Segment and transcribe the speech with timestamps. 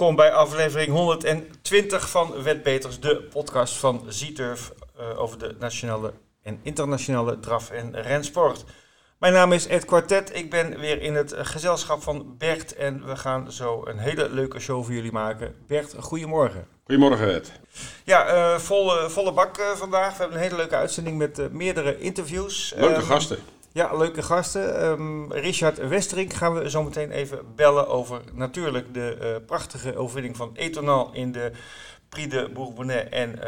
[0.00, 6.60] Welkom bij aflevering 120 van Wetbeters, de podcast van Zieturf uh, over de nationale en
[6.62, 8.64] internationale draf- en rensport.
[9.18, 13.16] Mijn naam is Ed Quartet, ik ben weer in het gezelschap van Bert en we
[13.16, 15.54] gaan zo een hele leuke show voor jullie maken.
[15.66, 16.66] Bert, goedemorgen.
[16.84, 17.52] Goedemorgen Ed.
[18.04, 20.12] Ja, uh, volle, volle bak uh, vandaag.
[20.12, 22.72] We hebben een hele leuke uitzending met meerdere interviews.
[22.76, 23.38] Leuke um, gasten.
[23.72, 24.84] Ja, leuke gasten.
[24.84, 30.36] Um, Richard Westerink gaan we zo meteen even bellen over natuurlijk de uh, prachtige overwinning
[30.36, 31.52] van Etonal in de
[32.08, 33.42] Prix de Bourbonnais en uh,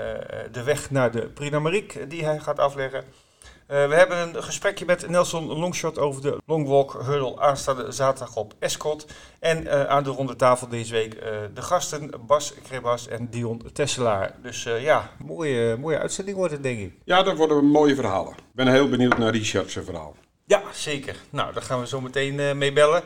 [0.52, 3.04] de weg naar de Prix d'Amérique die hij gaat afleggen.
[3.04, 8.54] Uh, we hebben een gesprekje met Nelson Longshot over de Longwalk Hurdle aanstaande zaterdag op
[8.58, 9.06] Escot.
[9.40, 11.20] En aan de ronde tafel deze week
[11.54, 14.34] de gasten Bas Krebas en Dion Tesselaar.
[14.42, 16.94] Dus ja, mooie, mooie uitzending wordt het denk ik.
[17.04, 18.32] Ja, dat worden mooie verhalen.
[18.32, 20.14] Ik ben heel benieuwd naar Richard's verhaal.
[20.52, 21.16] Ja, zeker.
[21.30, 23.02] Nou, daar gaan we zo meteen mee bellen.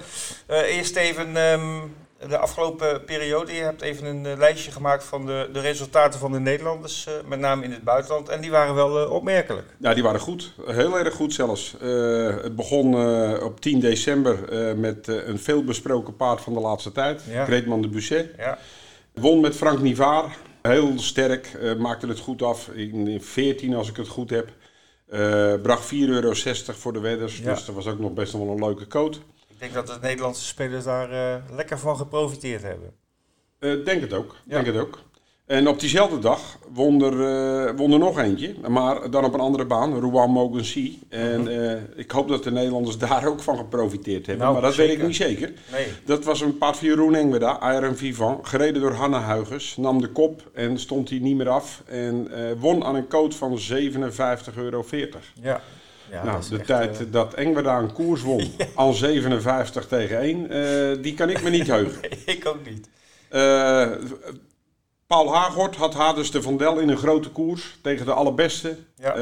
[0.48, 1.94] eerst even um,
[2.28, 3.52] de afgelopen periode.
[3.52, 7.38] Je hebt even een uh, lijstje gemaakt van de, de resultaten van de Nederlanders, met
[7.38, 8.28] name in het buitenland.
[8.28, 9.66] En die waren wel opmerkelijk.
[9.78, 10.52] Ja, die waren goed.
[10.66, 11.74] Heel erg goed zelfs.
[12.42, 12.94] het begon
[13.42, 14.38] op 10 december
[14.78, 17.44] met een veelbesproken paard van de laatste tijd, ja.
[17.44, 18.30] Greetman de Busset.
[18.36, 18.58] Ja.
[19.14, 20.36] Won met Frank Nivaar.
[20.62, 24.48] Heel sterk, maakte het goed af in 14 als ik het goed heb.
[25.62, 27.54] Bracht 4,60 euro voor de wedders, ja.
[27.54, 29.20] dus dat was ook nog best wel een leuke coat.
[29.48, 32.94] Ik denk dat de Nederlandse spelers daar uh, lekker van geprofiteerd hebben.
[33.60, 34.36] Uh, denk het ook.
[34.44, 34.54] Ja.
[34.54, 34.98] Denk het ook.
[35.46, 39.40] En op diezelfde dag won er, uh, won er nog eentje, maar dan op een
[39.40, 40.98] andere baan, Rouen Mogency.
[41.08, 41.80] En uh -huh.
[41.96, 44.90] ik hoop dat de Nederlanders daar ook van geprofiteerd hebben, nou, maar dat zeker.
[44.90, 45.52] weet ik niet zeker.
[45.72, 45.86] Nee.
[46.04, 49.76] Dat was een paard van Jeroen Engweda, Iron Vivant, gereden door Hanna Huigens.
[49.76, 53.58] Nam de kop en stond hij niet meer af en won aan een coat van
[53.58, 54.84] 57,40 euro.
[55.42, 55.60] Ja.
[56.10, 57.06] Ja, nou, de echt, tijd uh...
[57.10, 58.66] dat Engweda een koers won, ja.
[58.74, 62.00] al 57 tegen 1, uh, die kan ik me niet heugen.
[62.00, 62.88] nee, ik ook niet.
[63.30, 63.90] Uh,
[65.06, 68.76] Paul Hagort had Hades de Van Del in een grote koers tegen de allerbeste.
[68.96, 69.14] Ja.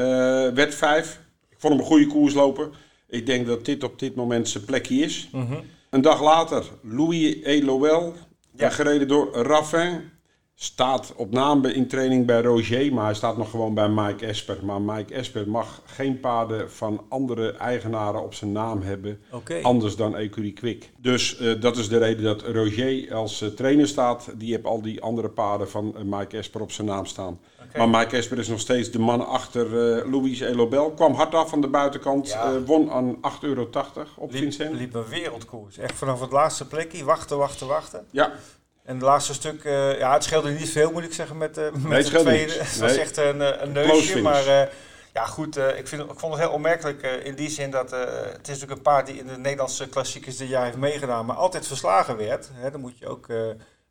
[0.53, 1.19] werd 5.
[1.49, 2.71] Ik vond hem een goede koers lopen.
[3.07, 5.29] Ik denk dat dit op dit moment zijn plekje is.
[5.31, 5.63] Mm -hmm.
[5.89, 8.13] Een dag later Louis Eloel,
[8.51, 8.69] ja.
[8.69, 10.11] gereden door Raffin
[10.57, 14.57] staat op naam in training bij Roger, maar hij staat nog gewoon bij Mike Esper.
[14.65, 19.61] Maar Mike Esper mag geen paarden van andere eigenaren op zijn naam hebben, okay.
[19.61, 20.91] anders dan Ecurie Quick.
[20.97, 24.29] Dus uh, dat is de reden dat Roger als uh, trainer staat.
[24.37, 27.39] Die heeft al die andere paarden van uh, Mike Esper op zijn naam staan.
[27.67, 27.87] Okay.
[27.87, 29.67] Maar Mike Esper is nog steeds de man achter
[30.09, 30.91] Louis Elobel.
[30.91, 32.61] Kwam hard af van de buitenkant, ja.
[32.61, 33.69] won aan 8,80 euro
[34.17, 34.75] op liep, Vincent.
[34.75, 35.77] Liep een wereldkoers.
[35.77, 38.05] Echt vanaf het laatste plekje, wachten, wachten, wachten.
[38.11, 38.31] Ja.
[38.85, 41.63] En het laatste stuk, uh, ja, het scheelde niet veel moet ik zeggen met, uh,
[41.71, 42.57] met nee, het de tweede.
[42.57, 42.99] Was nee.
[42.99, 44.61] echt een, een neusje, maar uh,
[45.13, 48.47] ja goed, ik, vind, ik vond het heel opmerkelijk in die zin dat het is
[48.47, 52.17] natuurlijk een paard die in de Nederlandse klassiekers dit jaar heeft meegedaan, maar altijd verslagen
[52.17, 52.49] werd.
[52.53, 53.27] Hè, daar moet je ook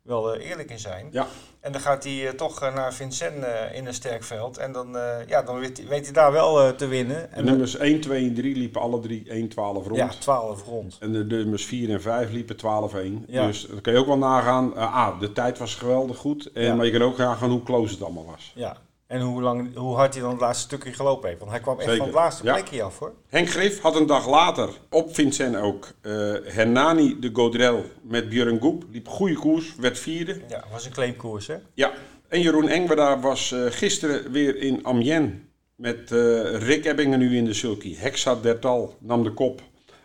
[0.05, 1.07] wel eerlijk in zijn.
[1.11, 1.27] Ja.
[1.59, 5.59] En dan gaat hij toch naar Vincent in een sterk veld en dan, ja, dan
[5.59, 7.31] weet, hij, weet hij daar wel te winnen.
[7.31, 9.97] En de nummers 1, 2 en 3 liepen alle drie 1, 12 rond.
[9.97, 10.97] Ja, 12 rond.
[10.99, 13.25] En de nummers 4 en 5 liepen 12, 1.
[13.27, 13.45] Ja.
[13.47, 14.75] Dus dan kun je ook wel nagaan.
[14.75, 16.51] Ah, de tijd was geweldig goed.
[16.53, 16.75] En, Ja.
[16.75, 18.51] Maar je kan ook nagaan hoe close het allemaal was.
[18.55, 18.77] Ja.
[19.07, 21.39] En hoe, lang, hoe hard hij dan het laatste stukje gelopen heeft.
[21.39, 22.53] Want hij kwam echt Zeker, van het laatste ja.
[22.53, 23.13] plekje af hoor.
[23.27, 28.59] Henk Grif had een dag later op Vincent ook uh, Hernani de Godrel met Björn
[28.59, 28.83] Goep.
[28.91, 30.41] Liep goede koers, werd vierde.
[30.47, 31.55] Ja, was een claimkoers hè.
[31.73, 31.91] Ja,
[32.27, 35.31] en Jeroen Engweda was uh, gisteren weer in Amiens
[35.75, 37.95] met uh, Rick Ebbingen nu in de sulky.
[37.95, 39.61] Hexa Dertal nam de kop.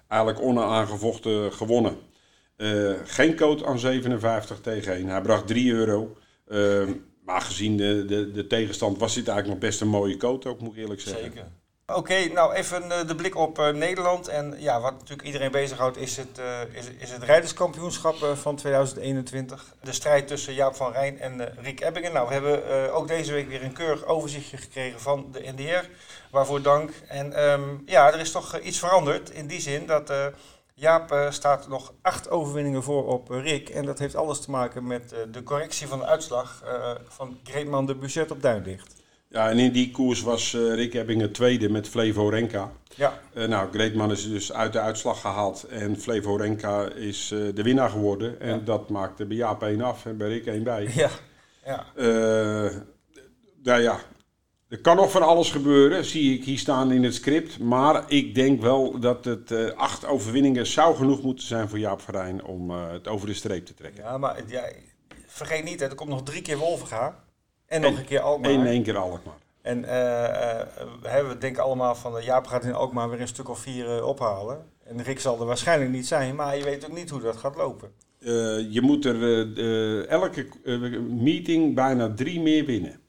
[0.09, 1.97] Eigenlijk onaangevochten gewonnen.
[3.05, 5.07] Geen coat aan 57 tegen 1.
[5.07, 6.17] Hij bracht 3 euro.
[7.31, 10.47] Uh, maar gezien de, de, de, tegenstand was dit eigenlijk nog best een mooie coat
[10.47, 11.23] ook, moet ik eerlijk zeggen.
[11.23, 11.45] Zeker.
[11.95, 14.29] Oké, nou even uh, de blik op uh, Nederland.
[14.29, 19.75] En ja, wat natuurlijk iedereen bezighoudt is het, uh, is, is het rijderskampioenschap van 2021.
[19.83, 22.13] De strijd tussen Jaap van Rijn en Rick Ebbingen.
[22.13, 25.89] Nou, we hebben ook deze week weer een keurig overzichtje gekregen van de NDR.
[26.31, 26.91] Waarvoor dank.
[27.09, 30.13] En um, ja, er is toch iets veranderd in die zin dat...
[30.81, 33.69] Jaap uh, staat nog acht overwinningen voor op uh, Rick.
[33.69, 36.63] En dat heeft alles te maken met uh, de correctie van de uitslag
[37.09, 38.95] van Greetman de Budget op Duinlicht.
[39.29, 42.73] Ja, en in die koers was Rick Ebbingen tweede met Flevo Renka.
[42.95, 43.13] Ja.
[43.35, 45.65] nou, Greetman is dus uit de uitslag gehaald.
[45.65, 48.41] En Flevo Renka is de winnaar geworden.
[48.41, 48.65] En Ja.
[48.65, 50.91] dat maakte bij Jaap 1 af en bij Rick 1 bij.
[50.95, 51.11] Ja,
[51.65, 51.85] ja.
[53.63, 54.01] nou ja,
[54.71, 57.59] er kan nog van alles gebeuren, zie ik hier staan in het script.
[57.59, 62.01] Maar ik denk wel dat het eh, acht overwinningen zou genoeg moeten zijn voor Jaap
[62.01, 64.05] Verijn om eh, het over de streep te trekken.
[64.05, 64.63] ja maar ja,
[65.27, 67.25] vergeet niet, hè, er komt nog drie keer Wolvenga.
[67.67, 68.51] En nog een keer Alkmaar.
[68.51, 69.35] In één keer Alkmaar.
[69.63, 70.67] En eh,
[71.03, 74.65] hè, we denken allemaal van Jaap gaat in Alkmaar weer een stuk of vier ophalen.
[74.85, 77.57] En Rick zal er waarschijnlijk niet zijn, maar je weet ook niet hoe dat gaat
[77.57, 77.93] lopen.
[78.71, 80.47] je moet er elke
[81.01, 83.01] meeting bijna drie meer winnen.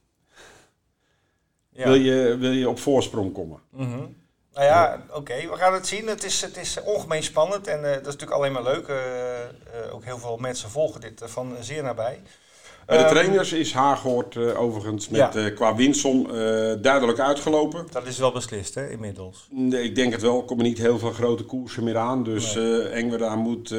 [1.81, 1.87] Ja.
[1.87, 3.59] Wil, je, wil je op voorsprong komen?
[3.69, 3.99] Mhm.
[4.53, 6.07] Nou ja, oké, we gaan het zien.
[6.07, 8.87] Het is, het is ongemeen spannend en eh, dat is natuurlijk alleen maar leuk.
[8.87, 8.95] Eh,
[9.41, 12.21] eh, ook heel veel mensen volgen dit van zeer nabij.
[12.85, 15.49] Bij de Ehm, trainers is Haaghoort overigens met, Ja.
[15.49, 16.27] qua winsom
[16.81, 17.85] duidelijk uitgelopen.
[17.91, 19.47] Dat is wel beslist, hè, inmiddels.
[19.49, 20.37] Nee, ik denk het wel.
[20.37, 22.23] Er komen niet heel veel grote koersen meer aan.
[22.23, 23.75] Dus eh Engwerda moet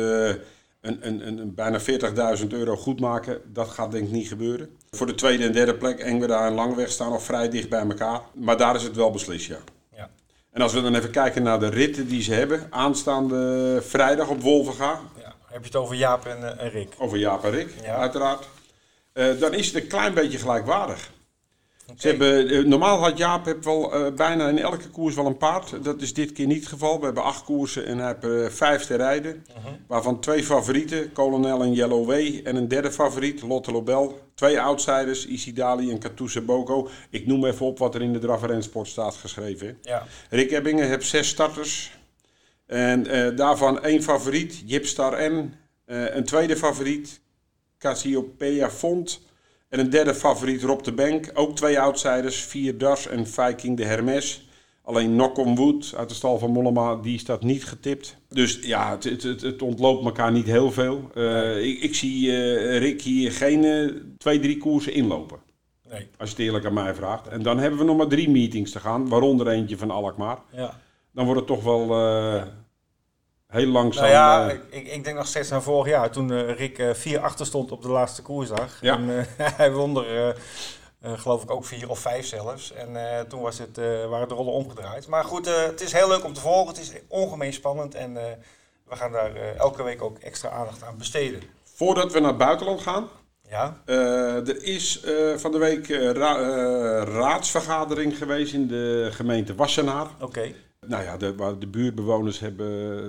[0.83, 1.81] een, een, een, een bijna
[2.41, 3.41] 40.000 euro goed maken.
[3.53, 4.77] Dat gaat denk ik niet gebeuren.
[4.91, 8.21] Voor de tweede en derde plek, Engwerda en Langweg staan nog vrij dicht bij elkaar.
[8.35, 9.59] Maar daar is het wel beslist, ja.
[9.97, 10.11] Ja.
[10.53, 12.67] En als we dan even kijken naar de ritten die ze hebben.
[12.71, 15.01] Aanstaande vrijdag op Wolvenga.
[15.19, 15.35] Ja.
[15.47, 16.95] Heb je het over Jaap en, eh, en Rick?
[16.99, 17.97] Over Jaap en Rick, Ja.
[17.97, 18.49] uiteraard.
[19.13, 21.11] Eh, dan is het een klein beetje gelijkwaardig.
[21.93, 22.01] Oké.
[22.01, 25.37] Ze hebben, eh, normaal had Jaap heb wel, eh, bijna in elke koers wel een
[25.37, 25.85] paard.
[25.85, 26.99] Dat is dit keer niet het geval.
[26.99, 29.45] We hebben acht koersen en hij heeft eh, vijf te rijden.
[29.49, 29.75] Mhm.
[29.87, 32.41] Waarvan twee favorieten, Colonel en Yellow Way.
[32.45, 34.19] En een derde favoriet, Lotte Lobel.
[34.35, 36.89] Twee outsiders, Isidali en Katouse Boko.
[37.11, 39.67] Ik noem even op wat er in de Draf Rensport staat geschreven.
[39.67, 39.91] hè.
[39.91, 40.07] Ja.
[40.31, 42.01] Rick Ebbingen heeft zes starters.
[42.67, 43.07] En
[43.37, 45.55] daarvan één favoriet, Jipstar N.
[45.93, 47.21] Eh, een tweede favoriet,
[47.79, 49.21] Cassiopeia Font.
[49.73, 51.31] En een derde favoriet, Rob de Bank.
[51.35, 54.49] Ook twee outsiders, Vier Das en Viking de Hermes.
[54.83, 58.17] Alleen Knock on Wood uit de stal van Mollema, die staat niet getipt.
[58.29, 61.11] Dus ja, het, het, het, ontloopt elkaar niet heel veel.
[61.15, 65.39] Eh, ik, ik zie eh, Rick hier geen eh, twee, drie koersen inlopen.
[65.91, 66.09] Nee.
[66.19, 67.29] Als je het eerlijk aan mij vraagt.
[67.29, 70.39] En dan hebben we nog maar drie meetings te gaan, waaronder eentje van Alkmaar.
[70.51, 70.81] Ja.
[71.13, 71.87] Dan wordt het toch wel
[73.53, 74.03] heel langzaam.
[74.03, 76.95] Nou ja, eh, ik, ik denk nog steeds aan vorig jaar, toen eh, Rick eh,
[76.95, 78.79] vier achter stond op de laatste koersdag.
[78.81, 78.95] Ja.
[78.97, 80.29] En, eh, hij won er, eh,
[81.13, 82.73] eh, geloof ik, ook vier of vijf zelfs.
[82.73, 85.07] En eh, toen was het, eh, waren de rollen omgedraaid.
[85.09, 86.69] Maar goed, eh, het is heel leuk om te volgen.
[86.75, 88.23] Het is ongemeen spannend en eh,
[88.89, 91.43] we gaan daar eh, elke week ook extra aandacht aan besteden.
[91.75, 93.09] Voordat we naar het buitenland gaan.
[93.49, 99.09] Ja, eh, er is eh, van de week eh, ra- eh, raadsvergadering geweest in de
[99.13, 100.07] gemeente Wassenaar.
[100.21, 100.53] oké.
[100.87, 102.69] Nou ja, de, waar de buurtbewoners hebben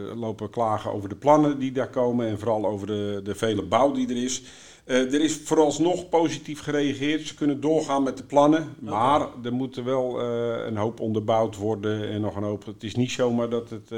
[0.10, 3.64] eh, lopen klagen over de plannen die daar komen en vooral over de, de vele
[3.64, 4.44] bouw die er is.
[4.86, 7.28] Eh, er is vooralsnog positief gereageerd.
[7.28, 12.10] Ze kunnen doorgaan met de plannen, maar er moet wel eh, een hoop onderbouwd worden
[12.10, 12.66] en nog een hoop.
[12.66, 13.90] Het is niet zomaar dat, het,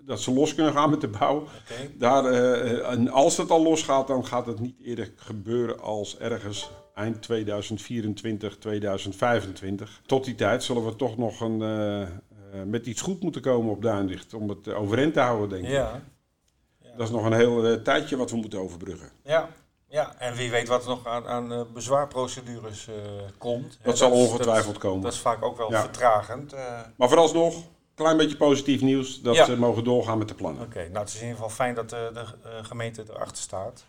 [0.00, 1.44] dat ze los kunnen gaan met de bouw.
[1.98, 2.24] Daar,
[2.82, 8.58] en als het al losgaat, dan gaat het niet eerder gebeuren als ergens eind 2024,
[8.58, 10.00] 2025.
[10.06, 11.60] Tot die tijd zullen we toch nog een,
[12.66, 15.70] met iets goed moeten komen op Duinlicht om het eh, overeind te houden, denk ik.
[15.70, 16.00] Ja.
[16.96, 19.10] Dat is nog een heel eh, tijdje wat we moeten overbruggen.
[19.22, 19.48] Ja.
[19.88, 22.94] ja, en wie weet wat er nog aan, aan eh, bezwaarprocedures eh,
[23.38, 23.78] komt.
[23.82, 25.02] Dat zal ongetwijfeld komen.
[25.02, 25.80] Dat is vaak ook wel Ja.
[25.80, 26.52] vertragend.
[26.52, 26.80] eh.
[26.96, 27.54] Maar vooralsnog,
[27.94, 29.44] klein beetje positief nieuws dat Ja.
[29.44, 30.62] ze mogen doorgaan met de plannen.
[30.62, 33.84] Oké, nou het is in ieder geval fijn dat de, de eh, gemeente erachter staat.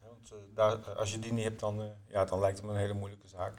[0.00, 2.72] Want eh, daar, als je die niet hebt, dan, eh, ja, dan lijkt het me
[2.72, 3.54] een hele moeilijke zaak.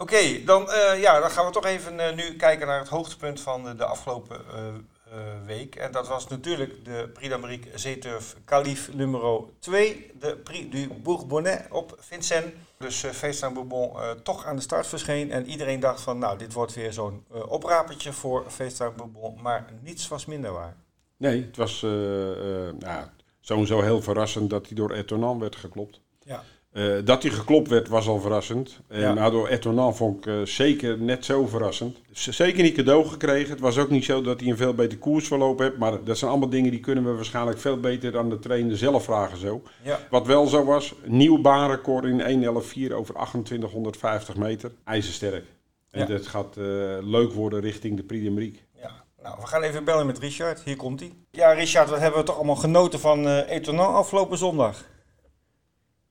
[0.00, 3.40] Oké, dan, eh, ja, dan gaan we toch even eh, nu kijken naar het hoogtepunt
[3.40, 5.12] van de, afgelopen eh,
[5.46, 5.74] week.
[5.74, 10.10] En dat was natuurlijk de Prix d'Amérique Zeeturf Calif nummer 2.
[10.20, 12.52] De Prix du Bourbonnais op Vincennes.
[12.78, 13.92] Dus uh, Feestaan Bourbon
[14.22, 15.30] toch aan de start verscheen.
[15.30, 19.38] En iedereen dacht van, nou, dit wordt weer zo'n oprapertje voor Feestaan Bourbon.
[19.42, 20.76] Maar niets was minder waar.
[21.16, 23.06] Nee, het was nou,
[23.40, 26.00] sowieso heel verrassend dat hij door Etonan werd geklopt.
[26.24, 26.44] Ja.
[26.78, 28.80] Eh, dat hij geklopt werd was al verrassend.
[28.88, 29.12] En Ja.
[29.12, 31.96] nou, door Etonan vond ik eh, zeker net zo verrassend.
[32.12, 33.50] Z- Zeker niet cadeau gekregen.
[33.50, 35.76] Het was ook niet zo dat hij een veel beter koersverloop heeft.
[35.76, 39.04] Maar dat zijn allemaal dingen die kunnen we waarschijnlijk veel beter aan de trainer zelf
[39.04, 39.62] vragen zo.
[39.82, 39.98] Ja.
[40.10, 44.70] Wat wel zo was, nieuw baanrecord in 1.11.4 over 2850 meter.
[44.84, 45.44] IJzersterk.
[45.90, 46.06] En Ja.
[46.06, 46.64] dat gaat eh,
[47.00, 48.58] leuk worden richting de Prix d'Amérique.
[48.80, 48.90] Ja,
[49.22, 50.60] nou, we gaan even bellen met Richard.
[50.64, 51.12] Hier komt hij.
[51.30, 54.84] Ja, Richard, wat hebben we toch allemaal genoten van Etonan afgelopen zondag?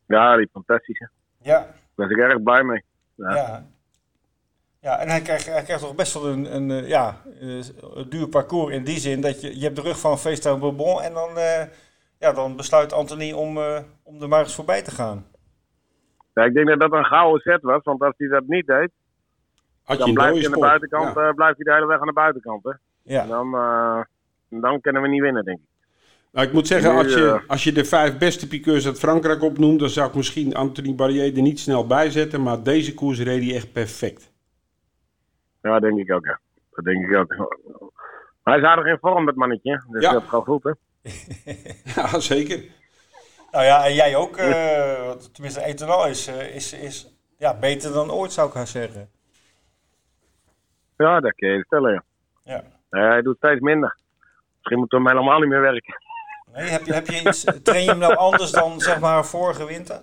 [0.07, 1.09] Ja, die fantastische.
[1.41, 1.59] Ja,
[1.95, 2.83] Daar ben ik erg blij mee.
[3.15, 3.35] ja.
[3.35, 3.65] Ja.
[4.81, 4.99] ja.
[4.99, 7.59] en hij krijgt, hij krijgt toch best wel een, een, eh, ja, eh,
[7.95, 11.01] een duur parcours in die zin dat je, je hebt de rug van Feesttuin Bourbon
[11.01, 11.63] en dan, eh,
[12.19, 15.25] ja, dan besluit Anthony om, eh, om er maar eens voorbij te gaan.
[16.33, 18.91] Ja, ik denk dat dat een gouden set was, want als hij dat niet deed,
[19.83, 21.27] Had je dan blijft hij aan de buitenkant, Ja.
[21.27, 22.63] eh, blijft hij de hele weg aan de buitenkant.
[22.63, 22.69] Hè?
[22.69, 24.01] En Ja, dan, eh,
[24.61, 25.65] dan kunnen we niet winnen, denk ik.
[26.31, 29.41] Nou, ik moet zeggen, als je, eh, als je de vijf beste piqueurs uit Frankrijk
[29.41, 32.43] opnoemt, dan zou ik misschien Anthony Barrier er niet snel bij zetten.
[32.43, 34.31] Maar deze koers reed hij echt perfect.
[35.61, 36.39] Ja, denk ik ook, ja.
[36.71, 37.29] Dat denk ik ook.
[38.43, 39.83] Maar hij is aardig in vorm, dat mannetje.
[39.89, 40.11] Dus Ja.
[40.11, 40.71] dat gaat goed, hè.
[41.95, 42.63] Ja, zeker.
[43.51, 48.11] nou ja, en jij ook, eh, tenminste Etonan is, eh, is, is ja, beter dan
[48.11, 49.09] ooit zou ik haar zeggen.
[50.97, 52.03] Ja, dat kun je stellen,
[52.43, 52.63] ja.
[52.89, 53.97] Hij doet steeds minder.
[54.57, 55.93] Misschien moeten we hem helemaal niet meer werken.
[56.57, 59.65] Nee, heb, je, heb je iets, train je hem nou anders dan zeg maar vorige
[59.65, 60.01] winter?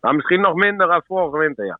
[0.00, 1.78] Nou, misschien nog minder dan vorige winter, ja.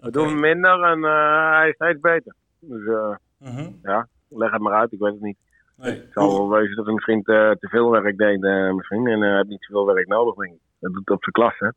[0.00, 2.34] We doen hem minder en eh, hij is steeds beter.
[2.60, 3.70] Dus eh, Mhm.
[3.82, 5.36] ja, leg het maar uit, ik weet het niet.
[5.76, 5.92] Nee.
[5.92, 9.06] Het zal wel wezen dat hij misschien te, te veel werk deed eh, misschien.
[9.06, 10.60] En hij heeft niet zoveel werk nodig, denk ik.
[10.78, 11.68] Dat doet op zijn klas, hè.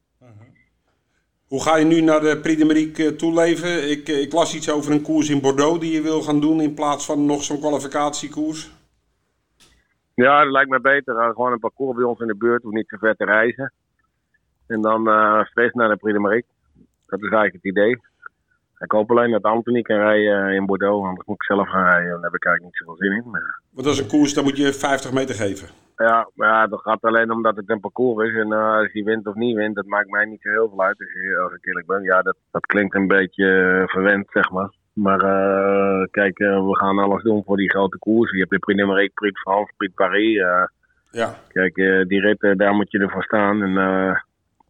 [1.48, 3.90] Hoe ga je nu naar de Prix de Marique eh, toeleven?
[3.90, 6.62] Ik, eh, ik las iets over een koers in Bordeaux die je wil gaan doen
[6.62, 8.72] in plaats van nog zo'n kwalificatiekoers.
[10.24, 11.16] Ja, dat lijkt me beter.
[11.16, 13.74] Uh, gewoon een parcours bij ons in de buurt, hoeft niet zo ver te reizen.
[14.68, 16.48] En dan eh steeds naar de Prix.
[17.06, 18.00] Dat is eigenlijk het idee.
[18.80, 21.70] Ik hoop alleen dat Anthony kan rijden eh, in Bordeaux, want dan moet ik zelf
[21.70, 22.12] gaan rijden.
[22.12, 23.30] Daar heb ik eigenlijk niet zoveel zin in.
[23.30, 25.68] Maar, Want is een koers, daar moet je 50 meter geven.
[25.96, 28.36] ja, maar ja, dat gaat alleen omdat het een parcours is.
[28.36, 30.84] En eh, als hij wint of niet wint, dat maakt mij niet zo heel veel
[30.84, 31.00] uit.
[31.00, 34.52] Als, je, als ik eerlijk ben, ja, dat, dat klinkt een beetje eh, verwend, zeg
[34.52, 34.70] maar.
[34.98, 38.32] Maar eh, kijk, eh, we gaan alles doen voor die grote koers.
[38.32, 40.38] Je hebt de Prix de Marique, Prix de France, Prix Paris.
[40.38, 40.64] eh,
[41.12, 41.76] Ja, Kijk,
[42.08, 43.62] die ritten, daar moet je ervoor staan.
[43.64, 44.16] En eh,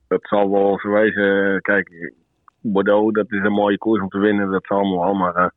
[0.08, 1.62] dat zal wel zo wezen.
[1.62, 2.14] Kijk,
[2.62, 4.52] Bordeaux, dat is een mooie koers om te winnen.
[4.52, 5.14] Dat zal allemaal wel.
[5.14, 5.52] Maar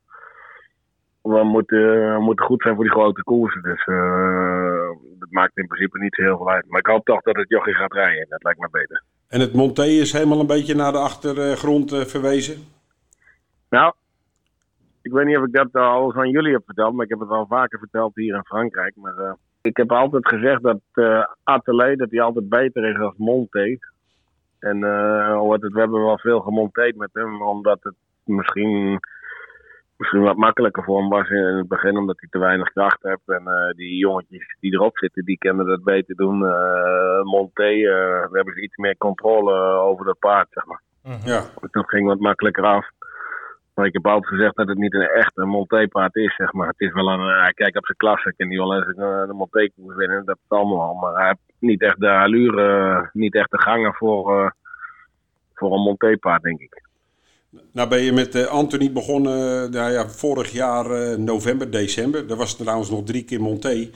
[1.21, 3.61] we, moeten, we moeten goed zijn voor die grote koersen.
[3.61, 3.85] Dus
[5.19, 6.65] dat maakt in principe niet zo heel veel uit.
[6.69, 8.25] Maar ik hoop toch dat het jochie gaat rijden.
[8.29, 9.03] Dat lijkt me beter.
[9.27, 12.55] en het Monté is helemaal een beetje naar de achtergrond verwezen.
[13.69, 13.93] Nou,
[15.01, 16.93] ik weet niet of ik dat al aan jullie heb verteld.
[16.93, 18.95] Maar ik heb het al vaker verteld hier in Frankrijk.
[18.95, 23.13] Maar eh, ik heb altijd gezegd dat eh Atelier dat hij altijd beter is dan
[23.17, 23.77] Monté.
[24.61, 28.99] En eh, het, we hebben wel veel gemonteerd met hem, omdat het misschien,
[29.97, 33.21] misschien wat makkelijker voor hem was in het begin, omdat hij te weinig kracht heeft.
[33.25, 36.45] En eh, die jongetjes die erop zitten, die kunnen dat beter doen.
[36.45, 40.81] Eh Monté, eh, we hebben ze iets meer controle over dat paard, zeg maar.
[41.03, 41.27] Mhm.
[41.27, 42.89] Ja, Dat ging wat makkelijker af.
[43.85, 46.67] Ik heb altijd gezegd dat het niet een echte Monté-paard is, zeg maar.
[46.67, 49.35] Het is wel een, hij kijkt op zijn klasse en die wil eens een, een
[49.35, 50.93] Monté-koers winnen, dat is allemaal al.
[50.93, 54.51] Maar hij heeft niet echt de allure, eh, niet echt de gangen voor, eh,
[55.53, 56.81] voor een Monté-paard, denk ik.
[57.71, 62.27] nou ben je met eh, Anthony begonnen eh, nou ja, vorig jaar eh, november, december.
[62.27, 63.89] Dat was trouwens nog drie keer Monté.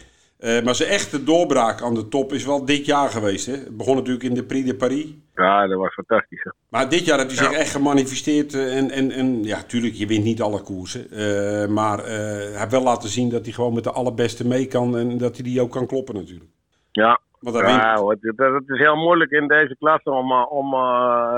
[0.45, 3.45] Eh, maar zijn echte doorbraak aan de top is wel dit jaar geweest.
[3.45, 3.51] Hè?
[3.53, 5.13] Het begon natuurlijk in de Prix de Paris.
[5.35, 6.43] Ja, dat was fantastisch.
[6.43, 6.51] hè.
[6.69, 8.53] Maar dit jaar heeft hij zich echt gemanifesteerd.
[8.53, 11.09] eh, En, en, en ja, tuurlijk, je wint niet alle koersen.
[11.11, 12.05] eh, maar eh,
[12.51, 14.97] hij heeft wel laten zien dat hij gewoon met de allerbeste mee kan.
[14.97, 16.49] En dat hij die ook kan kloppen natuurlijk.
[16.91, 17.55] Ja, wint.
[17.67, 20.73] ja hoor, het, het is heel moeilijk in deze klasse om, om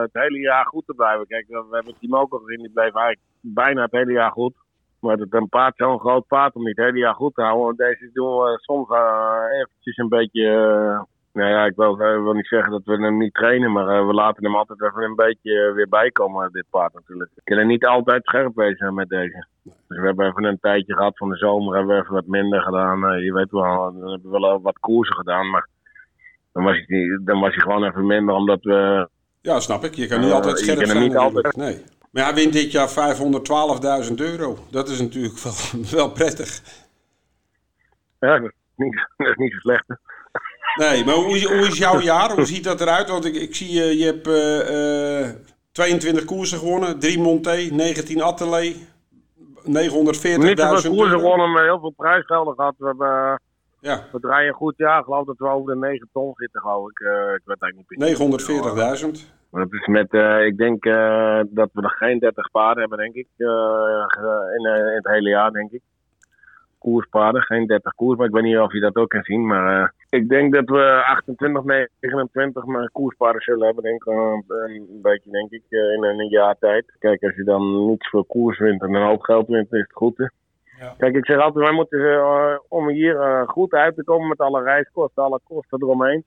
[0.02, 1.28] het hele jaar goed te blijven.
[1.28, 4.54] Kijk, we hebben Timo ook al gezien, die bleef eigenlijk bijna het hele jaar goed.
[5.00, 7.66] Maar het een paard, zo'n groot paard, om niet hele jaar goed te houden.
[7.66, 10.48] Want Deze doen we soms eh, eventjes een beetje...
[10.48, 11.02] eh,
[11.34, 14.14] nou ja, ik wil, wil niet zeggen dat we hem niet trainen, maar eh, we
[14.14, 17.30] laten hem altijd even een beetje eh, weer bijkomen, dit paard natuurlijk.
[17.36, 19.46] We kunnen niet altijd scherp wezen met deze.
[19.64, 22.62] Dus we hebben even een tijdje gehad van de zomer, hebben we even wat minder
[22.62, 23.06] gedaan.
[23.06, 25.68] Eh, je weet wel, dan hebben we wel wat koersen gedaan, maar
[26.54, 29.10] dan was, hij, dan was hij gewoon even minder, omdat we...
[29.42, 29.94] Ja, snap ik.
[29.94, 31.00] Je kan niet Eh, altijd scherp zijn.
[31.04, 31.56] niet altijd-.
[31.56, 31.84] Nee.
[32.12, 32.90] Maar hij wint dit jaar
[34.10, 34.58] 512.000 euro.
[34.72, 35.54] Dat is natuurlijk wel,
[36.00, 36.62] wel prettig.
[38.20, 39.84] Ja, dat is niet, niet zo slecht.
[39.88, 39.96] hè.
[40.86, 42.32] Nee, maar hoe, is- hoe is jouw jaar?
[42.36, 43.10] Hoe ziet dat eruit?
[43.10, 45.36] Want ik, ik zie je, je hebt eh, eh,
[45.72, 48.80] 22 koersen gewonnen, 3 Monté, 19 Atelier, 940.000
[49.66, 52.74] Niet zoveel koersen gewonnen, maar heel veel prijsgelden gehad.
[52.78, 53.08] We hebben...
[53.08, 53.36] eh,
[53.80, 55.00] Ja, We draaien een goed jaar.
[55.00, 57.00] Ik geloof dat we over de 9 ton zitten, geloof ik.
[57.00, 59.22] Eh, ik weet eigenlijk niet precies.
[59.28, 59.37] 940.000.
[59.52, 62.98] Maar dat is met, eh, ik denk eh, dat we nog geen 30 paarden hebben,
[62.98, 63.28] denk ik.
[63.38, 63.46] eh,
[64.58, 65.82] in, in het hele jaar, denk ik.
[66.78, 68.18] Koerspaarden, geen 30 koers.
[68.18, 69.48] Maar ik weet niet of je dat ook kan zien.
[69.48, 71.64] Maar ik denk dat we 28,
[72.00, 74.14] 29 maar koerspaarden zullen hebben, denk ik.
[74.14, 76.96] een beetje, denk ik, in een jaar tijd.
[77.00, 79.94] Kijk, als je dan niet veel koers wint en een hoop geld wint, is het
[79.94, 80.18] goed.
[80.18, 80.26] Hè?
[80.80, 80.94] Ja.
[80.98, 82.22] Kijk, ik zeg altijd, wij moeten
[82.68, 86.24] om hier goed uit te komen met alle reiskosten, alle kosten eromheen.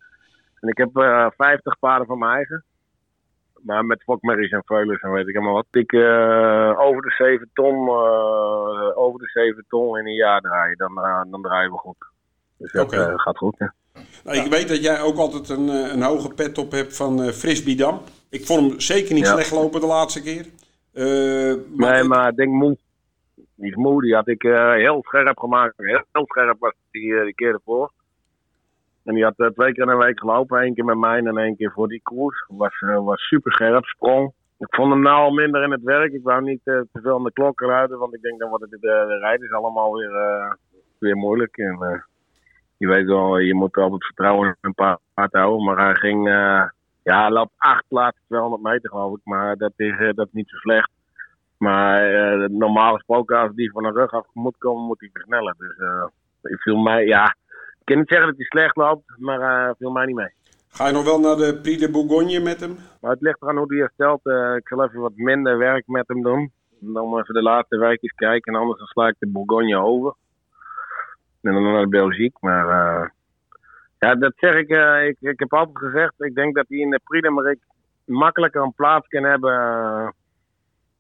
[0.61, 2.65] En ik heb eh 50 paarden van mijn eigen.
[3.63, 5.67] Maar met fokmerries en veulens en weet ik helemaal wat.
[5.71, 10.77] Ik eh, over de 7 ton, eh, over de 7 ton in een jaar draaien,
[10.77, 11.97] dan, eh, dan draaien we goed.
[12.59, 13.59] Dus dat gaat goed.
[13.59, 13.67] Hè?
[14.25, 17.23] Nou, ik weet dat jij ook altijd een, eh, een hoge pet op hebt van
[17.23, 18.01] eh Frisbidam.
[18.31, 19.33] Ik vond hem zeker niet Ja.
[19.33, 20.47] slecht lopen de laatste keer.
[20.93, 22.77] Eh, maar, Nee, maar ik denk moe.
[23.55, 25.75] Die is moe, die had ik eh, heel scherp gemaakt.
[25.77, 27.91] Heel, heel scherp was die, die keer ervoor.
[29.05, 30.61] En die had eh, twee keer in een week gelopen.
[30.61, 32.45] één keer met mij en één keer voor die koers.
[32.49, 34.33] Was, eh, was super scherp, sprong.
[34.59, 36.13] Ik vond hem nou al minder in het werk.
[36.13, 37.99] Ik wou niet eh, te veel aan de klok ruiten.
[37.99, 40.13] Want ik denk dan wordt het de, de rijders allemaal weer,
[40.99, 41.57] weer moeilijk.
[41.57, 42.05] En,
[42.77, 44.75] je weet wel, je moet altijd vertrouwen in een
[45.15, 45.65] paard houden.
[45.65, 46.29] Maar hij ging,
[47.03, 49.21] ja, loopt acht laatste 200 meter geloof ik.
[49.25, 50.91] Maar dat is, dat niet zo slecht.
[51.61, 55.55] Maar eh, normaal gesproken, als die van de rug af moet komen, moet hij versnellen.
[55.59, 55.77] Dus
[56.53, 57.35] ik viel mij, ja,
[57.81, 60.33] Ik kan niet zeggen dat hij slecht loopt, maar uh, viel mij niet mee.
[60.73, 62.77] Ga je nog wel naar de Prix de Bourgogne met hem?
[63.01, 64.21] Maar het ligt eraan hoe hij herstelt.
[64.25, 66.53] Uh, ik zal even wat minder werk met hem doen.
[66.79, 68.55] Dan even de laatste weekjes kijken.
[68.55, 70.15] En anders dan sla ik de Bourgogne over.
[71.43, 72.39] En dan naar de Belgique.
[72.41, 73.09] Maar uh,
[73.99, 75.17] ja, dat zeg ik, uh, ik.
[75.21, 76.15] Ik heb altijd gezegd.
[76.19, 77.59] Ik denk dat hij in de Prix de
[78.05, 79.55] makkelijker een plaats kan hebben.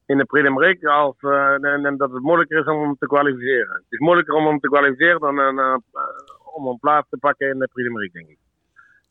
[0.06, 0.88] in de Prix de.
[0.88, 3.74] Als, en, en, dat het moeilijker is om hem te kwalificeren.
[3.74, 5.38] Het is moeilijker om hem te kwalificeren dan
[6.52, 8.38] om een plaats te pakken in de Marique, denk ik.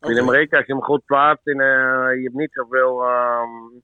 [0.02, 0.48] Okay.
[0.50, 3.82] Als je hem goed plaatst, en, uh, je hebt niet zoveel um,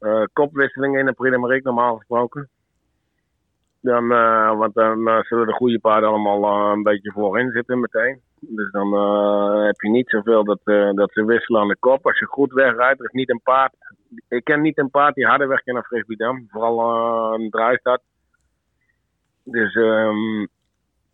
[0.00, 2.48] uh, kopwisselingen in de d'Amérique normaal gesproken.
[3.80, 8.20] Dan, uh, want dan zullen de goede paarden allemaal een beetje voorin zitten meteen.
[8.40, 8.92] Dus dan
[9.64, 10.60] heb je niet zoveel dat,
[10.94, 12.06] dat ze wisselen aan de kop.
[12.06, 13.74] Als je goed wegrijdt, er is niet een paard.
[14.28, 16.46] Ik ken niet een paard die harder weg kan naar Frisbidam.
[16.50, 18.00] Vooral een draaistad.
[19.44, 20.48] Dus um,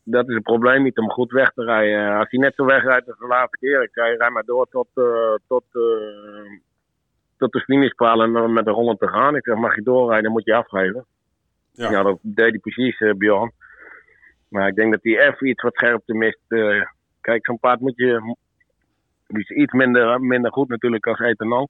[0.04, 2.18] dat is het probleem niet om goed weg te rijden.
[2.18, 4.88] Als hij net zo wegrijdt als de laatste keer, ik zei, rij maar door tot,
[4.94, 6.58] uh, tot, uh,
[7.36, 9.36] tot de finishpaal en met de rollen te gaan.
[9.36, 11.04] Ik zeg, mag je doorrijden, dan moet je afgeven.
[11.72, 13.52] Ja, ja dat deed hij precies, uh, Bjorn.
[14.48, 16.40] Maar ik denk dat hij even iets wat scherpte mist.
[17.20, 18.36] kijk, zo'n paard moet je...
[19.26, 21.68] Die is iets minder, minder goed natuurlijk als Ethanol.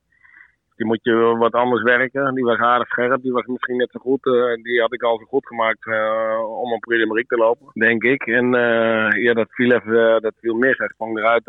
[0.76, 2.34] Die moet je wat anders werken.
[2.34, 3.22] Die was aardig scherp.
[3.22, 4.26] Die was misschien net zo goed.
[4.26, 8.02] Uh, die had ik al zo goed gemaakt uh, om een de te lopen, denk
[8.02, 8.26] ik.
[8.26, 10.78] En uh, ja, dat viel, even, dat viel mis.
[10.78, 11.46] Hij sprong eruit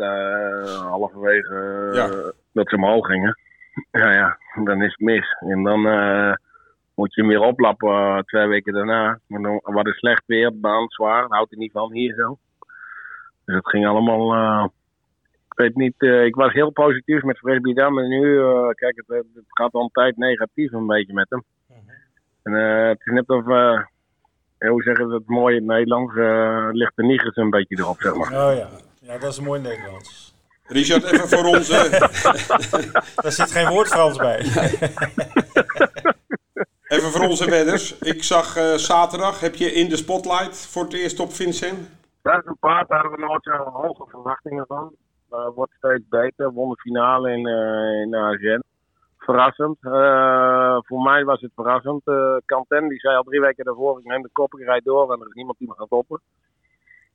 [0.82, 2.32] halverwege ja.
[2.52, 3.38] dat ze omhoog gingen.
[4.00, 5.36] ja, ja, dan is het mis.
[5.40, 5.80] En dan
[6.94, 9.18] moet je hem weer oplappen twee weken daarna.
[9.26, 11.24] Maar dan was het slecht weer, baan zwaar.
[11.28, 12.38] Houdt hij niet van hier zo.
[13.44, 14.72] Dus het ging allemaal
[15.56, 17.98] weet niet, uh, ik was heel positief met Fred Dam.
[17.98, 21.44] En nu, uh, kijk, het, het, gaat al een tijd negatief een beetje met hem.
[21.68, 21.94] Mm -hmm.
[22.42, 23.44] En uh, het is net of,
[24.58, 26.14] hoe zeggen ze het mooi in het Nederlands,
[26.76, 28.26] ligt de nigers een beetje erop, zeg maar.
[28.26, 28.68] Oh ja,
[29.00, 30.34] ja dat is een mooi Nederlands.
[30.66, 31.88] Richard, even voor onze...
[33.22, 34.38] Daar zit geen woord Frans bij.
[36.96, 37.98] even voor onze wedders.
[37.98, 41.90] Ik zag zaterdag, heb je in de spotlight voor het eerst op Vincent?
[42.22, 44.94] Dat is een paard, daar hadden we nooit zo hoge verwachtingen van.
[45.36, 46.52] Uh, wordt steeds beter.
[46.52, 48.64] Won de finale in, uh, in Argent.
[49.18, 49.76] Verrassend.
[49.80, 52.02] Uh, voor mij was het verrassend.
[52.46, 55.20] Canten die zei al drie weken daarvoor: ik neem de kop, ik rijd door en
[55.20, 56.20] er is niemand die me gaat toppen.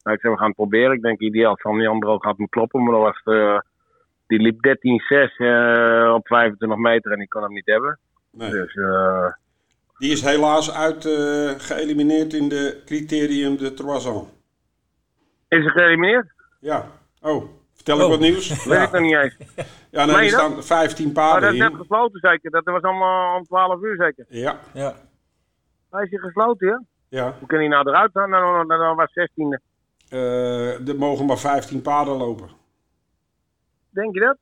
[0.03, 0.95] Nou, ik zei: we gaan het proberen.
[0.95, 2.83] Ik denk ideaal van ook gaat me kloppen.
[2.83, 3.21] Maar was
[4.27, 7.99] die liep 13-6 op 25 meter en ik kon hem niet hebben.
[8.31, 8.51] Nee.
[8.51, 8.73] Dus,
[9.97, 11.05] die is helaas uit
[11.61, 14.27] geëlimineerd in de criterium de Troison.
[15.47, 16.31] Is hij geëlimineerd?
[16.59, 16.85] Ja.
[17.21, 17.60] Oh.
[17.83, 18.09] Vertel ik oh.
[18.09, 18.47] wat nieuws?
[18.65, 19.37] Weet ik nog niet eens.
[19.89, 21.59] Ja, nee, er staan 15 paarden in.
[21.59, 22.51] dat is net gesloten zeker?
[22.51, 24.25] Dat was allemaal om 12 uur zeker?
[24.29, 24.59] Ja.
[24.73, 24.95] ja.
[25.89, 26.83] Hij is hier gesloten, ja?
[27.09, 27.35] Ja.
[27.39, 28.31] Hoe kan hij nou eruit dan?
[28.31, 29.63] Dan, dan, dan was 16e.
[30.09, 32.49] Uh, er mogen maar 15 paarden lopen.
[33.89, 34.37] Denk je dat?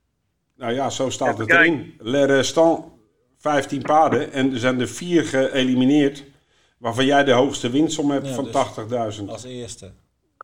[0.55, 1.73] Nou ja, zo staat Even het kijken.
[1.73, 1.95] erin.
[1.99, 2.85] Le restant
[3.37, 6.23] 15 paarden en er zijn er 4 geëlimineerd.
[6.77, 9.25] Waarvan jij de hoogste winstsom hebt ja, van dus 80.000.
[9.25, 9.91] Als eerste.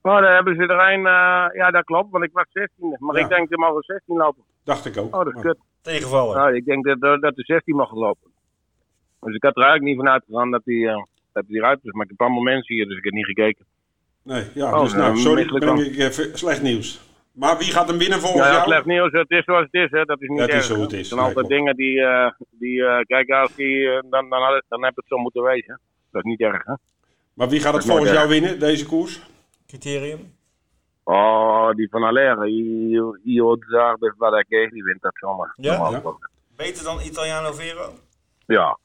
[0.06, 1.00] Oh, daar hebben ze er een.
[1.00, 2.96] Uh, ja, dat klopt, want ik was 16.
[3.00, 3.22] Maar ja.
[3.22, 4.44] ik denk dat er mogen 16 lopen.
[4.64, 5.16] Dacht ik ook.
[5.16, 5.58] Oh, dat is kut.
[5.82, 6.38] Tegenvallen.
[6.38, 8.32] Nou, ik denk dat, dat er 16 mag lopen.
[9.20, 11.92] Dus ik had er eigenlijk niet van uitgegaan dat hij uh, dat die eruit is.
[11.92, 13.66] Maar ik heb allemaal mensen hier, dus ik heb niet gekeken.
[14.24, 17.02] Nee, ja, oh, dus nou, sorry, breng ik even slecht nieuws.
[17.32, 18.68] Maar wie gaat hem winnen volgens ja, ja, jou?
[18.68, 19.12] slecht nieuws.
[19.12, 20.06] Het is zoals het is, hè.
[20.06, 20.62] Dat is niet ja, het erg.
[20.62, 21.00] is zo het is.
[21.00, 24.64] Er zijn altijd dingen die, uh, die uh, kijk, als die, uh, dan, dan, had,
[24.68, 25.80] dan heb het zo moeten wezen.
[26.12, 26.74] Dat is niet erg, hè.
[27.34, 29.22] Maar wie gaat het volgens jou winnen, deze koers?
[29.78, 30.34] Criterium?
[31.04, 32.48] Oh, die van Aller,
[33.24, 35.54] Io Zardes Badake, die wint dat zomaar.
[35.56, 35.90] Ja?
[35.90, 36.02] ja?
[36.56, 37.94] Beter dan Italiano Vero?
[38.46, 38.78] Ja.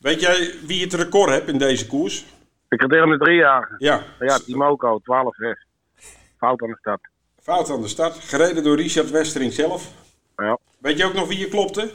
[0.00, 2.24] Weet jij wie het record hebt in deze koers?
[2.68, 3.74] Ik had tegen de drie jaar.
[3.78, 4.02] Ja.
[4.18, 5.02] Ja, Timoco, 12-6.
[6.36, 7.08] Fout aan de start.
[7.40, 8.14] Fout aan de start.
[8.14, 9.92] Gereden door Richard Westering zelf.
[10.36, 10.58] Ja.
[10.78, 11.90] Weet je ook nog wie je klopte?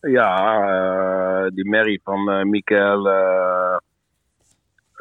[0.00, 3.06] Ja, uh, die Mary van uh, Michael...
[3.06, 3.76] Uh,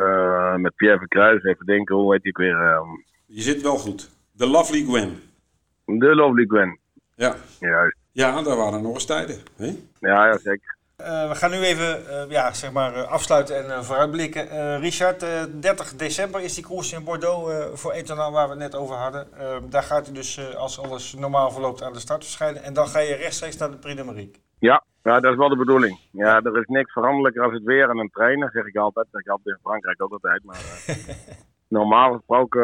[0.01, 2.75] uh, met Pierre Verkruijs, even denken, hoe heet ik weer?
[2.75, 3.05] Um...
[3.25, 4.09] Je zit wel goed.
[4.31, 5.19] De Lovely Gwen.
[5.85, 6.79] De Lovely Gwen.
[7.15, 7.35] Ja.
[7.59, 7.97] Juist.
[8.11, 9.37] Ja, daar waren nog eens tijden.
[9.57, 9.65] Hè?
[9.99, 10.77] Ja, ja, zeker.
[11.01, 14.79] Uh, we gaan nu even uh, ja, zeg maar, uh, afsluiten en vooruitblikken.
[14.79, 15.25] Richard,
[15.59, 19.27] 30 december is die koers in Bordeaux voor Etonal waar we het net over hadden.
[19.69, 22.63] daar gaat hij dus, als alles normaal verloopt, aan de start verschijnen.
[22.63, 24.41] En dan ga je rechtstreeks naar de Prix de.
[24.61, 25.99] Ja, ja, dat is wel de bedoeling.
[26.11, 29.07] Ja, er is niks veranderlijker als het weer en een trainer, zeg ik altijd.
[29.11, 30.43] Dat zeg ik altijd in Frankrijk ook altijd.
[30.43, 30.61] Maar
[31.79, 32.63] normaal gesproken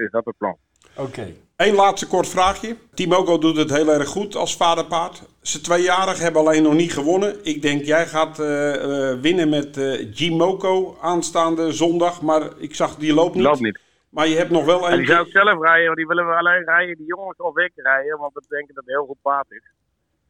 [0.00, 0.56] is dat het plan.
[0.96, 1.08] Oké.
[1.08, 1.36] Okay.
[1.56, 2.76] Eén laatste kort vraagje.
[2.94, 5.22] Timoco doet het heel erg goed als vaderpaard.
[5.42, 7.44] Ze tweejarig hebben alleen nog niet gewonnen.
[7.44, 9.76] Ik denk jij gaat uh, uh, winnen met
[10.12, 12.22] Gimoco aanstaande zondag.
[12.22, 13.44] Maar ik zag die loopt niet.
[13.44, 13.80] Loopt niet.
[14.08, 16.34] Maar je hebt nog wel En die zou ik zelf rijden, want die willen we
[16.34, 16.96] alleen rijden.
[16.96, 19.62] Die jongens of ik rijden, want we denken dat het een heel goed paard is.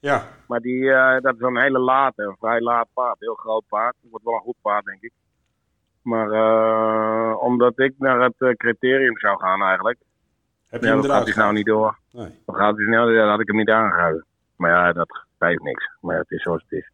[0.00, 3.16] Ja, Maar die, eh, dat is een hele late, een vrij laat paard.
[3.18, 3.94] Heel groot paard.
[4.00, 5.12] Het wordt wel een goed paard, denk ik.
[6.02, 9.98] Maar eh, omdat ik naar het eh, criterium zou gaan eigenlijk.
[10.68, 11.98] heb je Ja, hem dat gaat hij nou niet door.
[12.12, 12.42] Nee.
[12.46, 14.24] Dan gaat hij snel, dan had ik hem niet aangehouden.
[14.56, 15.90] Maar ja, dat geeft niks.
[16.00, 16.90] Maar ja, het is zoals het is.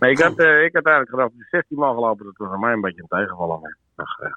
[0.00, 2.58] Nee, ik had, eh, ik had eigenlijk gedacht, de 16 man gelopen, dat was voor
[2.58, 3.60] mij een beetje een tegenvaller.
[3.60, 4.30] Maar, ach, het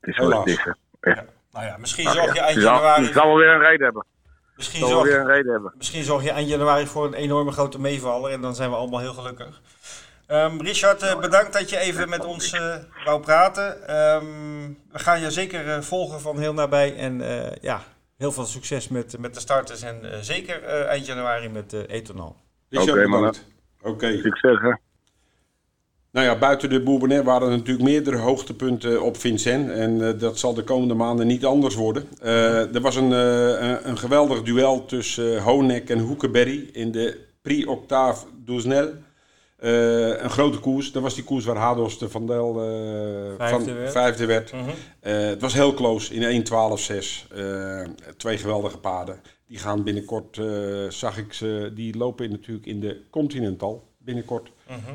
[0.00, 0.64] is zoals het is.
[1.00, 1.12] hè.
[1.52, 2.32] Nou ja, misschien zorg ja.
[2.34, 3.04] je eind januari...
[3.04, 4.04] Het zal wel weer een reden hebben.
[4.56, 5.72] Misschien zal zorg, weer een reden hebben.
[5.76, 9.00] Misschien zorg je eind januari voor een enorme grote meevaller en dan zijn we allemaal
[9.00, 9.60] heel gelukkig.
[10.26, 13.88] Ehm, Richard, eh, bedankt dat je even met ons eh, wou praten.
[13.88, 14.24] Ehm,
[14.92, 17.82] we gaan je zeker eh, volgen van heel nabij en eh, ja,
[18.16, 21.80] heel veel succes met, met de starters en eh, zeker eh, eind januari met uh,
[21.86, 22.36] Etonal.
[22.68, 23.44] Richard, Oké, bedankt.
[23.82, 24.16] Oké.
[24.16, 24.72] Succes, hè.
[26.14, 29.70] Nou ja, buiten de Bourbonnais waren er natuurlijk meerdere hoogtepunten op Vincent.
[29.70, 32.08] En eh, dat zal de komende maanden niet anders worden.
[32.20, 37.20] Eh, er was een, eh, een, een geweldig duel tussen Honek en Hoekeberry in de
[37.42, 38.90] Prix Octave Douznel.
[39.60, 40.92] Uh, een grote koers.
[40.92, 43.92] Dat was die koers waar Hados de Van Del uh, vijfde, van, werd.
[43.92, 44.52] vijfde werd.
[44.52, 44.70] Mhm.
[45.00, 47.26] Het was heel close in 1.12.6.
[48.16, 49.20] twee geweldige paarden.
[49.46, 50.40] Die gaan binnenkort,
[50.88, 54.50] zag ik ze, die lopen natuurlijk in de Continental binnenkort.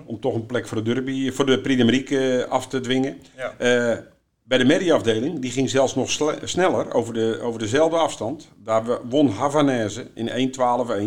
[0.05, 3.17] Om toch een plek voor de derby, voor de Prix d'Amérique af te dwingen.
[3.37, 3.53] Ja.
[3.57, 3.97] Eh,
[4.43, 6.09] bij de medieafdeling, die ging zelfs nog
[6.43, 8.49] sneller over, de, over dezelfde afstand.
[8.63, 10.51] Daar won Havanaise in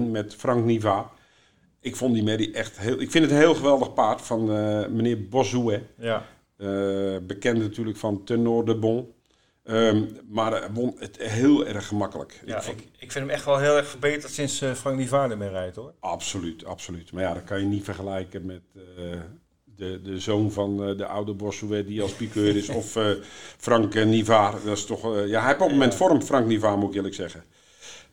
[0.03, 1.11] 1.12.1 met Frank Niva.
[1.81, 3.01] Ik vond die medie echt heel...
[3.01, 5.83] Ik vind het een heel geweldig paard van eh, meneer Bosouet.
[5.99, 6.25] Ja.
[6.57, 9.13] Eh, bekend natuurlijk van Tenor de Bon.
[9.65, 12.43] Ehm, maar hij won het heel erg gemakkelijk.
[12.47, 15.37] Ja, ik ik, ik vind hem echt wel heel erg verbeterd sinds eh, Frank Nivaarde
[15.37, 15.95] mee rijdt hoor.
[16.01, 17.13] Absoluut, absoluut.
[17.13, 19.21] Maar ja, dat kan je niet vergelijken met eh,
[19.65, 22.69] de, de zoon van eh, de oude Bossuet die als piqueur is.
[22.81, 23.11] of eh,
[23.59, 24.53] Frank eh, Nivaar.
[24.65, 26.95] Dat is toch, eh, ja, hij heeft op het moment vorm, Frank Nivaar moet ik
[26.97, 27.45] eerlijk zeggen.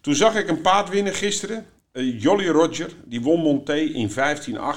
[0.01, 1.65] Toen zag ik een paard winnen gisteren.
[1.91, 4.13] Eh, Jolly Roger, die won Monté in 15-8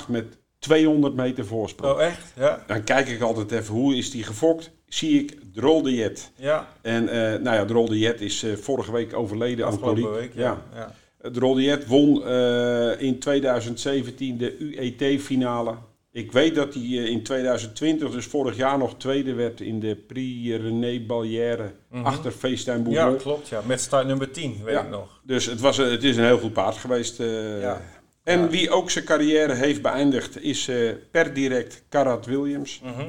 [0.08, 1.94] met 200 meter voorsprong.
[1.94, 2.33] Oh echt?
[2.37, 2.64] Ja.
[2.66, 4.70] Dan kijk ik altijd even, hoe is die gefokt?
[4.88, 6.31] Zie ik Drol de Jet.
[6.37, 6.68] Ja.
[6.83, 10.35] En eh, nou ja, Drol de Jet is eh, vorige week overleden Afgelopen week.
[10.35, 10.62] Ja.
[10.75, 10.94] ja.
[11.31, 15.75] De Rolliet won eh, in 2017 de UET-finale.
[16.12, 20.62] Ik weet dat hij in 2020, dus vorig jaar, nog tweede werd in de Prix
[20.62, 22.05] René Ballière Mhm.
[22.05, 23.48] achter Feestijn Ja, klopt.
[23.48, 23.61] Ja.
[23.66, 24.81] Met start nummer 10, weet Ja.
[24.83, 25.20] ik nog.
[25.25, 27.18] Dus het, was, het is een heel goed paard geweest.
[27.61, 27.81] Ja.
[28.22, 28.48] En Ja.
[28.48, 32.80] wie ook zijn carrière heeft beëindigd is eh, per direct Karat Williams.
[32.85, 33.00] Mhm.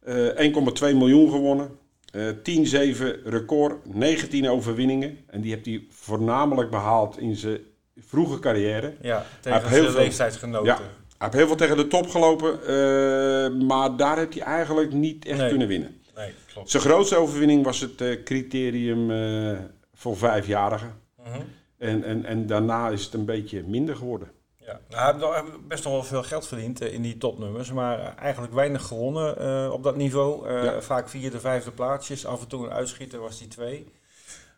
[0.00, 1.70] Eh, 1,2 miljoen gewonnen.
[2.12, 5.18] Eh 10-7 record, 19 overwinningen.
[5.26, 7.58] En die heeft hij voornamelijk behaald in zijn
[7.98, 8.92] vroege carrière.
[9.00, 10.66] Ja, tegen heel zijn veel- leeftijdsgenoten.
[10.66, 10.76] Ja.
[10.76, 15.24] Hij heeft heel veel tegen de top gelopen, eh, maar daar heeft hij eigenlijk niet
[15.24, 15.48] echt Nee.
[15.48, 16.00] kunnen winnen.
[16.16, 16.70] Nee, klopt.
[16.70, 19.58] Zijn grootste overwinning was het eh, criterium eh,
[19.94, 20.92] voor vijfjarigen.
[21.24, 21.40] Mhm.
[21.78, 24.28] En, en, en daarna is het een beetje minder geworden.
[24.66, 24.80] Ja.
[24.88, 28.22] Nou, hij heeft best nog wel veel geld verdiend eh, in die topnummers, maar eh,
[28.22, 30.52] eigenlijk weinig gewonnen eh, op dat niveau.
[30.52, 30.80] Ja.
[30.80, 32.26] Vaak vierde, vijfde plaatsjes.
[32.26, 33.92] Af en toe een uitschieter was die twee.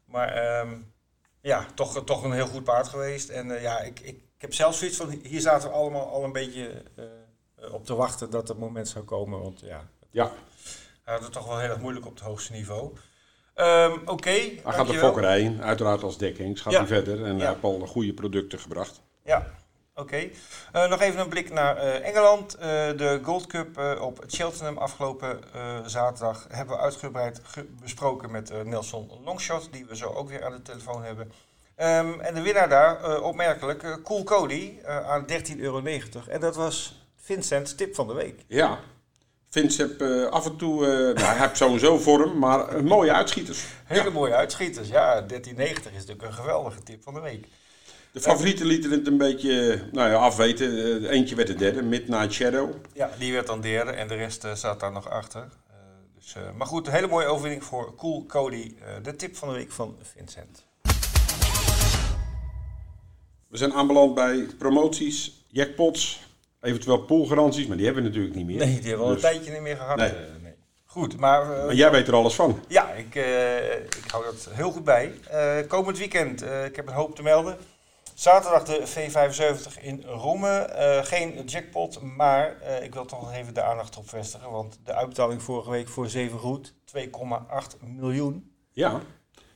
[0.04, 0.76] Maar ehm,
[1.40, 3.28] ja, toch, toch een heel goed paard geweest.
[3.28, 6.32] En ja, ik, ik, ik heb zelfs zoiets van, hier zaten we allemaal al een
[6.32, 6.82] beetje
[7.72, 9.40] op te wachten dat het moment zou komen.
[9.40, 10.30] Want ja, Ja,
[11.04, 12.92] hij had het toch wel heel erg moeilijk op het hoogste niveau.
[13.54, 16.78] Ehm, Oké, hij gaat de fokkerij in, uiteraard als dekkings, gaat Ja.
[16.78, 17.24] hij verder.
[17.24, 17.38] En Ja.
[17.38, 19.02] hij heeft al goede producten gebracht.
[19.24, 19.54] Ja,
[19.94, 20.28] oké.
[20.72, 22.54] Eh, nog even een blik naar eh, Engeland.
[22.54, 22.60] Eh,
[22.96, 25.40] de Gold Cup op Cheltenham afgelopen
[25.86, 30.52] zaterdag hebben we uitgebreid ge- besproken met Nelson Longshot, die we zo ook weer aan
[30.52, 31.32] de telefoon hebben.
[31.76, 35.82] Ehm, en de winnaar daar, opmerkelijk, Cool Cody aan 13,90 euro.
[36.28, 38.44] En dat was Vincent's tip van de week.
[38.46, 38.78] Ja,
[39.50, 43.64] Vince heb eh, af en toe, nou, hij heeft sowieso vorm, maar mooie uitschieters.
[43.84, 44.88] Hele mooie uitschieters.
[44.88, 47.46] Ja, 13,90 is natuurlijk een geweldige tip van de week.
[48.14, 51.02] De favorieten lieten het een beetje nou ja, afweten.
[51.04, 52.70] Eh, eentje werd de derde, Midnight Shadow.
[52.92, 55.40] Ja, die werd dan derde en de rest eh, zat daar nog achter.
[55.40, 55.74] Eh,
[56.14, 58.74] dus, maar goed, een hele mooie overwinning voor Cool Cody.
[59.02, 60.64] de tip van de week van Vincent.
[63.48, 66.26] We zijn aanbeland bij promoties, jackpots,
[66.60, 68.58] eventueel poolgaranties, maar die hebben we natuurlijk niet meer.
[68.58, 69.96] Nee, die hebben we al een Dus- tijdje niet meer gehad.
[69.96, 70.12] Nee.
[70.42, 70.54] nee.
[70.84, 72.60] Goed, maar, Maar jij weet er alles van.
[72.68, 73.14] ja, ik,
[74.04, 75.12] ik hou dat heel goed bij.
[75.68, 77.56] Komend weekend, ik heb een hoop te melden.
[78.14, 80.48] Zaterdag de V75 in Rome.
[80.48, 84.50] Eh, geen jackpot, maar eh, ik wil toch nog even de aandacht op vestigen.
[84.50, 88.50] Want de uitbetaling vorige week voor 7 goed, 2,8 miljoen.
[88.72, 89.00] Ja,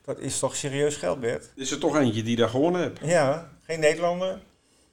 [0.01, 1.51] Dat is toch serieus geld, Bert?
[1.55, 2.99] is er toch eentje die daar gewonnen heeft.
[3.03, 4.39] Ja, geen Nederlander.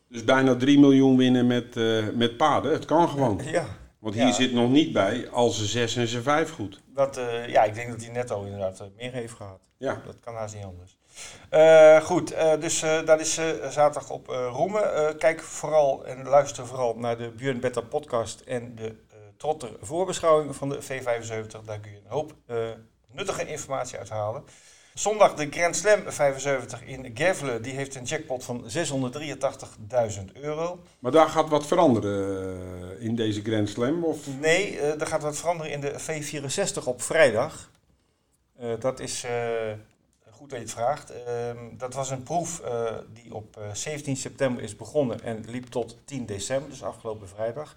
[0.09, 2.73] Dus bijna 3 miljoen winnen met, eh, met paarden.
[2.73, 3.41] Het kan gewoon.
[3.45, 3.67] Ja,
[3.99, 4.33] Want hier Ja.
[4.33, 6.81] zit nog niet bij al zijn 6 en zijn 5 goed.
[6.95, 9.61] Dat, ja, ik denk dat hij netto inderdaad eh, meer heeft gehad.
[9.79, 10.03] Ja.
[10.07, 10.99] Dat kan haast niet anders.
[11.49, 13.35] Eh, goed, eh, dus eh, dat is
[13.71, 15.17] zaterdag op Roemen.
[15.19, 18.95] Kijk vooral en luister vooral naar de Björn Betta podcast en de
[19.37, 21.65] Trotter voorbeschouwing van de V75.
[21.65, 22.35] Daar kun je een hoop
[23.13, 24.45] nuttige informatie uithalen.
[24.95, 27.61] Zondag de Grand Slam 75 in Gevle.
[27.61, 30.81] Die heeft een jackpot van 683.000 euro.
[30.99, 34.05] Maar daar gaat wat veranderen in deze Grand Slam?
[34.05, 34.19] Of?
[34.41, 37.71] Nee, er gaat wat veranderen in de V64 op vrijdag.
[38.79, 39.25] Dat is
[40.37, 41.11] goed dat je het vraagt.
[41.25, 45.67] Ehm, dat was een proef eh, die op eh, 17 september is begonnen en liep
[45.67, 47.75] tot 10 december, dus afgelopen vrijdag.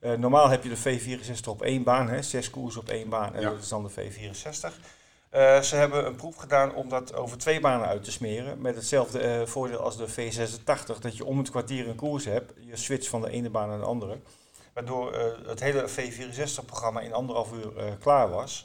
[0.00, 3.34] Eh, normaal heb je de V64 op één baan, hè, zes koersen op één baan,
[3.34, 3.50] en Ja.
[3.50, 4.78] dat is dan de V64.
[5.28, 8.60] Eh, ze hebben een proef gedaan om dat over twee banen uit te smeren.
[8.60, 12.52] Met hetzelfde eh, voordeel als de V86, dat je om het kwartier een koers hebt.
[12.66, 14.18] Je switcht van de ene baan naar de andere.
[14.72, 18.64] Waardoor eh, het hele V64-programma in anderhalf uur eh, klaar was.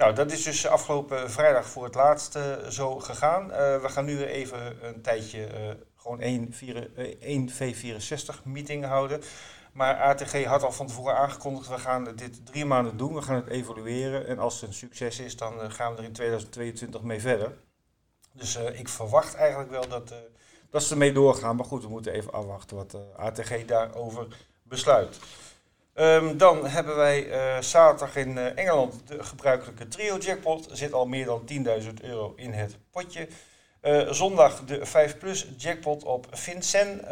[0.00, 3.52] Nou, dat is dus afgelopen vrijdag voor het laatst eh, zo gegaan.
[3.52, 9.22] Eh, we gaan nu even een tijdje eh, gewoon één, vier- eh, één V64-meeting houden.
[9.72, 13.14] Maar ATG had al van tevoren aangekondigd, we gaan dit drie maanden doen.
[13.14, 14.26] We gaan het evalueren.
[14.26, 17.52] En als het een succes is, dan gaan we er in 2022 mee verder.
[18.32, 20.14] Dus ik verwacht eigenlijk wel dat,
[20.70, 21.56] dat ze ermee doorgaan.
[21.56, 24.26] Maar goed, we moeten even afwachten wat ATG daarover
[24.62, 25.18] besluit.
[25.94, 30.70] Ehm, dan hebben wij eh, zaterdag in eh, Engeland de gebruikelijke trio jackpot.
[30.70, 31.42] Er zit al meer dan
[31.80, 33.28] 10.000 euro in het potje.
[33.80, 37.02] Eh, zondag de 5 plus jackpot op Vincent.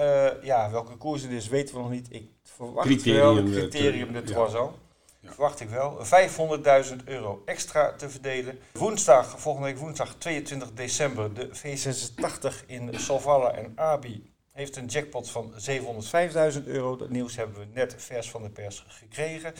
[0.42, 2.06] Ja, welke koers het is weten we nog niet.
[2.10, 4.24] Ik verwacht Criterium, wel criterium de ja.
[4.24, 4.74] Troisan.
[5.20, 5.30] Ja.
[5.32, 5.98] Verwacht ik wel.
[6.04, 8.58] 500.000 euro extra te verdelen.
[8.72, 15.30] Woensdag, volgende week woensdag 22 december, de V86 in Solvalla en Abi heeft een jackpot
[15.30, 16.96] van 705.000 euro.
[16.96, 19.52] Dat nieuws hebben we net vers van de pers gekregen.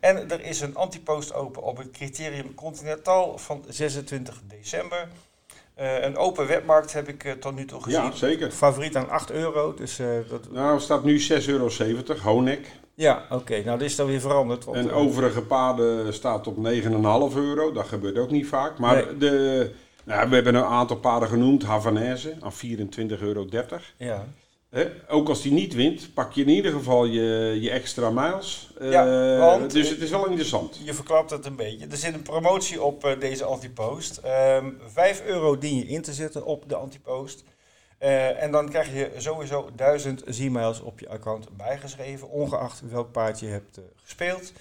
[0.00, 5.08] En er is een antipost open op het criterium Continental van 26 december.
[5.74, 8.02] Eh, een open webmarkt heb ik eh, tot nu toe gezien.
[8.02, 8.50] Ja, zeker.
[8.50, 9.74] Favoriet aan 8 euro.
[9.74, 10.50] Dus, eh, dat...
[10.50, 11.68] Nou, het staat nu 6,70 euro,
[12.22, 12.66] Honek.
[12.94, 13.62] Ja, oké.
[13.64, 14.64] Nou, dit is dan weer veranderd.
[14.64, 17.72] Want, En overige paden staat op 9,5 euro.
[17.72, 18.78] Dat gebeurt ook niet vaak.
[18.78, 19.16] Maar Nee.
[19.16, 19.74] de,
[20.08, 21.62] nou, we hebben een aantal paden genoemd.
[21.62, 23.46] Havanaise aan 24,30 euro.
[23.96, 24.26] Ja.
[25.08, 28.70] Ook als die niet wint, pak je in ieder geval je, je extra miles.
[28.80, 30.80] Ja, Eh, want- dus het is wel interessant.
[30.84, 31.86] Je verklapt het een beetje.
[31.90, 34.16] Er zit een promotie op eh, deze antipost.
[34.16, 37.44] Ehm 5 euro dien je in te zetten op de antipost.
[37.98, 43.40] Eh, en dan krijg je sowieso 1000 Z-miles op je account bijgeschreven, ongeacht welk paard
[43.40, 44.52] je hebt gespeeld.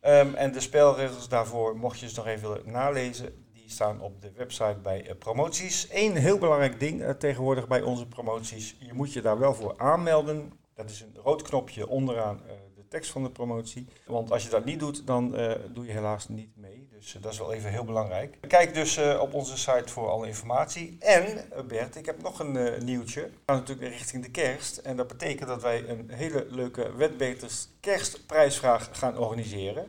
[0.00, 4.32] Ehm, en de spelregels daarvoor, mocht je ze nog even willen nalezen, staan op de
[4.32, 5.88] website bij eh, promoties.
[5.90, 9.74] Eén heel belangrijk ding eh, tegenwoordig bij onze promoties, je moet je daar wel voor
[9.76, 10.52] aanmelden.
[10.74, 13.86] Dat is een rood knopje onderaan eh, de tekst van de promotie.
[14.06, 15.30] Want als je dat niet doet, dan
[15.72, 16.88] doe je helaas niet mee.
[16.90, 18.36] Dus dat is wel even heel belangrijk.
[18.48, 20.96] Kijk dus op onze site voor alle informatie.
[20.98, 23.20] En Bert, ik heb nog een nieuwtje.
[23.20, 24.76] We gaan natuurlijk richting de kerst.
[24.76, 29.86] En dat betekent dat wij een hele leuke Wetbeters kerstprijsvraag gaan organiseren.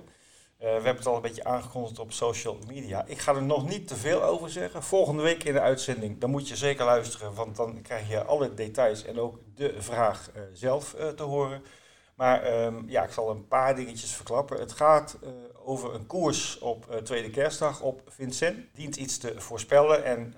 [0.61, 3.05] Eh, we hebben het al een beetje aangekondigd op social media.
[3.05, 4.83] Ik ga er nog niet te veel over zeggen.
[4.83, 8.53] Volgende week in de uitzending, dan moet je zeker luisteren, want dan krijg je alle
[8.53, 11.63] details en ook de vraag eh, zelf eh, te horen.
[12.15, 14.59] Maar ehm, ja, ik zal een paar dingetjes verklappen.
[14.59, 15.17] Het gaat
[15.63, 18.65] over een koers op tweede kerstdag op Vincent.
[18.73, 20.35] Dient iets te voorspellen en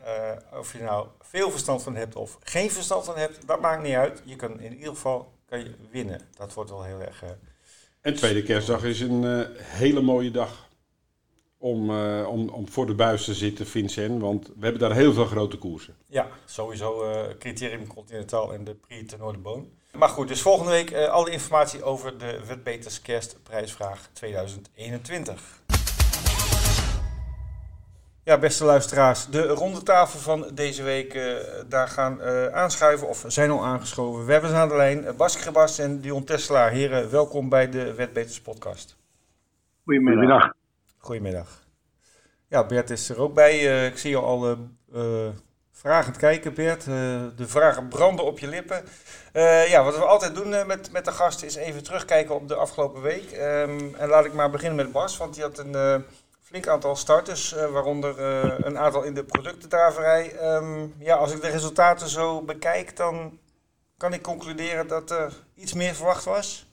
[0.54, 3.96] of je nou veel verstand van hebt of geen verstand van hebt, dat maakt niet
[3.96, 4.22] uit.
[4.26, 6.22] Je kan in ieder geval kan je winnen.
[6.36, 7.24] Dat wordt wel heel erg...
[8.04, 10.70] En tweede kerstdag is een eh, hele mooie dag
[11.58, 14.22] om, eh, om, om voor de buis te zitten, Vincent.
[14.22, 15.96] Want we hebben daar heel veel grote koersen.
[16.08, 19.68] Ja, sowieso eh, Criterium Continental en de Prix de.
[19.98, 25.63] Maar goed, dus volgende week alle informatie over de Wetbeters Kerstprijsvraag 2021.
[28.26, 31.36] Ja, beste luisteraars, de ronde tafel van deze week, eh,
[31.68, 34.26] daar gaan eh, aanschuiven of zijn al aangeschoven.
[34.26, 36.72] We hebben ze aan de lijn, uh, Bas Grebas en Dion Tesselaar.
[36.72, 38.98] Heren, welkom bij de Wetbeters podcast.
[39.84, 40.54] Goedemiddag.
[40.98, 41.64] Goedemiddag.
[42.48, 43.52] Ja, Bert is er ook bij.
[43.52, 44.58] Eh, ik zie je al eh
[44.94, 45.30] eh,
[45.72, 46.80] vragend kijken, Bert.
[46.80, 46.86] Eh,
[47.36, 48.84] de vragen branden op je lippen.
[49.32, 52.48] Eh, ja, wat we altijd doen eh, met, met de gasten is even terugkijken op
[52.48, 53.32] de afgelopen week.
[53.32, 55.96] Ehm, en laat ik maar beginnen met Bas, want die had een eh,
[56.54, 60.32] flink aantal starters, eh, waaronder eh, een aantal in de productendraverij.
[60.32, 63.16] Ehm, ja, als ik de resultaten zo bekijk, dan
[63.98, 66.68] kan ik concluderen dat er iets meer verwacht was.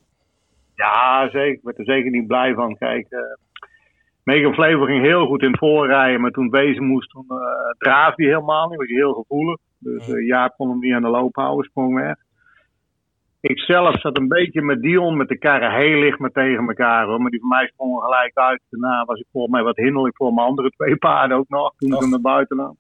[0.75, 1.53] Ja, zeker.
[1.53, 2.77] Ik werd er zeker niet blij van.
[2.79, 3.19] Kijk, eh
[4.23, 7.27] Megan Flavor ging heel goed in het voorrijden, maar toen het wezen moest, toen
[7.79, 8.79] draafde hij helemaal niet.
[8.79, 9.59] Was hij heel gevoelig.
[9.79, 12.16] Dus eh Jaap kon hem niet aan de loop houden, sprong weg.
[13.40, 17.07] Ik zelf zat een beetje met Dion met de karren heel licht met tegen elkaar
[17.07, 17.20] hoor.
[17.20, 18.62] Maar die van mij sprongen gelijk uit.
[18.70, 21.74] Daarna was ik volgens mij wat hinderlijk voor mijn andere twee paarden ook nog.
[21.76, 22.76] Toen ik hem naar buiten nam.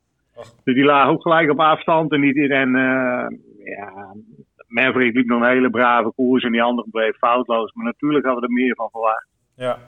[0.64, 2.12] Dus die lagen ook gelijk op afstand.
[2.12, 3.26] En, niet, en eh,
[3.64, 4.14] ja,
[4.68, 6.44] Maverick liep nog een hele brave koers.
[6.44, 7.72] En die andere bleef foutloos.
[7.72, 9.28] Maar natuurlijk hadden we er meer van verwacht.
[9.56, 9.78] Ja,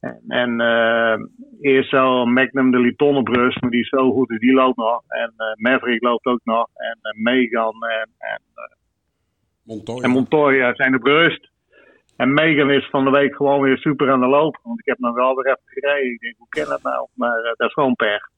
[0.00, 1.18] En, en eh,
[1.60, 4.76] eerst zo Magnum de Liton op rust, maar die is zo goed, dus die loopt
[4.76, 5.02] nog.
[5.08, 6.66] En eh, Maverick loopt ook nog.
[6.74, 8.40] En Megan en, en,
[9.74, 10.02] Montoya.
[10.02, 11.48] en Montoya zijn op rust.
[12.16, 14.58] En Megan is van de week gewoon weer super aan de loop.
[14.62, 16.12] Want ik heb nog wel weer even gereden.
[16.12, 17.06] Ik denk, hoe kan dat nou?
[17.14, 18.28] Maar eh, dat is gewoon pech.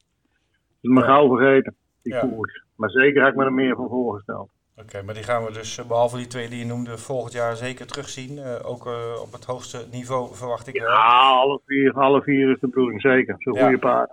[0.81, 1.05] Dus me Ja.
[1.05, 2.19] gauw vergeten, die Ja.
[2.19, 2.63] koers.
[2.75, 4.49] Maar zeker had ik me er meer van voorgesteld.
[4.77, 5.01] oké.
[5.03, 7.85] maar die gaan we dus, eh, behalve die twee die je noemde, volgend jaar zeker
[7.87, 8.37] terugzien.
[8.37, 8.85] Eh, ook
[9.25, 10.75] op het hoogste niveau verwacht ik.
[10.75, 13.35] Ja, alle vier, alle vier is de bedoeling, zeker.
[13.37, 13.63] Zo'n Ja.
[13.63, 14.11] goede paard.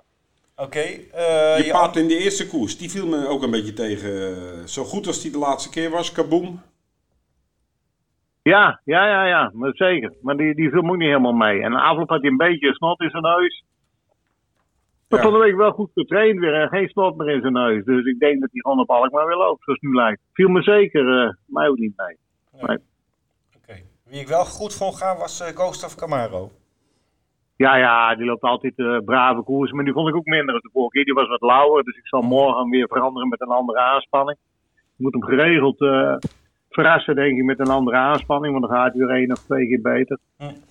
[0.57, 0.79] Oké.
[0.79, 4.69] eh, Je je paard in de eerste koers, die viel me ook een beetje tegen.
[4.69, 6.63] Zo goed als die de laatste keer was, kaboom.
[8.43, 10.15] Ja, ja, ja, ja, maar zeker.
[10.23, 11.63] Maar die, die viel me ook niet helemaal mee.
[11.63, 13.65] En de afloop had hij een beetje snot in zijn neus.
[15.09, 15.25] Maar Ja.
[15.25, 17.85] van de week wel goed getraind weer en geen snot meer in zijn neus.
[17.85, 20.21] Dus ik denk dat hij gewoon op Alkmaar weer loopt, zoals het nu lijkt.
[20.33, 22.17] Viel me zeker, eh, mij ook niet mee.
[23.57, 23.75] Oké.
[24.05, 26.51] Wie ik wel goed vond gaan was eh Ghost of Camaro.
[27.57, 29.73] Ja, ja, die loopt altijd eh, brave koers.
[29.73, 31.05] Maar die vond ik ook minder dan de vorige keer.
[31.05, 34.39] Die was wat lauwer, dus ik zal morgen weer veranderen met een andere aanspanning.
[34.77, 36.17] Ik moet hem geregeld eh,
[36.71, 38.53] verrassen, denk ik, met een andere aanspanning.
[38.53, 40.19] Want dan gaat hij weer één of twee keer beter.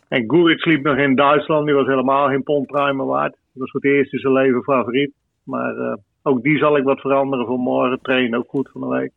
[0.07, 1.65] En Guric liep nog in Duitsland.
[1.65, 3.31] Die was helemaal geen pond primer waard.
[3.31, 5.11] Die was voor het eerst in zijn leven favoriet.
[5.43, 8.01] Maar eh, ook die zal ik wat veranderen voor morgen.
[8.01, 9.11] Trainen ook goed van de week.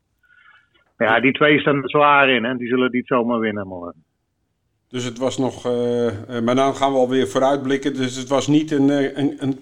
[0.99, 2.45] Ja, die twee staan er zwaar in.
[2.45, 2.57] Hè.
[2.57, 4.05] Die zullen niet zomaar winnen morgen.
[4.89, 5.67] Dus het was nog.
[5.67, 7.95] eh, eh, maar dan gaan we alweer vooruitblikken.
[7.95, 9.59] Dus het was niet een, een, een.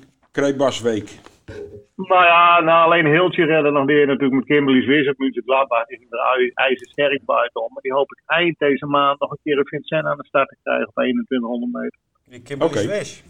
[2.08, 5.86] Nou ja, nou alleen Hiltje redden nog weer natuurlijk met Kimberly Swiss op München Gladbach.
[5.86, 7.72] Die ging er ijzersterk buitenom.
[7.72, 10.48] Maar die hoop ik eind deze maand nog een keer een Vincent aan de start
[10.48, 11.98] te krijgen op 2100 meter.
[12.24, 12.82] Die Kimberly Oké.
[12.82, 13.22] Swish.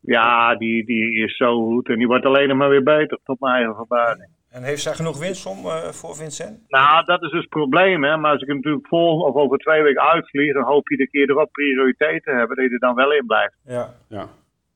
[0.00, 3.40] Ja, die, die is zo goed en die wordt alleen nog maar weer beter, tot
[3.40, 4.28] mijn eigen verbazing.
[4.50, 6.58] En heeft zij genoeg winst om eh, voor Vincent?
[6.68, 8.16] Nou, dat is dus het probleem, hè.
[8.16, 11.08] Maar als ik hem natuurlijk volg of over twee weken uitvlieg, dan hoop je de
[11.08, 13.54] keer erop prioriteit te hebben dat je er dan wel in blijft.
[13.64, 13.94] Ja.
[14.08, 14.28] Ja.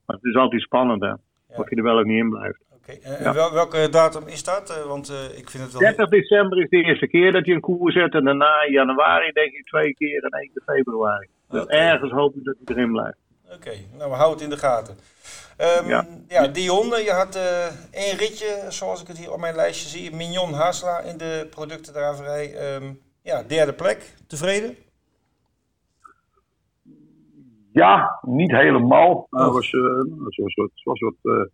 [0.07, 1.13] Maar het is altijd spannend, hè.
[1.57, 2.59] Of je er wel of niet in blijft.
[2.87, 4.71] En wel- welke datum is dat?
[4.71, 5.81] Eh, want eh, ik vind het wel...
[5.81, 8.15] 30 december is de eerste keer dat hij een koers zet.
[8.15, 11.29] En daarna in januari denk ik twee keer en één keer februari.
[11.49, 13.19] Dus ergens hoop ik dat hij erin blijft.
[13.55, 14.97] Oké, nou we houden het in de gaten.
[15.57, 16.07] Ehm, ja.
[16.29, 16.47] Ja.
[16.47, 20.15] Dion, eh, je had eh, één ritje, zoals ik het hier op mijn lijstje zie.
[20.15, 22.55] Mignon Hasla in de productendraverij.
[22.55, 22.93] Ehm,
[23.23, 24.15] ja, derde plek.
[24.27, 24.77] Tevreden?
[27.73, 29.27] Ja, niet helemaal.
[29.31, 29.45] Oh.
[29.45, 29.99] Het was, eh,
[30.65, 31.49] het was wat,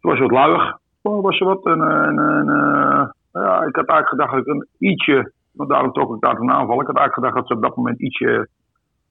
[0.00, 0.62] het was wat, het was wat luiig.
[1.02, 4.66] Het was wat een, een, een, eh, ja, ik had eigenlijk gedacht dat ik een
[4.78, 6.80] ietsje, maar daarom trok ik daar een aanval.
[6.80, 8.48] Ik had eigenlijk gedacht dat ze op dat moment ietsje,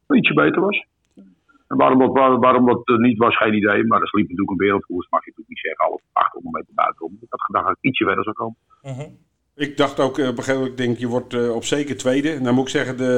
[0.08, 0.86] ietsje beter was.
[1.68, 3.84] En waarom dat, waar- waarom dat eh, niet was, geen idee.
[3.86, 7.18] Maar er sliep natuurlijk een wereldkoers, mag je natuurlijk niet zeggen, al 800 meter buitenom.
[7.22, 8.56] Ik had gedacht dat ik ietsje verder zou komen.
[8.82, 9.08] Mhm.
[9.56, 11.98] Ik dacht ook, eh, op een gegeven moment, ik denk, je wordt eh, op zeker
[11.98, 12.32] tweede.
[12.32, 13.14] En dan moet ik zeggen, de,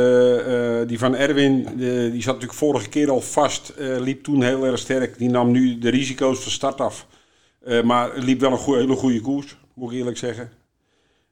[0.81, 3.69] eh, die van Erwin, de, die zat natuurlijk vorige keer al vast.
[3.69, 5.17] eh, liep toen heel erg sterk.
[5.17, 7.07] Die nam nu de risico's van start af.
[7.63, 10.49] Eh, maar liep wel een hele goede koers, moet ik eerlijk zeggen.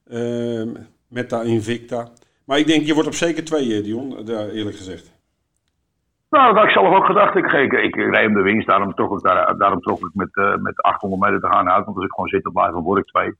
[0.10, 0.70] Ehm
[1.08, 2.08] Meta Invicta.
[2.46, 5.12] Maar ik denk, je wordt op zeker tweede, Dion, eh, eerlijk gezegd.
[6.30, 7.36] Nou, dat had ik zelf ook gedacht.
[7.36, 10.30] Ik, ik, ik reed hem de winst, daarom trok ik, daar, daarom trok ik met,
[10.36, 11.86] eh, met 800 meter te gaan uit.
[11.86, 13.32] Want als ik gewoon zit, dan blijf dan word ik twee.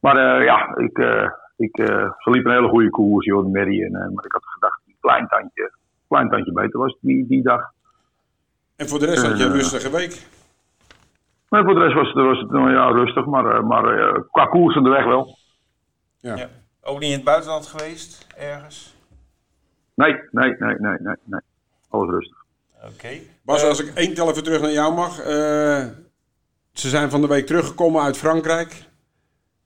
[0.00, 3.82] Maar eh, ja, ik, eh, ik, eh, ze liep een hele goede koers, joh, Mary.
[3.82, 5.72] En, eh, maar ik had gedacht een klein tandje,
[6.08, 7.72] klein tandje beter was die, die dag.
[8.76, 9.56] En voor de rest had je een Eh.
[9.56, 10.26] rustige week.
[11.52, 14.22] Maar voor de rest was het, was het nou ja, rustig, maar, eh, maar eh,
[14.30, 15.38] qua koers de weg wel.
[16.20, 16.36] Ja.
[16.36, 16.48] Ja.
[16.82, 18.94] Ook niet in het buitenland geweest, ergens?
[19.94, 21.40] Nee, nee, nee, nee, nee, nee.
[21.88, 22.44] Alles rustig.
[22.84, 23.08] Oké.
[23.42, 25.18] Bas, als ik één tel even terug naar jou mag.
[25.18, 25.86] eh,
[26.72, 28.84] ze zijn van de week teruggekomen uit Frankrijk.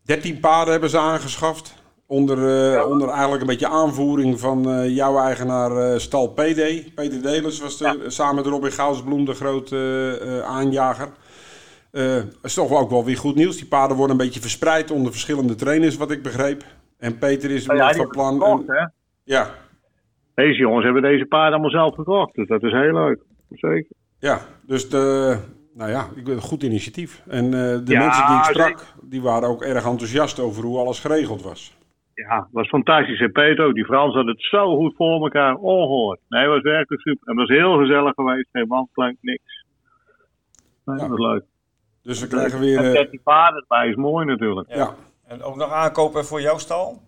[0.03, 1.85] 13 paarden hebben ze aangeschaft.
[2.09, 6.95] Onder, eh, onder eigenlijk een beetje aanvoering van eh, jouw eigenaar eh, Stal PD.
[6.95, 11.09] Peter Delers was de, samen met Robin Goudsbloem de grote aanjager.
[12.05, 13.57] Dat is toch ook wel weer goed nieuws.
[13.57, 16.63] Die paarden worden een beetje verspreid onder verschillende trainers, wat ik begreep.
[16.99, 18.33] En Peter is Nou ja, van plan.
[18.41, 18.87] gekocht, hè.
[19.25, 19.51] ja,
[20.35, 22.35] Deze jongens hebben deze paarden allemaal zelf gekocht.
[22.35, 23.23] Dus dat is heel leuk.
[23.51, 23.91] Zeker.
[24.19, 25.37] Ja, dus de,
[25.75, 27.23] nou ja, ik een goed initiatief.
[27.29, 30.79] En eh, de Ja, mensen die ik sprak, die waren ook erg enthousiast over hoe
[30.79, 31.77] alles geregeld was.
[32.15, 33.21] Ja, het was fantastisch.
[33.21, 33.75] En Peter.
[33.75, 35.55] Die Frans had het zo goed voor elkaar.
[35.55, 36.21] Ongehoord.
[36.29, 37.29] Nee, het was werkelijk super.
[37.29, 38.49] En het was heel gezellig geweest.
[38.53, 39.65] Geen wandplank, niks.
[40.85, 41.03] Nee, Ja.
[41.09, 41.45] dat was leuk.
[42.07, 44.69] Dus we krijgen weer, En eh, 13 paarden erbij is mooi natuurlijk.
[44.69, 44.77] Ja.
[44.77, 44.95] ja,
[45.27, 47.03] En ook nog aankopen voor jouw stal?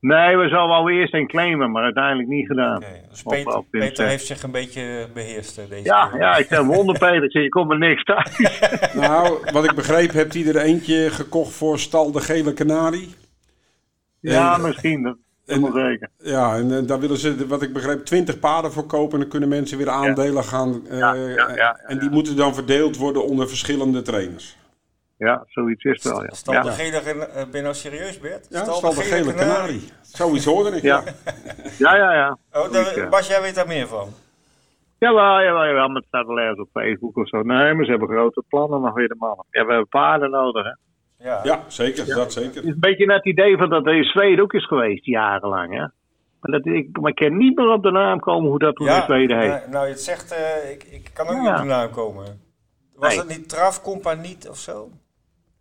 [0.00, 2.82] Nee, we zouden wel eerst een claimen, maar uiteindelijk niet gedaan.
[3.10, 4.08] Dus Peter, op Tim Peter Zet.
[4.08, 6.20] heeft zich een beetje beheerst eh, deze Ja, keer.
[6.20, 8.38] ja, ik zeg wonder Peter, je komt met niks thuis.
[8.94, 13.14] Nou, wat ik begreep, hebt hij er eentje gekocht voor stal de Gele Canarie.
[14.20, 15.18] Ja, En- misschien,
[15.50, 16.08] en- wel zeker.
[16.18, 19.12] Ja, en eh, daar willen ze, wat ik begreep, 20 paarden voor kopen.
[19.12, 20.86] En dan kunnen mensen weer aandelen gaan.
[20.88, 24.58] eh, Ja, ja, ja, ja, en die moeten dan verdeeld worden onder verschillende trainers.
[25.16, 26.30] Ja, zoiets is wel, ja.
[26.32, 26.60] Stal ja.
[26.62, 28.46] de gele, eh, ben je nou serieus Bert?
[28.50, 29.88] Ja, stal, de Gele Canarie.
[30.02, 30.82] Zoiets hoorde ik.
[30.82, 31.02] Ja.
[31.78, 32.38] Ja, ja, ja.
[32.52, 33.08] Oh, daar-.
[33.10, 34.08] Bas, jij weet daar meer van?
[34.98, 37.42] Jawel, jawel, jawel, maar het staat wel ergens op Facebook of zo.
[37.42, 39.44] Nee, maar ze hebben grote plannen nog weer de mannen.
[39.50, 40.70] Ja, we hebben paarden nodig, hè.
[41.22, 41.40] Ja.
[41.42, 42.06] Ja, zeker.
[42.06, 42.64] Dat Het zeker.
[42.64, 45.72] is een beetje net het idee van dat er in Zweden ook is geweest, jarenlang,
[45.72, 45.78] hè.
[46.40, 48.88] Maar, dat, ik, maar ik kan niet meer op de naam komen hoe dat toen
[48.88, 49.48] in Zweden heet.
[49.50, 51.40] nou, nou, je het zegt, eh, ik, ik kan ook Ja.
[51.42, 52.24] niet op de naam komen.
[52.94, 53.18] Was Nee.
[53.18, 54.88] het niet Traf Compagnie of zo?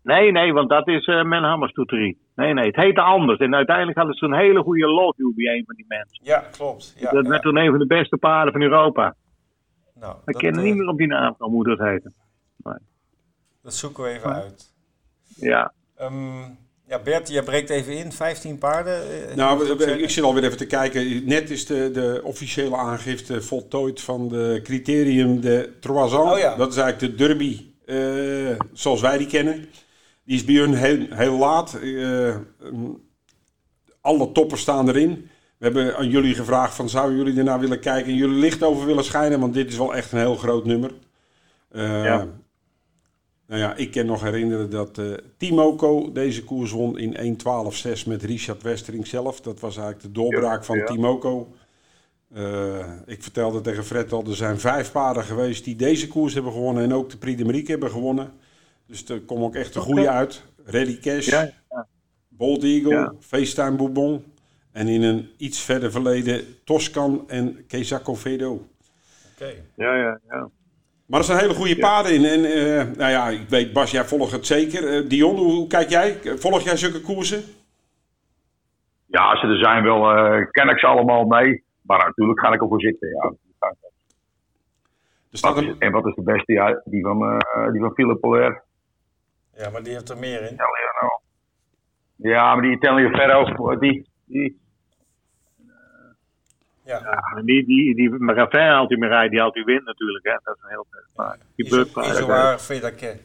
[0.03, 2.17] Nee, nee, want dat is uh, Menhammerstoeterie.
[2.35, 3.39] Nee, nee, het heette anders.
[3.39, 6.19] En uiteindelijk hadden ze een hele goede lotjoe bij een van die mensen.
[6.23, 6.93] Ja, klopt.
[6.97, 7.29] Ja, dat ja.
[7.29, 9.15] werd toen een van de beste paarden van Europa.
[9.95, 12.11] Nou, We dat, kennen eh, niet meer op die naam komen hoe dat heette.
[13.63, 14.68] dat zoeken we even uit.
[15.39, 16.39] Ja, Ehm,
[16.87, 18.11] ja, Bert, jij breekt even in.
[18.11, 19.29] 15 paarden.
[19.29, 21.25] eh, Nou, ik zit alweer even te kijken.
[21.25, 26.31] Net is de, de officiële aangifte voltooid van de criterium de Troisan.
[26.31, 26.55] Oh ja.
[26.55, 29.65] Dat is eigenlijk de derby eh, zoals wij die kennen.
[30.23, 31.73] Die is bij hun heel, heel laat.
[31.83, 32.35] Eh,
[32.71, 33.01] mm,
[34.01, 35.29] alle toppers staan erin.
[35.57, 38.85] We hebben aan jullie gevraagd van zouden jullie ernaar willen kijken en jullie licht over
[38.85, 40.91] willen schijnen, want dit is wel echt een heel groot nummer.
[41.71, 42.27] Eh, Ja.
[43.49, 47.37] Nou ja, ik kan nog herinneren dat eh Timoco deze koers won in
[47.97, 49.41] 1.12.6 met Richard Westering zelf.
[49.41, 50.85] Dat was eigenlijk de doorbraak Ja, van ja.
[50.85, 51.53] Timoco.
[52.33, 56.51] Eh, ik vertelde tegen Fred al, er zijn vijf paarden geweest die deze koers hebben
[56.51, 58.31] gewonnen en ook de Prix de Marique hebben gewonnen.
[58.85, 60.43] Dus er komt ook echt een goede uit.
[60.65, 61.87] Ready Cash, ja, ja.
[62.27, 63.13] Bold Eagle, Ja.
[63.19, 64.23] FaceTime Bourbon
[64.71, 68.67] en in een iets verder verleden Toscan en Quesaco Vedo.
[69.33, 69.53] Oké.
[69.75, 70.19] ja, ja.
[70.29, 70.49] ja.
[71.09, 72.25] Maar er zijn hele goede paarden in.
[72.25, 74.87] En eh, nou ja, ik weet, Bas, jij volgt het zeker.
[74.87, 76.19] Eh, Dion, hoe, hoe kijk jij?
[76.23, 77.43] Volg jij zulke koersen?
[79.05, 81.63] Ja, als ze er zijn wel, eh, ken ik ze allemaal mee.
[81.81, 83.33] Maar natuurlijk ga ik ervoor zitten, ja.
[85.31, 86.53] Er staat Wat is- een, en wat is de beste?
[86.53, 88.63] Ja, die van, eh die van Philip Poller.
[89.57, 90.53] Ja, maar die heeft er meer in.
[90.53, 91.21] Italiano.
[92.15, 94.59] Ja, maar die Italiano Ferro, die, die,
[96.89, 96.99] Ja.
[97.35, 100.25] Ja, die, die, die, Raffin haalt hij meer rijden, die haalt hij wint natuurlijk.
[100.25, 100.31] Hè.
[100.43, 100.87] Dat is een heel.
[101.55, 102.11] Die.
[102.15, 103.19] Isoar Vedake.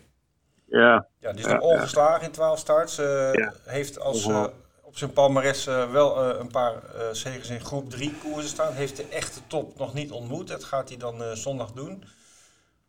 [0.66, 2.98] Ja, Ja, die is nog ongeslagen in 12 starts.
[2.98, 3.30] eh.
[3.64, 4.44] Heeft als, eh,
[4.82, 8.72] op zijn palmares eh, wel een paar eh zegens in groep 3 koersen staan.
[8.72, 10.48] Heeft de echte top nog niet ontmoet.
[10.48, 12.04] Dat gaat hij dan zondag doen.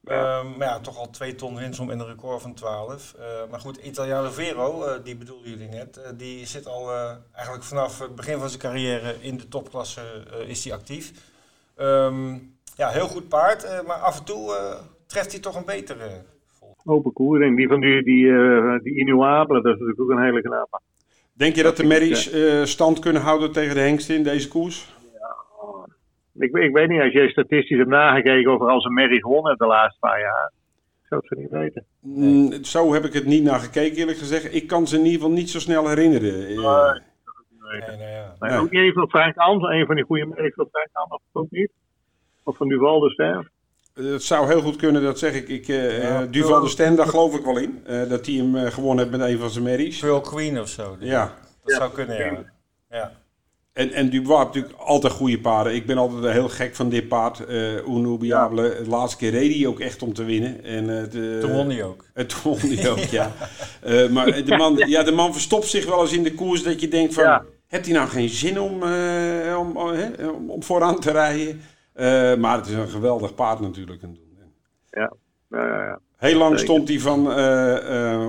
[0.05, 3.13] Ehm, maar ja, toch al 2 ton winsom en een record van 12.
[3.19, 7.11] Eh, maar goed, Italiano Vero, eh, die bedoelden jullie net, eh, die zit al eh,
[7.33, 10.01] eigenlijk vanaf het begin van zijn carrière in de topklasse
[10.41, 11.11] eh, is hij actief.
[11.75, 12.33] Ehm,
[12.75, 14.75] ja, heel goed paard, eh, maar af en toe eh,
[15.07, 16.09] treft hij toch een betere.
[16.85, 17.41] open koer.
[17.43, 20.79] En die van die, die, eh die Inuabele, dat is natuurlijk ook een hele knappe.
[21.33, 24.94] denk je dat de merries eh, stand kunnen houden tegen de hengsten in deze koers?
[26.38, 29.65] Ik, ik weet niet, als jij statistisch hebt nagekeken over als een merrie gewonnen de
[29.65, 30.51] laatste paar jaar.
[31.01, 31.86] Ik zou het zo niet weten.
[31.99, 34.53] Mm, zo heb ik het niet naar gekeken eerlijk gezegd.
[34.55, 36.38] Ik kan ze in ieder geval niet zo snel herinneren.
[36.39, 38.36] Nee, nou ja.
[38.39, 38.59] Maar Nee.
[38.59, 41.71] ook niet van Frank Ans, een van die goede merries van Frank of ook niet?
[42.43, 43.51] Of van Duval de Ster.
[43.93, 45.47] Het zou heel goed kunnen, dat zeg ik.
[45.47, 46.21] ik eh, Ja.
[46.21, 47.81] eh, Duval de Sten, daar geloof ik wel in.
[47.86, 49.99] eh, dat hij hem gewonnen heeft met een van zijn merries.
[49.99, 50.95] Pearl Queen of zo.
[50.99, 51.33] Ja.
[51.63, 52.43] Dat zou kunnen, ja.
[52.89, 53.11] ja.
[53.76, 55.76] En, en Dubois heeft natuurlijk altijd goede paarden.
[55.76, 57.45] Ik ben altijd heel gek van dit paard.
[57.45, 58.82] eh Unubiable.
[58.84, 60.63] De laatste keer reed hij ook echt om te winnen.
[60.63, 62.05] En, eh, de, Toen won hij ook.
[62.13, 63.32] Het won hij ook, ja.
[63.82, 66.82] Eh, maar de man, ja, de man verstopt zich wel eens in de koers dat
[66.82, 67.23] je denkt van...
[67.23, 67.45] Ja.
[67.67, 71.61] Heeft hij nou geen zin om, eh, om, om, om, vooraan te rijden?
[71.93, 74.01] Eh, maar het is een geweldig paard natuurlijk.
[74.89, 75.13] Ja,
[75.49, 75.99] ja, ja.
[76.18, 76.74] Heel lang Zeker.
[76.74, 78.28] stond hij van, eh, eh,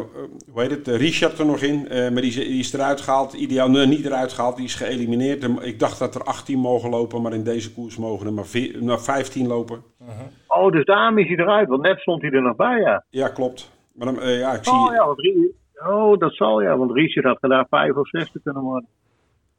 [0.53, 1.89] hoe heet het, eh, Richard er nog in.
[1.89, 3.33] eh, maar die, is- die is eruit gehaald.
[3.33, 5.49] Ideaal, nee, niet eruit gehaald, die is geëlimineerd.
[5.61, 8.85] Ik dacht dat er 18 mogen lopen, maar in deze koers mogen er maar, veer-
[8.85, 9.83] maar 15 lopen.
[10.47, 13.05] Oh, dus daarom is hij eruit, want net stond hij er nog bij, ja.
[13.11, 13.71] Ja, klopt.
[13.93, 14.73] Maar dan, eh, ja, ik zie...
[14.73, 15.21] Oh ja, want
[15.89, 18.89] oh, dat zal ja, want Richard had gedaan vijf of zes te kunnen worden.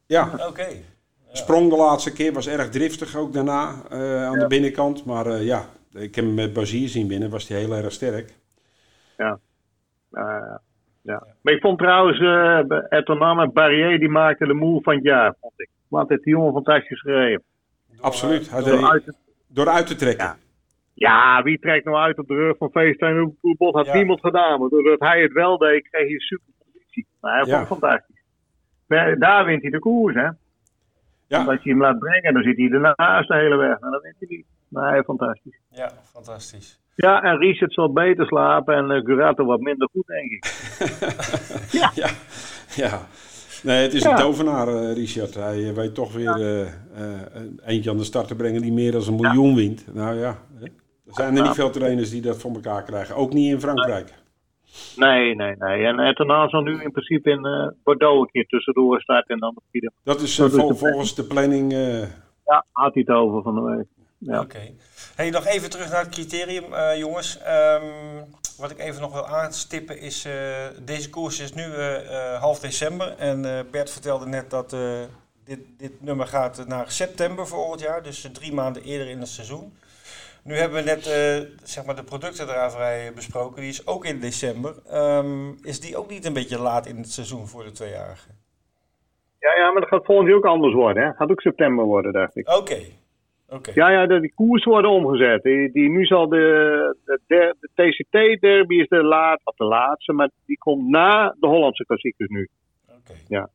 [0.05, 0.67] ja, Oké.
[1.31, 5.05] Sprong de laatste keer, was erg driftig ook daarna eh, aan de binnenkant.
[5.05, 5.65] Maar eh, ja,
[5.97, 8.33] ik heb hem met Bazier zien binnen, was hij heel erg sterk.
[9.17, 9.39] Ja,
[10.11, 10.61] ja.
[11.01, 11.25] ja.
[11.41, 12.57] Maar ik vond trouwens, uh,
[13.39, 15.69] en Barrier, die maakten de move van het jaar, vond ik.
[15.87, 17.43] Want het die jongen fantastisch gereden.
[17.99, 19.13] Absoluut, Door uit te-
[19.47, 20.25] door uit te trekken.
[20.25, 20.35] Ja.
[20.93, 23.33] Ja, wie trekt nou uit op de rug van FaceTime?
[23.41, 23.93] Bot had Ja.
[23.93, 24.59] niemand gedaan.
[24.59, 27.07] Maar doordat hij het wel deed, kreeg hij een super positie.
[27.21, 27.65] Maar hij Ja.
[27.65, 28.15] vond het fantastisch.
[28.87, 30.21] per- daar wint hij de koers, hè.
[30.21, 30.35] Ja.
[31.27, 33.79] Want als je hem laat brengen, dan zit hij ernaast de hele weg.
[33.79, 34.45] En dan wint hij niet.
[34.69, 35.59] Nee, fantastisch.
[35.69, 36.79] Ja, fantastisch.
[36.95, 40.45] Ja, en Richard zal beter slapen en uh, Gurato wat minder goed, denk ik.
[41.79, 42.09] Ja.
[42.75, 43.07] ja.
[43.63, 44.11] Nee, het is Ja.
[44.11, 45.33] een tovenaar, eh, Richard.
[45.35, 46.69] Hij eh, weet toch weer eh, eh,
[47.65, 49.93] eentje aan de start te brengen die meer dan een miljoen wint.
[49.93, 50.69] Nou ja, er
[51.13, 53.15] zijn er niet veel trainers die dat voor elkaar krijgen.
[53.15, 54.13] Ook niet in Frankrijk.
[54.95, 55.85] Nee, nee, nee.
[55.85, 59.39] En uh, daarna zal nu in principe in uh, Bordeaux een keer tussendoor starten en
[59.39, 59.91] dan vierde.
[60.03, 61.73] Dat is eh, Dat is de volgens de planning.
[61.73, 62.01] eh,
[62.45, 63.85] Ja, had hij het over van de week.
[64.17, 64.39] Ja.
[64.39, 64.73] Oké.
[65.15, 67.39] Hey, nog even terug naar het criterium, eh, jongens.
[67.39, 67.83] Ehm,
[68.57, 70.33] wat ik even nog wil aanstippen is, eh,
[70.81, 73.15] deze koers is nu eh, eh, half december.
[73.17, 74.79] En eh, Bert vertelde net dat eh,
[75.45, 78.03] dit, dit nummer gaat naar september volgend jaar.
[78.03, 79.77] Dus drie maanden eerder in het seizoen.
[80.43, 83.61] Nu hebben we net eh, zeg maar de productendraverij besproken.
[83.61, 84.75] Die is ook in december.
[84.89, 88.31] Ehm, is die ook niet een beetje laat in het seizoen voor de tweejarigen?
[89.39, 91.03] Ja, ja, maar dat gaat volgend jaar ook anders worden.
[91.03, 91.13] Hè?
[91.13, 92.49] Gaat ook september worden, dacht ik.
[92.49, 92.79] Oké.
[93.49, 93.71] Oké.
[93.73, 95.43] Ja, ja, die koers worden omgezet.
[95.43, 96.95] Die, die, nu zal de,
[97.27, 101.85] de, de TCT-derby is de, laat, of de laatste, maar die komt na de Hollandse
[101.85, 102.49] klassiekers nu.
[102.89, 103.13] Oké.
[103.27, 103.49] Ja.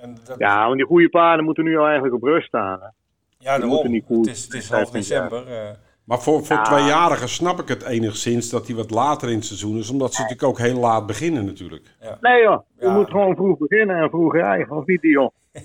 [0.00, 2.78] En dat, Ja, want die goede paarden moeten nu al eigenlijk op rust staan.
[2.80, 2.84] Hè?
[2.86, 2.92] ja,
[3.38, 3.68] die daarom.
[3.68, 5.46] moeten niet goed Het is, het is half december.
[5.46, 5.70] eh.
[6.04, 6.62] maar voor, voor Ja.
[6.62, 9.90] tweejarigen snap ik het enigszins dat die wat later in het seizoen is.
[9.90, 11.94] Omdat ze natuurlijk ook heel laat beginnen natuurlijk.
[12.20, 12.92] Nee joh, je Ja.
[12.92, 15.30] moet gewoon vroeg beginnen en vroeg rijden, of niet Dion?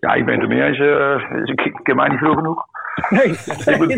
[0.00, 0.78] Ja, ik ben het er mee eens.
[0.78, 2.64] eh, ik, ik ken mij niet veel genoeg.
[3.08, 3.28] Nee.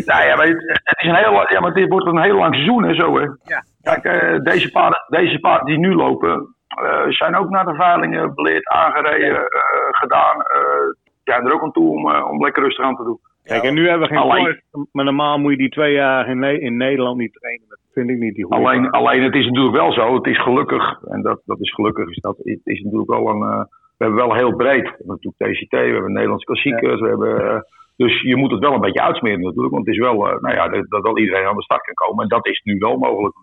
[0.05, 2.85] Nou ja, maar het, is een heel, ja, maar dit wordt een heel lang seizoen
[2.85, 3.17] en zo.
[3.17, 3.25] Hè.
[3.43, 3.63] Ja.
[3.81, 8.33] Kijk, eh, deze, paarden, deze paarden die nu lopen, eh, zijn ook naar de veilingen
[8.35, 10.41] beleerd, aangereden, eh, gedaan.
[10.41, 13.19] eh ja, er ook aan toe om, om lekker rustig aan te doen.
[13.43, 16.39] Kijk, en nu hebben we geen Alleen- maar normaal moet je die twee jaar in,
[16.39, 17.65] Ne- in Nederland niet trainen.
[17.69, 20.41] Dat vind ik niet die goede Alleen, alleen het is natuurlijk wel zo, het is
[20.41, 23.63] gelukkig, en dat, dat is gelukkig, is dat, het is natuurlijk wel een, eh,
[23.97, 24.83] we hebben wel heel breed.
[24.83, 27.59] We hebben natuurlijk TCT, we hebben Nederlandse klassiekers, we hebben, eh,
[27.95, 30.55] dus je moet het wel een beetje uitsmeren natuurlijk, want het is wel, eh, nou
[30.55, 32.97] ja, dat, dat wel iedereen aan de start kan komen en dat is nu wel
[32.97, 33.35] mogelijk.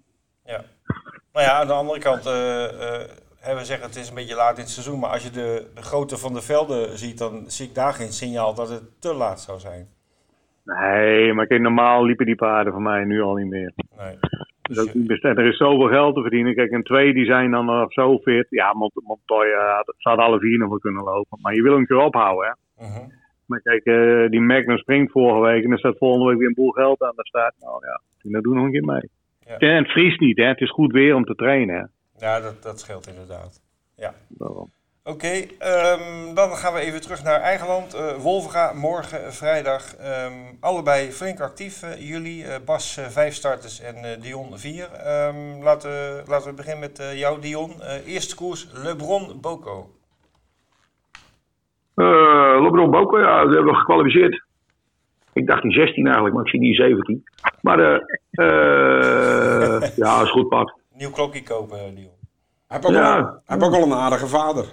[0.44, 0.60] Ja.
[1.32, 3.08] Nou ja, aan de andere kant, eh, eh,
[3.40, 5.70] hè, we zeggen het is een beetje laat in het seizoen, maar als je de,
[5.74, 9.14] de grootte van de velden ziet, dan zie ik daar geen signaal dat het te
[9.14, 9.88] laat zou zijn.
[10.64, 13.72] Nee, maar kijk, normaal liepen die paarden voor mij nu al niet meer.
[13.96, 14.18] Nee.
[14.68, 16.54] Dat is ook niet best- er is zoveel geld te verdienen.
[16.54, 18.46] Kijk, en twee die zijn dan nog zo fit.
[18.50, 21.38] Ja, Mont Montoya ze hadden alle vier nog wel kunnen lopen.
[21.42, 22.86] Maar je wil hem een keer ophouden, hè.
[22.86, 23.08] Mhm.
[23.46, 26.54] Maar kijk, eh, die Magnum springt vorige week en er staat volgende week weer een
[26.54, 27.54] boel geld aan de start.
[27.60, 28.00] Nou ja,
[28.30, 29.10] dat doen nog een keer mee.
[29.46, 29.56] Ja.
[29.58, 30.44] En het vriest niet, hè.
[30.44, 31.84] Het is goed weer om te trainen, hè.
[32.26, 33.60] Ja, dat, dat scheelt inderdaad.
[34.28, 34.70] Daarom.
[35.06, 37.94] Oké, ehm, dan gaan we even terug naar eigen land.
[37.94, 39.94] Eh Wolvenga, morgen eh, vrijdag.
[39.96, 42.44] Ehm, allebei flink actief, eh, jullie.
[42.44, 44.88] Eh, Bas vijf starters en Dion vier.
[44.92, 47.82] Ehm, laten, we- laten we beginnen met eh, jou, Dion.
[47.82, 49.90] Eh, eerste koers, Lebron Boko.
[51.94, 54.44] Eh LeBron Boko, ja, die hebben we gekwalificeerd.
[55.32, 57.24] Ik dacht in 16 eigenlijk, maar ik zie die in 17.
[57.60, 57.94] Maar eh
[58.30, 60.72] eh, ja, is goed pad.
[60.92, 62.10] Nieuw klokje kopen, Dion.
[62.68, 63.16] Hij heeft ook, Ja.
[63.16, 64.64] al, hij heeft ook al een aardige vader.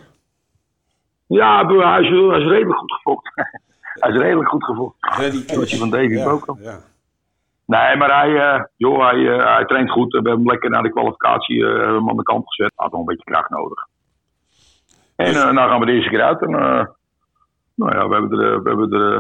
[1.38, 3.32] Ja, broer, hij is, hij is redelijk goed gefokt.
[4.02, 4.96] hij is redelijk goed gefokt.
[5.70, 6.58] Je van Davy ja, Boko.
[6.60, 6.78] Ja.
[7.66, 9.20] Nee, maar hij, eh, joh, hij,
[9.54, 10.12] hij traint goed.
[10.12, 12.72] We hebben hem lekker naar de kwalificatie eh, hem aan de kant gezet.
[12.76, 13.88] Hij had nog een beetje kracht nodig.
[15.16, 16.42] En Dus- eh nou gaan we de eerste keer uit.
[16.42, 16.86] En, eh,
[17.76, 19.20] nou ja, we hebben, er, we, hebben er,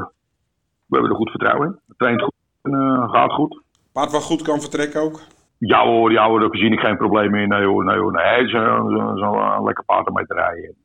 [0.85, 1.73] we hebben er goed vertrouwen in.
[1.87, 3.61] Hij traint goed en eh, gaat goed.
[3.93, 5.19] Paard wat goed kan vertrekken ook.
[5.57, 7.49] Ja hoor, ja hoor, daar zie ik geen probleem in.
[7.49, 8.11] Nee hoor, nee hoor.
[8.11, 10.75] Nee, het is een, zo- lekker paard om mee te rijden.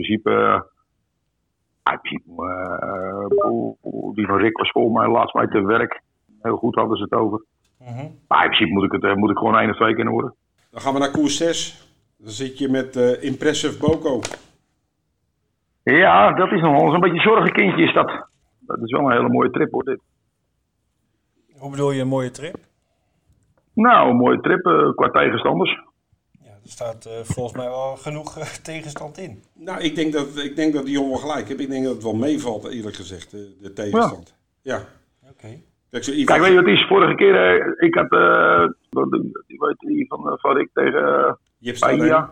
[0.00, 0.30] In principe,
[1.82, 3.50] eh, eh,
[3.82, 6.02] oeh, die van Rick was voor mij laatst bij te werk.
[6.42, 7.44] Heel goed hadden ze het over.
[7.78, 8.06] Mhm.
[8.28, 10.34] Maar in principe moet ik, het, eh, moet ik gewoon één of twee keer horen.
[10.70, 11.88] Dan gaan we naar koers 6.
[12.18, 14.20] Dan zit je met eh, Impressive Boko.
[15.82, 18.28] Ja, dat is nog wel eens een beetje een zorgenkindje is dat.
[18.60, 20.00] Dat is wel een hele mooie trip hoor dit.
[21.58, 22.56] Hoe bedoel je een mooie trip?
[23.74, 25.89] Nou, een mooie trip eh, qua tegenstanders.
[26.64, 29.42] Er staat eh, volgens mij wel genoeg eh, tegenstand in.
[29.54, 31.60] Nou, ik denk dat, ik denk dat die jongen wel gelijk heeft.
[31.60, 34.36] Ik denk dat het wel meevalt, eerlijk gezegd, de, de tegenstand.
[34.62, 34.80] Ja.
[35.30, 35.48] Oké.
[35.90, 36.86] Kijk, Kijk, weet je wat is?
[36.86, 39.10] Vorige keer, eh, ik had, eh, wat-
[39.46, 42.30] die weet die van, eh, van Rick tegen eh, je Bahia.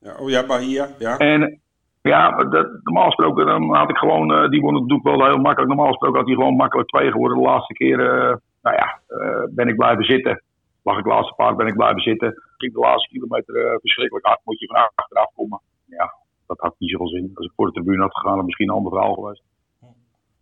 [0.00, 0.88] Ja, oh ja, Bahia.
[0.98, 1.18] Ja.
[1.18, 1.60] En
[2.02, 5.36] ja, dat, normaal gesproken dan had ik gewoon, eh, die won het doek wel heel
[5.38, 5.68] makkelijk.
[5.68, 7.38] Normaal gesproken had hij gewoon makkelijk twee geworden.
[7.38, 10.42] De laatste keer, eh, nou ja, eh, ben ik blijven zitten.
[10.84, 12.42] Lag ik laatste paard, ben ik blijven zitten.
[12.56, 14.40] Ging de laatste kilometer eh, verschrikkelijk hard.
[14.44, 15.60] Moet je van achteraf komen.
[15.84, 16.14] Ja,
[16.46, 17.30] dat had niet zoveel zin.
[17.34, 19.42] Als ik voor de tribune had gegaan, dan misschien een ander verhaal geweest.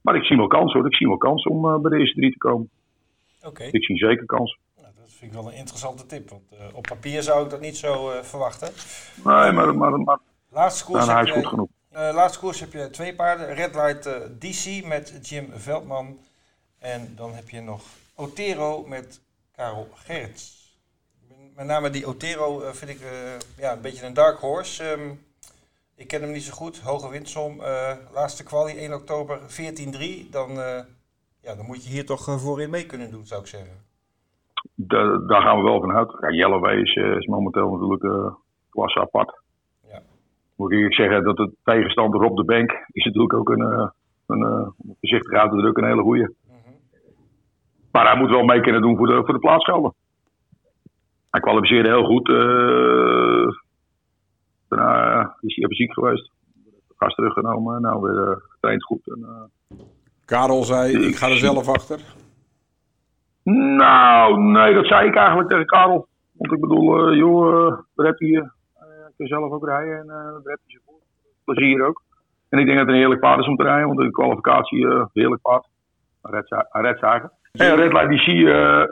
[0.01, 0.86] Maar ik zie wel kans hoor.
[0.86, 2.70] Ik zie wel kans om eh, bij de eerste drie te komen.
[3.43, 3.62] Oké.
[3.64, 4.59] Ik zie zeker kans.
[4.80, 6.30] Nou, dat vind ik wel een interessante tip.
[6.30, 8.68] Want eh, op papier zou ik dat niet zo verwachten.
[9.24, 10.18] Nee, maar, maar, maar
[10.51, 11.68] Laatste koers, Nou, hij heb is je, goed genoeg.
[11.90, 13.55] eh, laatste koers heb je twee paarden.
[13.55, 14.05] Red Light
[14.40, 16.18] DC met Jim Veldman.
[16.78, 17.82] En dan heb je nog
[18.14, 19.20] Otero met
[19.57, 20.61] Karel Gerrits.
[21.57, 24.84] Met name die Otero eh, vind ik eh, ja, een beetje een dark horse.
[24.84, 25.11] Ehm,
[25.96, 26.80] ik ken hem niet zo goed.
[26.80, 27.61] Hoge windsom.
[27.61, 30.28] eh, laatste kwalie 1 oktober 14-3.
[30.30, 30.50] Dan,
[31.40, 33.76] ja, dan moet je hier toch voorin mee kunnen doen, zou ik zeggen.
[34.74, 36.34] Da- daar gaan we wel van uit.
[36.34, 38.34] Ja, is, is momenteel natuurlijk eh
[38.70, 39.40] klasse apart.
[39.88, 40.03] Ja.
[40.57, 43.61] Moet ik eerlijk zeggen dat de tegenstander op de bank is natuurlijk ook een,
[44.26, 44.42] een
[44.76, 46.28] om het voorzichtig uit te drukken, een hele goeie.
[47.93, 49.95] Maar hij moet wel mee kunnen doen voor de, voor de plaatsgelden.
[51.30, 52.28] Hij kwalificeerde heel goed.
[52.28, 53.61] eh
[54.76, 56.30] daarna eh, is hij even ziek geweest.
[56.97, 57.80] Gas teruggenomen.
[57.80, 59.07] Nou weer eh, getraind goed.
[59.07, 59.51] En,
[60.24, 62.01] Karel zei, ik ga er zelf achter.
[63.76, 66.07] Nou, nee, dat zei ik eigenlijk tegen Karel.
[66.32, 68.43] Want ik bedoel, joh, uh, hij, uh,
[69.16, 70.07] kan zelf ook rijden en
[70.45, 70.95] red hij ze voor.
[71.45, 72.03] Plezier ook.
[72.49, 74.86] En ik denk dat het een heerlijk paard is om te rijden, want de kwalificatie,
[75.12, 75.66] heerlijk paard.
[76.22, 77.01] Hij redt
[77.53, 78.84] En Red Light DC, uh,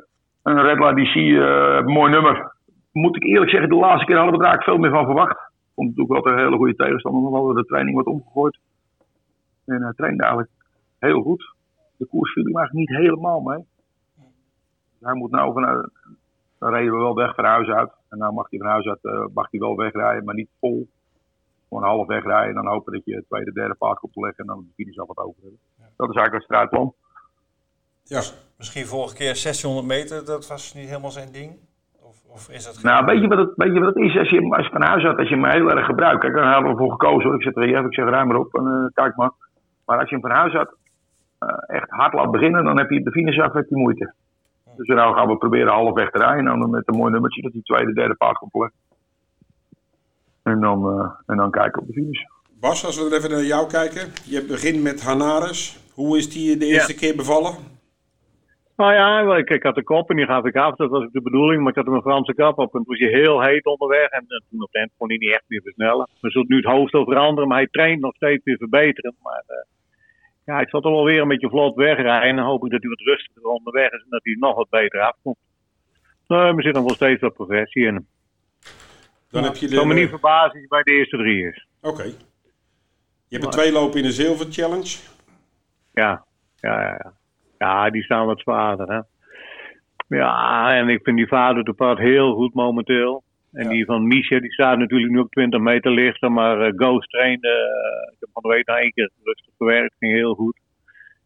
[0.43, 2.55] een Red uh, mooi nummer.
[2.93, 5.39] Moet ik eerlijk zeggen, de laatste keer hadden we er eigenlijk veel meer van verwacht.
[5.75, 8.59] Vond natuurlijk wel een hele goede tegenstander, maar we hadden de training wat omgegooid.
[9.67, 10.53] En hij trainde eigenlijk
[10.99, 11.55] heel goed.
[11.97, 13.65] De koers viel hem eigenlijk niet helemaal mee.
[15.01, 15.91] Hij moet nou vanuit.
[16.59, 17.93] Dan reden we wel weg van huis uit.
[18.09, 20.89] En nou mag hij van huis uit mag hij wel wegrijden, maar niet vol.
[21.69, 24.45] Gewoon half wegrijden en dan hopen dat je het tweede, derde paard komt te leggen
[24.45, 25.61] en dan de finish al wat over hebben.
[25.97, 26.95] Dat is eigenlijk het strijdplan.
[28.15, 28.23] Ja.
[28.59, 31.51] Misschien vorige keer 1600 meter, dat was niet helemaal zijn ding?
[32.03, 34.19] Of, of is dat Nou, weet je wat het, weet je wat het is?
[34.19, 36.21] Als je, als je van huis uit, als je hem heel erg gebruikt.
[36.21, 37.35] Kijk, daar hebben we voor gekozen hoor.
[37.35, 39.31] Ik zit er even, ik zeg ruim maar op en uh, kijk maar.
[39.85, 40.71] Maar als je hem van huis uit
[41.41, 44.13] uh, echt hard laat beginnen, dan heb je op de finish af heb je moeite.
[44.77, 46.53] Dus nou gaan we proberen halfweg te rijden.
[46.53, 48.79] En dan met een mooi nummertje dat die tweede, derde paard komt leggen.
[50.43, 52.23] En dan, uh, en dan kijken op de finish.
[52.61, 54.13] Bas, als we er even naar jou kijken.
[54.25, 55.79] Je begint met Hanaris.
[55.95, 56.99] Hoe is die de eerste ja.
[56.99, 57.79] keer bevallen?
[58.81, 60.77] Nou ja, ik, ik, had de kop en die gaf ik af.
[60.77, 61.61] Dat was ook de bedoeling.
[61.61, 62.75] Maar ik had hem een Franse kap op.
[62.75, 64.09] En toen was hij heel heet onderweg.
[64.09, 66.09] En, en toen op de eind kon hij niet echt meer versnellen.
[66.21, 67.49] We zullen nu het hoofd al veranderen.
[67.49, 69.15] Maar hij traint nog steeds weer verbeteren.
[69.23, 69.57] Maar uh,
[70.45, 72.29] ja, ik zal toch wel weer een beetje vlot wegrijden.
[72.29, 74.03] En dan hoop ik dat hij wat rustiger onderweg is.
[74.03, 75.39] En dat hij nog wat beter afkomt.
[76.27, 78.07] Nou, er zit nog wel steeds wat progressie in.
[79.31, 79.73] Dan heb je de...
[79.73, 81.67] Ik zal me niet verbazen als bij de eerste drie is.
[81.81, 81.95] Oké.
[81.95, 82.15] Okay.
[83.29, 84.99] Je hebt er twee lopen in de Zilver Challenge.
[85.93, 86.25] Ja,
[86.57, 86.99] ja, ja.
[87.03, 87.19] ja.
[87.61, 89.01] Ja, die staan wat zwaarder, hè.
[90.17, 93.23] Ja, en ik vind die vader de pad heel goed momenteel.
[93.53, 93.71] En ja.
[93.71, 96.33] die van Misha, die staat natuurlijk nu op 20 meter lichter.
[96.33, 99.95] Maar uh, Ghost trainde, uh, ik heb van de week nog één keer rustig gewerkt,
[99.99, 100.59] ging heel goed.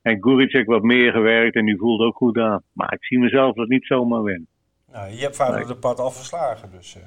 [0.02, 2.62] En Guricek wat meer gewerkt en die voelt ook goed aan.
[2.72, 4.48] Maar ik zie mezelf dat niet zomaar winnen.
[4.92, 5.66] Nou, je hebt vader nee.
[5.66, 6.96] de pad al verslagen, dus...
[6.96, 7.02] Uh...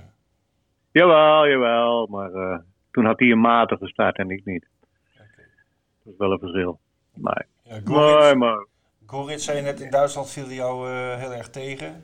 [0.91, 2.61] Jawel, jawel, maar
[2.91, 4.67] toen had hij een matige gestart en ik niet.
[5.13, 5.45] Okay.
[6.03, 6.79] Dat is wel een verschil.
[7.13, 8.65] Maar, ja, maar
[9.07, 12.03] Goritz zei net in Duitsland viel jou uh, heel erg tegen.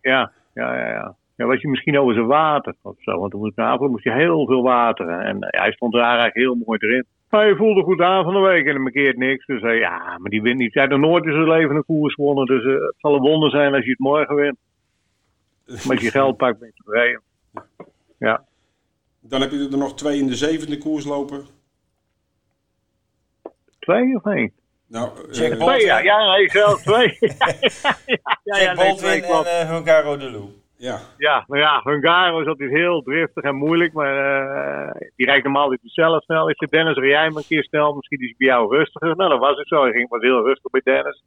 [0.00, 1.16] Ja, ja, ja, ja.
[1.36, 3.18] Ja, was je misschien over zijn water of zo.
[3.18, 5.20] Want toen avond moest je heel veel wateren.
[5.20, 7.06] En uh, hij stond daar eigenlijk heel mooi erin.
[7.30, 9.46] Maar hij voelde goed aan van de week en hij keert niks.
[9.46, 10.74] Dus uh, ja, maar die wint niet.
[10.74, 12.46] Hij heeft nog nooit in zijn leven een koers gewonnen.
[12.46, 14.56] Dus het zal een wonder zijn als je het morgen wint.
[15.66, 17.22] Maar als je geld pakt, ben je tevreden.
[18.18, 18.44] Ja.
[19.20, 21.44] Dan heb je er nog twee in de zevende koers lopen.
[23.78, 24.52] Twee of één?
[24.96, 27.16] Nou, Jack uh, twee, ja, ja, nee, zelf twee.
[27.20, 27.96] ja,
[28.44, 30.44] ja, ja, nee, Baldwin en uh, Hungaro de Lou.
[30.76, 30.98] Ja.
[31.16, 35.70] Ja, nou ja, Hungaro is altijd heel driftig en moeilijk, maar uh, die rijdt normaal
[35.70, 36.48] niet zelf snel.
[36.48, 39.16] Is je Dennis, rij jij maar een keer snel, misschien is hij bij jou rustiger.
[39.16, 39.82] Nou, dat was het zo.
[39.82, 41.24] Hij ging was heel rustig bij Dennis.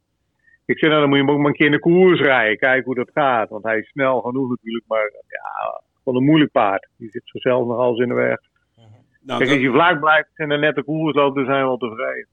[0.64, 2.58] Ik zei, nou, dan moet je hem ook maar een keer in de koers rijden,
[2.58, 3.48] kijken hoe dat gaat.
[3.48, 6.88] Want hij is snel genoeg natuurlijk, maar ja, gewoon een moeilijk paard.
[6.98, 8.38] Die zit zichzelf nog alles in de weg.
[8.76, 9.48] Nou, Kijk, dat...
[9.48, 12.28] als je vlak blijft en een nette koers loopt, dan zijn we wel tevreden.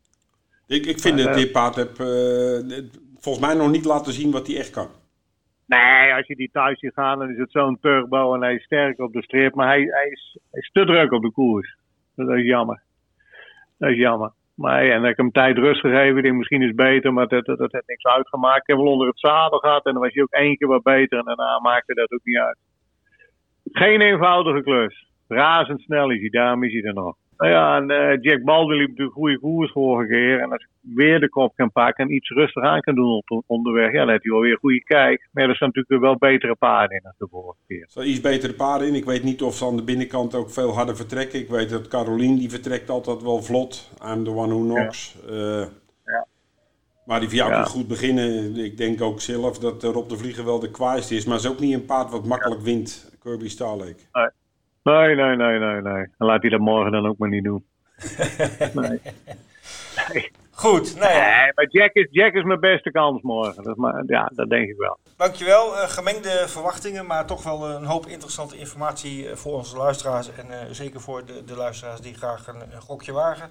[0.74, 2.80] Ik, ik vind dat dit paard heb, uh,
[3.20, 4.88] volgens mij nog niet laten zien wat hij echt kan.
[5.66, 8.64] Nee, als je die thuis ziet gaan, dan is het zo'n turbo en hij is
[8.64, 9.56] sterk op de streep.
[9.56, 11.78] Maar hij, hij, is, hij is te druk op de koers.
[12.16, 12.82] Dat is jammer.
[13.78, 14.32] Dat is jammer.
[14.56, 16.18] Maar ja, en ik heb hem tijd rust gegeven.
[16.18, 18.62] Ik denk misschien is beter, maar dat, dat, dat heeft niks uitgemaakt.
[18.62, 20.84] Ik heb wel onder het zadel gehad en dan was hij ook één keer wat
[20.84, 21.18] beter.
[21.20, 22.58] En daarna maakte dat ook niet uit.
[23.72, 25.08] Geen eenvoudige klus.
[25.28, 27.16] Razendsnel is hij, daarom is hij er nog.
[27.38, 30.40] Nou ja, en uh, Jack Baldwin liep natuurlijk goede koers vorige keer.
[30.40, 33.44] En als ik weer de kop kan pakken en iets rustig aan kan doen op,
[33.48, 35.30] onderweg, ja, dan heeft hij wel weer goede kijk.
[35.32, 37.82] Maar er staan natuurlijk wel betere paarden in dan de vorige keer.
[37.82, 38.96] Er staan iets betere paarden in.
[38.96, 41.40] Ik weet niet of ze aan de binnenkant ook veel harder vertrekken.
[41.40, 43.92] Ik weet dat Caroline, die vertrekt altijd wel vlot.
[44.06, 45.18] I'm the one who knocks.
[45.28, 45.34] Ja.
[45.34, 45.66] Uh,
[46.06, 46.28] ja.
[47.06, 47.64] Maar die vind ja.
[47.64, 48.56] goed beginnen.
[48.56, 51.26] Ik denk ook zelf dat Rob de Vlieger wel de kwaaiste is.
[51.26, 54.02] Maar is ook niet een paard wat makkelijk wint, Kirby Starlake.
[54.12, 54.28] Nee.
[54.84, 56.04] Nee, nee, nee, nee, nee.
[56.18, 57.66] En laat hij dat morgen dan ook maar niet doen.
[58.74, 59.00] nee.
[60.14, 60.32] nee.
[60.52, 61.42] Goed, nou ja.
[61.42, 63.64] Nee, maar Jack is, Jack is mijn beste kans morgen.
[63.64, 64.98] Dat, maar, ja, dat denk ik wel.
[65.18, 65.78] Dankjewel.
[65.78, 70.30] Eh, gemengde verwachtingen, maar toch wel een hoop interessante informatie eh, voor onze luisteraars.
[70.36, 73.50] En eh, zeker voor de, de luisteraars die graag een, een gokje wagen.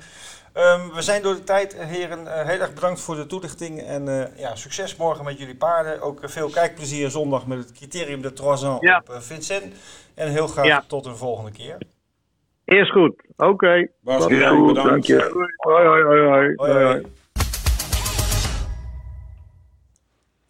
[0.52, 2.38] Ehm, we zijn door de tijd, heren.
[2.38, 3.82] Eh, heel erg bedankt voor de toelichting.
[3.82, 6.00] En eh, ja, succes morgen met jullie paarden.
[6.00, 9.02] Ook veel kijkplezier zondag met het criterium de Trois ans Ja.
[9.06, 9.74] op Vincent.
[10.14, 10.84] En heel graag Ja.
[10.86, 11.76] tot een volgende keer.
[12.64, 13.22] Eerst goed.
[13.36, 13.74] Oké.
[13.74, 14.82] Is goed, bedankt.
[14.84, 15.50] dank je.
[15.56, 16.52] Hoi, hoi, hoi, hoi.
[16.56, 17.02] Hoi, hoi.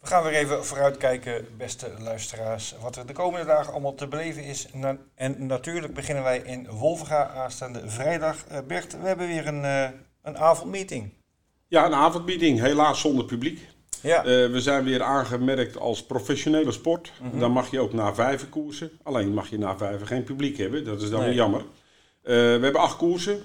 [0.03, 4.43] We gaan weer even vooruitkijken, beste luisteraars, wat er de komende dagen allemaal te beleven
[4.43, 4.67] is.
[4.73, 8.45] Na- en natuurlijk beginnen wij in Wolvenga aanstaande vrijdag.
[8.47, 9.89] Eh, Bert, we hebben weer een, eh,
[10.23, 11.13] een avondmeeting.
[11.67, 13.59] Ja, een avondmeeting, helaas zonder publiek.
[14.01, 17.11] Ja, Eh, we zijn weer aangemerkt als professionele sport.
[17.21, 17.39] Mhm.
[17.39, 18.91] Dan mag je ook na vijven koersen.
[19.03, 20.83] Alleen mag je na vijven geen publiek hebben.
[20.85, 21.27] Dat is dan Nee.
[21.27, 21.65] weer jammer.
[22.21, 22.31] We
[22.61, 23.43] hebben acht koersen.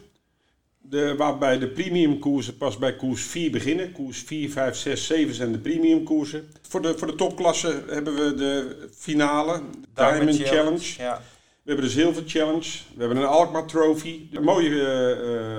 [0.90, 3.92] De, waarbij de premium koersen pas bij koers 4 beginnen.
[3.92, 6.48] Koers 4, 5, 6, 7 zijn de premium koersen.
[6.68, 9.60] Voor de, voor de topklasse hebben we de finale,
[9.94, 10.94] Diamond, Challenge.
[10.98, 11.16] Ja,
[11.62, 12.68] We hebben de Zilver Challenge.
[12.94, 14.28] We hebben een Alkmaar Trophy.
[14.30, 14.86] De mooie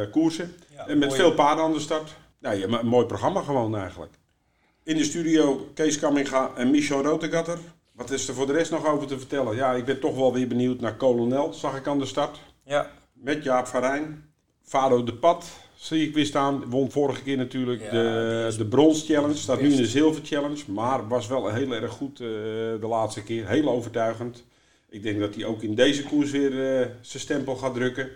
[0.06, 0.54] eh, koersen.
[0.76, 2.16] ja, En met mooie- veel paarden aan de start.
[2.40, 4.14] Ja, je, een mooi programma gewoon eigenlijk.
[4.84, 7.58] In de studio Kees Kamminga en Michel Rotegatter.
[7.92, 9.56] Wat is er voor de rest nog over te vertellen?
[9.56, 12.40] Ja, ik ben toch wel weer benieuwd naar Kolonel, zag ik aan de start.
[12.64, 14.29] Ja, Met Jaap van Rijn.
[14.70, 15.46] Fado de Pad
[15.76, 16.70] zie ik weer staan.
[16.70, 19.36] Won vorige keer natuurlijk Ja, de, de Brons Challenge.
[19.36, 19.88] Staat nu in de.
[19.88, 20.64] Zilver Challenge.
[20.68, 23.48] Maar was wel heel erg goed eh, de laatste keer.
[23.48, 24.44] Heel overtuigend.
[24.90, 28.10] Ik denk dat hij ook in deze koers weer eh, zijn stempel gaat drukken.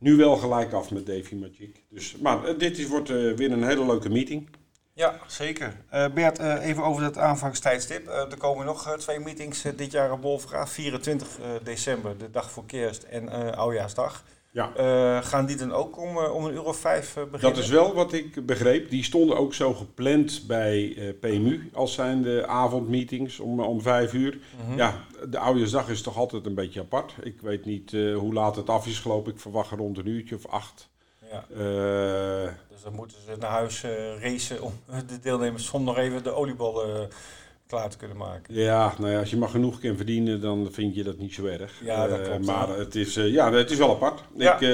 [0.00, 1.82] Nu wel gelijk af met Davy Magic.
[1.88, 4.48] Dus, maar eh, dit is, wordt weer een hele leuke meeting.
[4.92, 5.76] ja zeker.
[5.88, 8.06] Eh, Bert, even over het aanvangstijdstip.
[8.08, 10.66] Er komen nog twee meetings dit jaar op Wolfga.
[10.66, 14.24] 24 eh, december, de dag voor kerst en oudjaarsdag.
[14.52, 14.72] Ja.
[14.74, 17.40] Eh, gaan die dan ook om, eh, om een uur of vijf eh, beginnen?
[17.40, 18.90] Dat is wel wat ik begreep.
[18.90, 24.38] Die stonden ook zo gepland bij PMU als zijn de avondmeetings om, om vijf uur.
[24.66, 24.76] Mhm.
[24.76, 27.14] Ja, de oudejaarsdag is toch altijd een beetje apart.
[27.22, 29.32] Ik weet niet hoe laat het af is gelopen.
[29.32, 30.88] Ik verwacht rond een uurtje of acht.
[31.30, 31.44] Ja,
[32.68, 33.84] dus dan moeten ze naar huis
[34.20, 34.72] racen om
[35.06, 37.00] de deelnemers soms nog even de oliebal eh,
[37.70, 38.54] klaar te kunnen maken.
[38.54, 41.44] ja, nou ja, als je maar genoeg kan verdienen, dan vind je dat niet zo
[41.44, 41.80] erg.
[41.84, 42.74] Ja, dat Eh, klopt, maar ja.
[42.74, 44.20] het is, eh, ja, het is wel apart.
[44.36, 44.54] Ja.
[44.54, 44.68] Ik, eh,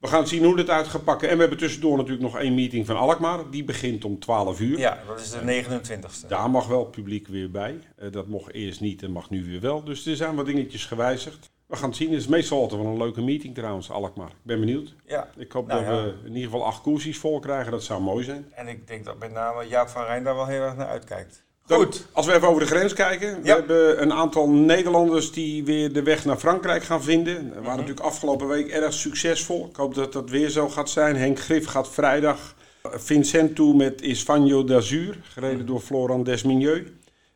[0.00, 1.28] we gaan zien hoe dit uit gaat pakken.
[1.28, 3.50] En we hebben tussendoor natuurlijk nog één meeting van Alkmaar.
[3.50, 4.78] Die begint om 12 uur.
[4.78, 6.26] Ja, dat is de 29ste.
[6.28, 7.78] Daar mag wel publiek weer bij.
[8.10, 9.84] Dat mocht eerst niet en mag nu weer wel.
[9.84, 11.50] Dus er zijn wat dingetjes gewijzigd.
[11.66, 12.10] We gaan het zien.
[12.10, 14.28] Het is meestal altijd wel een leuke meeting trouwens, Alkmaar.
[14.28, 14.94] Ik ben benieuwd.
[15.06, 16.02] Ja, Ik hoop Nou dat ja.
[16.04, 17.72] we in ieder geval acht koersjes vol krijgen.
[17.72, 18.46] Dat zou mooi zijn.
[18.54, 21.44] en ik denk dat met name Jaap van Rijn daar wel heel erg naar uitkijkt.
[21.66, 22.06] Goed.
[22.12, 23.40] Als we even over de grens kijken.
[23.42, 23.54] We Ja.
[23.54, 27.34] hebben een aantal Nederlanders die weer de weg naar Frankrijk gaan vinden.
[27.34, 27.70] We waren Mhm.
[27.76, 29.66] natuurlijk afgelopen week erg succesvol.
[29.70, 31.16] Ik hoop dat dat weer zo gaat zijn.
[31.16, 35.18] Henk Grif gaat vrijdag Vincent toe met Isfagno d'Azur.
[35.22, 35.66] Gereden Mhm.
[35.66, 36.88] door Florent Desmigneux.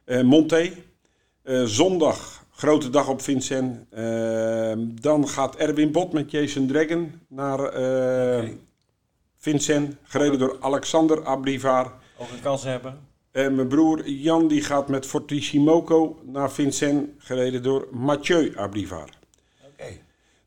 [0.05, 0.71] Eh Monté.
[1.43, 3.77] Eh, zondag, grote dag op Vincent.
[3.91, 7.73] Eh, dan gaat Erwin Bot met Jason Dragon naar.
[9.39, 9.95] Vincent.
[10.03, 11.93] Gereden door Alexander Abrivaar.
[12.19, 12.99] Ook een kans hebben.
[13.37, 19.19] En mijn broer Jan die gaat met Fortissimoco naar Vincent, gereden door Mathieu Abrivaar.
[19.67, 19.85] Oké.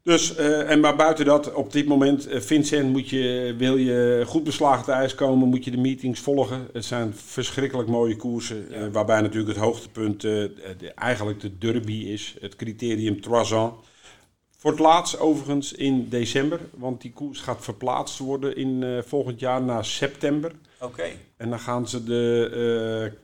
[0.04, 4.24] Dus, eh, en maar buiten dat, op dit moment, eh, Vincent, moet je, wil je
[4.28, 6.68] goed beslagen te ijs komen, moet je de meetings volgen.
[6.74, 8.76] Het zijn verschrikkelijk mooie koersen, Ja.
[8.76, 13.74] eh, waarbij natuurlijk het hoogtepunt eh, de- eigenlijk de derby is, het criterium Trois ans.
[14.58, 19.40] Voor het laatst overigens in december, want die koers gaat verplaatst worden in eh, volgend
[19.40, 20.52] jaar naar september.
[20.80, 21.10] Oké.
[21.38, 23.20] En dan gaan ze de eh,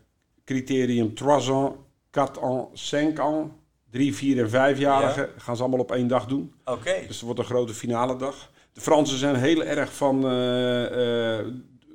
[0.46, 1.76] criterium 3 ans,
[2.12, 3.52] 4 ans, 5 ans,
[3.90, 6.54] 3, 4 en 5-jarigen gaan ze allemaal op één dag doen.
[6.66, 6.94] Oké.
[7.08, 8.52] Dus het wordt een grote finale dag.
[8.74, 11.46] De Fransen zijn heel erg van eh, eh,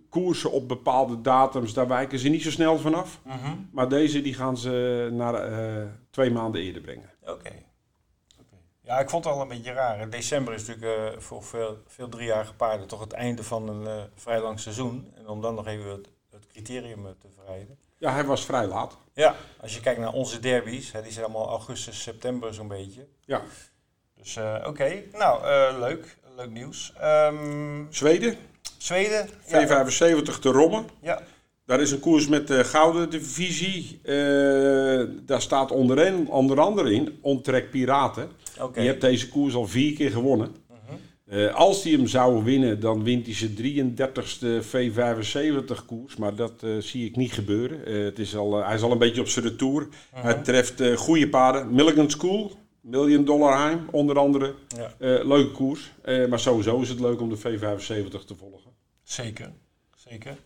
[0.09, 3.21] koersen op bepaalde datums, daar wijken ze niet zo snel vanaf.
[3.23, 3.57] Mhm.
[3.73, 5.51] Maar deze die gaan ze naar
[6.11, 7.11] twee maanden eerder brengen.
[7.23, 7.33] Oké.
[7.33, 7.53] Oké.
[8.91, 10.11] Ja, ik vond het al een beetje raar.
[10.11, 14.03] December is natuurlijk eh, voor veel, veel driejarige paarden toch het einde van een eh,
[14.15, 15.13] vrij lang seizoen.
[15.17, 17.79] En om dan nog even het, het criterium eh, te verrijden.
[17.99, 18.99] Ja, hij was vrij laat.
[19.13, 23.07] Ja, als je kijkt naar onze derbies, hè, die zijn allemaal augustus, september zo'n beetje.
[23.25, 23.43] Ja.
[24.17, 25.43] Dus oké, nou
[25.79, 26.93] leuk, leuk nieuws.
[27.01, 28.37] Ehm, Zweden,
[28.79, 30.89] Zweden, ja, V75 te Rommen.
[31.01, 31.23] ja,
[31.65, 34.01] Daar is een koers met de gouden divisie.
[35.25, 38.31] Daar staat onderin, onder andere in Ontrek Piraten.
[38.73, 40.55] Die heeft deze koers al vier keer gewonnen.
[40.69, 40.97] Mhm.
[41.25, 46.17] Eh, als hij hem zou winnen, dan wint hij zijn 33ste V75 koers.
[46.17, 47.87] Maar dat eh, zie ik niet gebeuren.
[47.87, 49.89] Eh, het is al, hij is al een beetje op zijn retour.
[50.13, 50.23] Mhm.
[50.23, 51.75] Hij treft goede paarden.
[51.75, 54.55] Milligan School, Million Dollar Heim, onder andere.
[54.69, 54.95] Ja.
[55.25, 55.93] Leuke koers.
[56.05, 58.71] Maar sowieso is het leuk om de V75 te volgen.
[59.03, 59.53] Zeker,
[59.97, 60.37] zeker.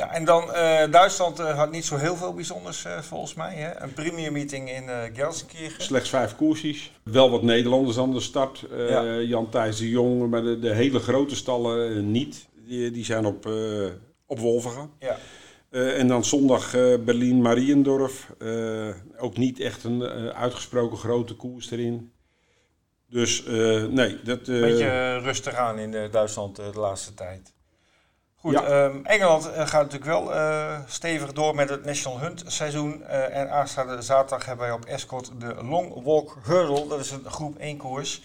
[0.00, 3.54] Ja, en dan eh, Duitsland eh, had niet zo heel veel bijzonders eh, volgens mij.
[3.54, 3.82] Hè?
[3.82, 5.82] Een premium meeting in Gelsenkirchen.
[5.82, 6.92] Slechts vijf koersjes.
[7.02, 8.66] Wel wat Nederlanders aan de start.
[8.76, 9.18] Ja.
[9.18, 12.48] Jan Thijs de Jong, maar de, de hele grote stallen niet.
[12.66, 13.46] Die, die zijn op,
[14.26, 14.38] op.
[14.98, 15.16] Ja.
[15.70, 16.70] En dan zondag
[17.04, 18.32] Berlin-Mariendorf.
[19.18, 22.12] Ook niet echt een uitgesproken grote koers erin.
[23.08, 23.44] Dus
[23.90, 24.48] nee, dat...
[24.48, 27.52] Een beetje rustig aan in Duitsland de laatste tijd.
[28.40, 28.62] Goed, Ja.
[28.62, 33.04] ehm, Engeland eh, gaat natuurlijk wel eh, stevig door met het National Hunt seizoen.
[33.04, 36.86] Eh, en aanstaande zaterdag hebben wij op Escort de Long Walk Hurdle.
[36.88, 38.22] Dat is een groep 1 koers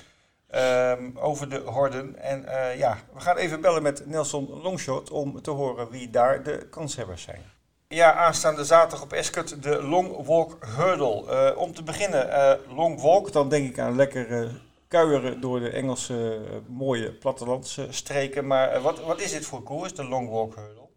[0.49, 2.15] ehm, over de Horden.
[2.19, 2.45] En
[2.77, 7.21] ja, we gaan even bellen met Nelson Longshot om te horen wie daar de kanshebbers
[7.21, 7.41] zijn.
[7.87, 11.53] Ja, aanstaande zaterdag op Escort de Long Walk Hurdle.
[11.57, 14.51] Om te beginnen, Long Walk, dan denk ik aan lekker
[14.95, 18.47] kuieren door de Engelse eh, mooie plattelandsstreken.
[18.47, 20.87] Maar eh, wat, wat is dit voor koers, de Long Walk Hurdle?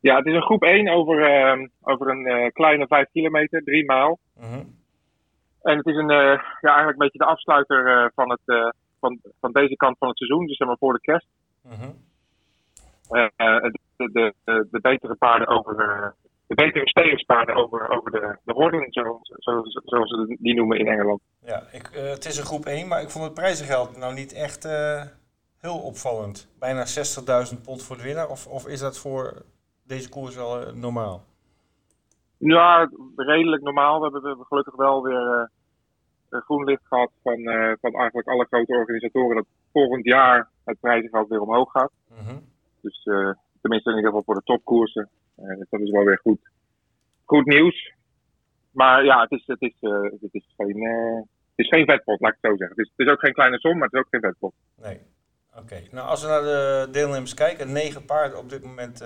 [0.00, 3.84] Ja, het is een groep 1 over, ehm, over een eh, kleine 5 kilometer, 3
[3.84, 4.18] mijl.
[4.36, 4.62] Mhm.
[5.62, 9.76] En het is een, ja, eigenlijk een beetje de afsluiter van, het, van, van deze
[9.76, 11.26] kant van het seizoen, dus zeg maar voor de kerst.
[11.62, 11.90] Mhm.
[13.08, 13.32] De,
[13.96, 16.14] de, de, de betere paarden over,
[16.48, 20.86] de betere stegerspaarden over, over de, de horden, zo, zo, zoals ze die noemen in
[20.86, 21.20] Engeland.
[21.44, 24.32] Ja, ik, eh, het is een groep 1, maar ik vond het prijzengeld nou niet
[24.32, 25.02] echt eh,
[25.60, 26.48] heel opvallend.
[26.58, 26.84] Bijna
[27.54, 28.28] 60.000 pond voor de winnaar.
[28.28, 29.42] Of, of is dat voor
[29.86, 31.24] deze koers wel eh, normaal?
[32.38, 33.96] Ja, redelijk normaal.
[33.96, 35.50] We hebben, we hebben gelukkig wel weer
[36.28, 37.36] een groen licht gehad van,
[37.80, 41.90] van eigenlijk alle grote organisatoren dat volgend jaar het prijzengeld weer omhoog gaat.
[42.08, 42.36] Mhm.
[42.80, 43.02] Dus
[43.60, 45.08] tenminste in ieder geval voor de topkoersen.
[45.42, 46.40] Eh, dus dat is wel weer goed,
[47.24, 47.94] goed nieuws.
[48.70, 52.20] Maar ja, het is, het is, eh, het is, geen, eh, het is geen vetpot,
[52.20, 52.76] laat ik het zo zeggen.
[52.76, 54.54] Het is, het is ook geen kleine som, maar het is ook geen vetpot.
[54.76, 55.00] Nee.
[55.56, 59.00] Oké, nou als we naar de deelnemers kijken, negen paarden op dit moment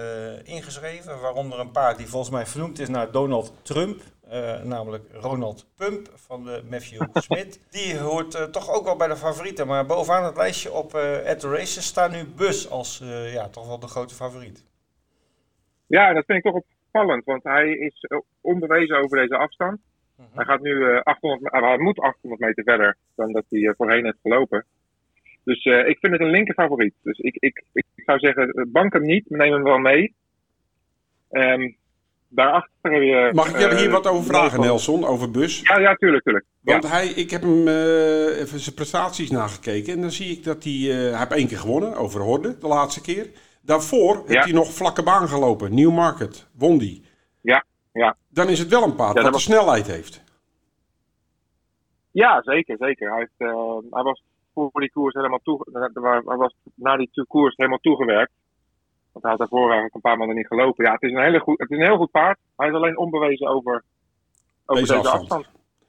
[0.45, 1.21] ingeschreven.
[1.21, 4.01] Waaronder een paard die volgens mij vernoemd is naar Donald Trump.
[4.65, 7.61] namelijk Ronald Pump van de Matthew Smith.
[7.71, 9.67] Die hoort toch ook wel bij de favorieten.
[9.67, 10.95] Maar bovenaan het lijstje op
[11.27, 13.03] At The Races staat nu Bus als
[13.33, 14.65] ja, toch wel de grote favoriet.
[15.99, 19.81] Ja, dat vind ik toch opvallend, want hij is eh, onbewezen over deze afstand.
[20.17, 20.29] Mhm.
[20.35, 23.61] Hij gaat nu eh, 800, me- eh, hij moet 800 meter verder dan dat hij
[23.67, 24.65] eh, voorheen heeft gelopen.
[25.45, 26.95] Dus eh, ik vind het een linker favoriet.
[27.03, 30.15] Dus ik, ik, ik zou zeggen, eh, bank hem niet, maar neem hem wel mee.
[31.31, 31.71] Ehm
[32.35, 33.31] daarachter heb je...
[33.33, 34.95] Mag ik je eh, hier wat over vragen, Nelson.
[35.01, 35.61] Nelson, over Bus?
[35.63, 36.45] Ja, ja, tuurlijk, tuurlijk.
[36.61, 36.73] Ja.
[36.73, 39.93] Want hij, ik heb hem eh, even zijn prestaties nagekeken.
[39.93, 40.73] En dan zie ik dat hij...
[40.73, 43.27] eh, hij heeft één keer gewonnen, over Horde, de laatste keer.
[43.63, 45.75] Daarvoor heeft hij nog vlakke baan gelopen.
[45.75, 47.05] Newmarket, won die.
[47.41, 48.17] Ja, ja.
[48.29, 50.23] Dan is het wel een paard Ja, dat de snelheid heeft.
[52.11, 53.11] Ja, zeker, zeker.
[53.11, 54.23] Hij, heeft, eh, hij was
[54.55, 55.67] voor die koers helemaal toe,
[56.27, 58.33] hij was na die koers helemaal toegewerkt.
[59.13, 60.85] Want hij had daarvoor eigenlijk een paar maanden niet gelopen.
[60.85, 62.39] Ja, het is een, hele goed, het is een heel goed paard.
[62.57, 63.85] Hij is alleen onbewezen over,
[64.67, 65.31] over Deze deze, afstand.
[65.31, 65.47] afstand.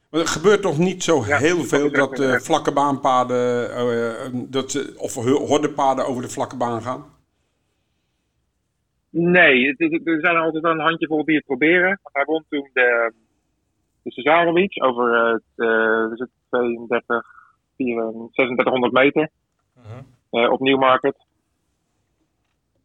[0.10, 4.96] Maar er gebeurt toch niet zo Ja, heel veel dat eh, vlakke baanpaden, eh, dat,
[4.98, 7.13] of hordepaden over de vlakke baan gaan?
[9.16, 12.00] Nee, het is- er zijn altijd wel een handjevol die het proberen.
[12.04, 13.14] Hij won toen de,
[14.02, 17.26] de Cesarovic over eh, het, eh, is het 32,
[17.76, 19.30] 34, 3600 meter.
[19.78, 20.04] Mhm.
[20.30, 21.16] eh, op Newmarket.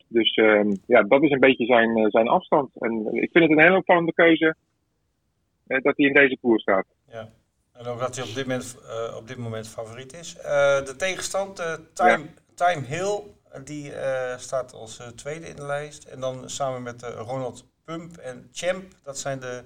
[0.08, 2.70] Dus ehm, ja, dat is een beetje zijn, eh, zijn afstand.
[2.78, 4.54] En ik vind het een hele opvallende keuze
[5.66, 6.86] eh, dat hij in deze koers staat.
[7.10, 7.28] Ja.
[7.72, 10.36] En ook dat hij op dit moment, eh, op dit moment favoriet is.
[10.36, 12.24] Eh, de tegenstand, eh, Time,
[12.54, 13.20] Time Hill, eh,
[13.64, 16.04] die eh, staat als eh, tweede in de lijst.
[16.04, 19.62] En dan samen met eh, Ronald Pump en Champ, dat zijn de,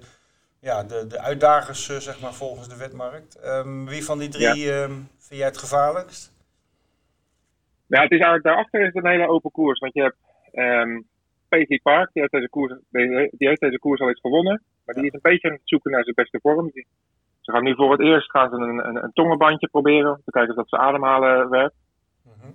[0.59, 3.35] ja, de, de uitdagers zeg maar, volgens de wetmarkt.
[3.39, 6.31] Ehm, wie van die drie ehm, vind jij het gevaarlijkst?
[7.87, 9.79] Ja, het is eigenlijk daarachter is het een hele open koers.
[9.79, 10.17] Want je hebt
[10.51, 11.01] ehm
[11.49, 12.73] Paisley Park, die heeft, deze koers,
[13.31, 14.63] die heeft deze koers al eens gewonnen.
[14.85, 16.69] Maar die is een beetje aan het zoeken naar zijn beste vorm.
[16.73, 16.87] Die-
[17.41, 20.11] Ze gaan nu voor het eerst gaan ze een, een, een tongenbandje proberen.
[20.11, 21.75] Om te kijken of dat ze ademhalen werkt.
[22.23, 22.47] Mhm.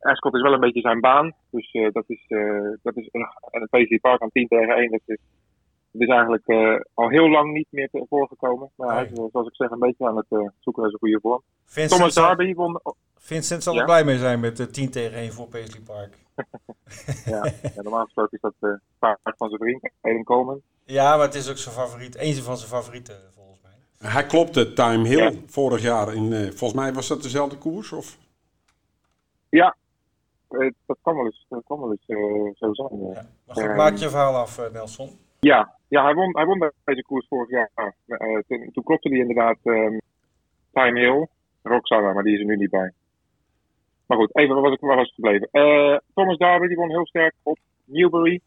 [0.00, 1.32] Ascot is wel een beetje zijn baan.
[1.50, 4.90] Dus eh, dat is, eh dat is en het Paisley Park aan 10 tegen 1.
[4.90, 5.16] Dat is,
[5.90, 8.70] dat is eigenlijk eh, al heel lang niet meer te- voorgekomen.
[8.76, 11.20] Maar hij is, zoals ik zeg, een beetje aan het eh, zoeken naar zijn goede
[11.22, 11.42] vorm.
[11.64, 12.80] Vincent, Thomas zal, Darby won.
[13.16, 13.78] Vincent zal Ja?
[13.80, 16.16] er blij mee zijn met de 10 tegen 1 voor Paisley Park.
[17.24, 17.44] Ja,
[17.74, 19.60] ja, normaal gesproken is dat paard van zijn
[20.00, 20.60] vriend, Coleman.
[20.84, 24.10] Ja, maar het is ook zijn favoriet, een van zijn favorieten volgens mij.
[24.10, 25.32] Hij klopte Time Hill Ja.
[25.46, 26.14] vorig jaar.
[26.14, 27.92] In, eh, volgens mij was dat dezelfde koers?
[27.92, 28.18] Of?
[29.48, 29.76] Ja,
[30.86, 32.88] dat kan wel eens, dat kan wel eens eh, zo zijn.
[33.00, 33.14] eh.
[33.14, 33.26] Ja.
[33.46, 35.08] Maar goed, maak je verhaal af, eh, Nelson.
[35.40, 37.70] Ja, ja hij, won, hij won bij deze koers vorig jaar.
[38.06, 39.98] Eh, toen, toen klopte hij inderdaad ehm,
[40.72, 41.26] Time Hill,
[41.62, 42.92] Roxana, maar die is er nu niet bij.
[44.06, 45.48] Maar goed, even waar was ik, waar was ik gebleven?
[45.50, 48.40] Eh, Thomas Darby, die won heel sterk op Newbury.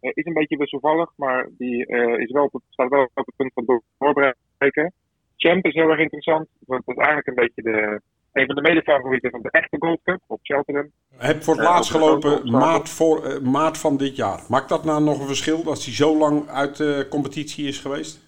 [0.00, 3.26] Eh, is een beetje wisselvallig, maar die eh, is wel op het, staat wel op
[3.26, 4.92] het punt van door- doorbreken.
[5.36, 8.00] Champ is heel erg interessant, want dat is eigenlijk een beetje de,
[8.36, 10.90] een van de medefavorieten van de echte Gold Cup op Cheltenham.
[11.16, 14.40] Heb voor het Ja, laatst gelopen maart, voor, eh, maart van dit jaar.
[14.48, 18.24] Maakt dat nou nog een verschil dat hij zo lang uit de competitie is geweest?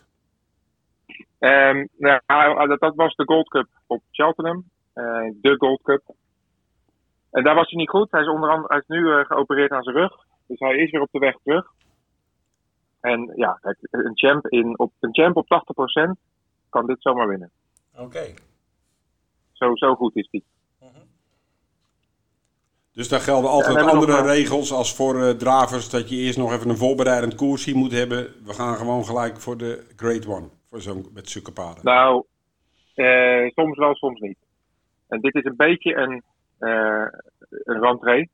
[1.39, 4.65] Ehm, nou, ja, dat, dat was de Gold Cup op Cheltenham.
[4.93, 5.05] eh,
[5.41, 6.03] de Gold Cup.
[7.31, 8.11] En daar was hij niet goed.
[8.11, 10.13] Hij is, onder andere, hij is nu eh, geopereerd aan zijn rug.
[10.47, 11.67] Dus hij is weer op de weg terug.
[13.01, 16.21] En ja, kijk, een champ, in, op, een champ op 80%
[16.69, 17.51] kan dit zomaar winnen.
[17.97, 18.35] Oké.
[19.59, 20.43] Zo, zo goed is hij.
[22.93, 25.91] Dus daar gelden altijd Ja, andere eh, regels als voor eh, dravers.
[25.91, 28.35] Dat je eerst nog even een voorbereidend koersje moet hebben.
[28.45, 30.49] We gaan gewoon gelijk voor de Great One.
[30.71, 31.85] Voor zo'n met zulke paarden.
[31.85, 32.25] Nou,
[32.95, 34.39] eh, soms wel, soms niet.
[35.09, 36.23] En dit is een beetje een,
[37.65, 38.31] een rentree.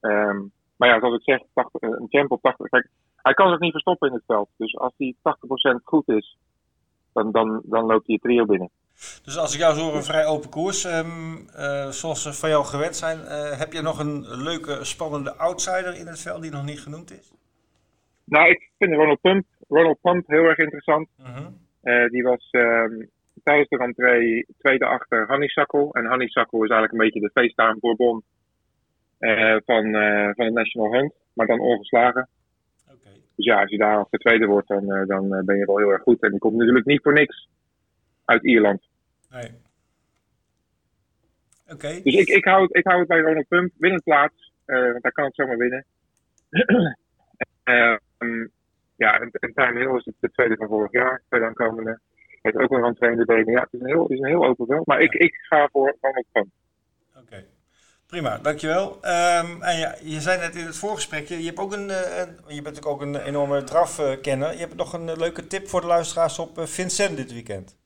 [0.00, 0.38] Ehm,
[0.76, 2.68] maar ja, zoals ik zeg, 80, eh, een champ op 80.
[2.68, 4.48] Kijk, hij kan zich niet verstoppen in het veld.
[4.56, 6.36] Dus als hij 80% goed is,
[7.12, 8.70] dan, dan, dan loopt hij het trio binnen.
[9.24, 12.64] Dus als ik jou zo een vrij open koers, ehm, eh, zoals ze van jou
[12.64, 16.64] gewend zijn, eh, heb je nog een leuke, spannende outsider in het veld die nog
[16.64, 17.32] niet genoemd is?
[18.24, 21.08] Nou, ik vind Ronald Pump, Ronald Pump heel erg interessant.
[21.18, 21.46] Mhm.
[21.82, 23.04] Eh, die was ehm,
[23.42, 25.94] tijdens de rentree tweede achter Hanni Sakkel.
[25.94, 28.22] En Hanni Sakkel is eigenlijk een beetje de FaceTime Bourbon
[29.64, 29.84] van,
[30.34, 31.12] van het National Hunt.
[31.32, 32.28] Maar dan ongeslagen.
[33.36, 36.02] Dus ja, als je daar de tweede wordt, dan, dan ben je wel heel erg
[36.02, 36.22] goed.
[36.22, 37.48] En die komt natuurlijk niet voor niks
[38.24, 38.82] uit Ierland.
[39.30, 39.50] Nee.
[41.68, 42.00] Oké.
[42.02, 43.72] Dus ik, ik, hou, het, ik hou het bij Ronald Pump.
[43.78, 45.84] Winnend plaats, eh, want hij kan het zomaar winnen.
[47.64, 48.46] Ehm,
[48.96, 51.22] ja, en, en Time Hill is het de tweede van vorig jaar.
[51.28, 52.00] Tweede aankomende.
[52.42, 53.52] Heeft ook een in de benen.
[53.52, 54.86] Ja, het is een heel, het is een heel open veld.
[54.86, 56.46] Maar ik, ik ga voor Ronald Pump.
[57.16, 57.44] Oké.
[58.06, 59.02] Prima, dankjewel.
[59.02, 62.54] Ehm en ja, je zei net in het voorgesprekje, je, hebt ook een, eh, een-
[62.54, 64.52] je bent natuurlijk ook een enorme drafkenner.
[64.52, 67.76] je hebt nog een eh, leuke tip voor de luisteraars op Vincent dit weekend.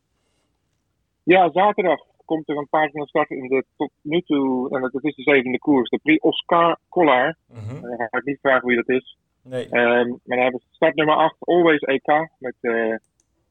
[1.35, 4.81] Ja, zaterdag komt er een paard van de start in de tot nu toe, en
[4.81, 7.37] dat is de zevende koers, de Prix Oscar Collard.
[7.49, 7.81] Mhm.
[7.81, 9.16] Dan ga ik niet vragen wie dat is.
[9.43, 9.64] Nee.
[9.64, 12.29] Ehm, maar dan hebben we start nummer 8, Always EK.
[12.39, 12.95] Met eh,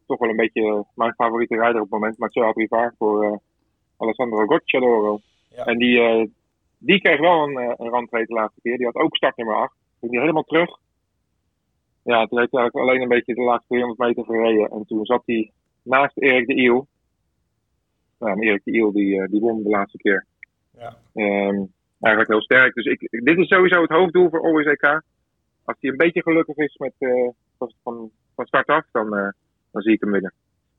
[0.08, 3.38] toch wel een beetje mijn favoriete rijder op het moment, Mathieu Abrivar voor eh,
[3.98, 5.20] Alessandro Gocciadoro.
[5.56, 5.66] Ja.
[5.66, 6.26] En die, eh,
[6.78, 8.78] die kreeg wel een, eh, een de laatste keer.
[8.78, 9.76] Die had ook start nummer 8.
[10.00, 10.70] Toen die helemaal terug.
[12.04, 14.70] Ja, toen heeft hij eigenlijk alleen een beetje de laatste 300 meter gereden.
[14.70, 15.52] En toen zat hij
[15.84, 16.88] naast Erik de Iel.
[18.20, 20.26] Nou, Erik de Iel die, eh, die won de laatste keer.
[20.72, 20.98] Ja.
[21.14, 21.66] Ehm,
[22.00, 22.74] eigenlijk heel sterk.
[22.74, 24.84] Dus ik, dit is sowieso het hoofddoel voor Always EK.
[25.64, 29.30] Als hij een beetje gelukkig is met, eh, van, van, start af, dan, eh,
[29.72, 30.34] dan zie ik hem winnen.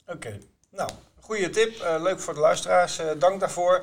[0.07, 0.39] Oké,
[0.71, 1.71] nou, goede tip.
[2.03, 3.03] Leuk voor de luisteraars.
[3.19, 3.81] Dank daarvoor.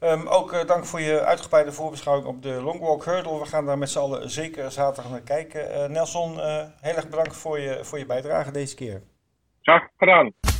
[0.00, 3.38] Ehm, ook dank voor je uitgebreide voorbeschouwing op de Longwalk Hurdle.
[3.38, 5.92] We gaan daar met z'n allen zeker zaterdag naar kijken.
[5.92, 6.30] Nelson,
[6.80, 9.02] heel erg bedankt voor je, voor je bijdrage deze keer.
[9.60, 10.51] Graag gedaan.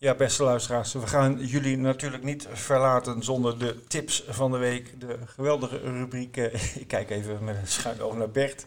[0.00, 5.00] Ja, beste luisteraars, we gaan jullie natuurlijk niet verlaten zonder de tips van de week.
[5.00, 6.36] De geweldige rubriek.
[6.36, 8.66] eh, ik kijk even met een schuin oog naar Bert,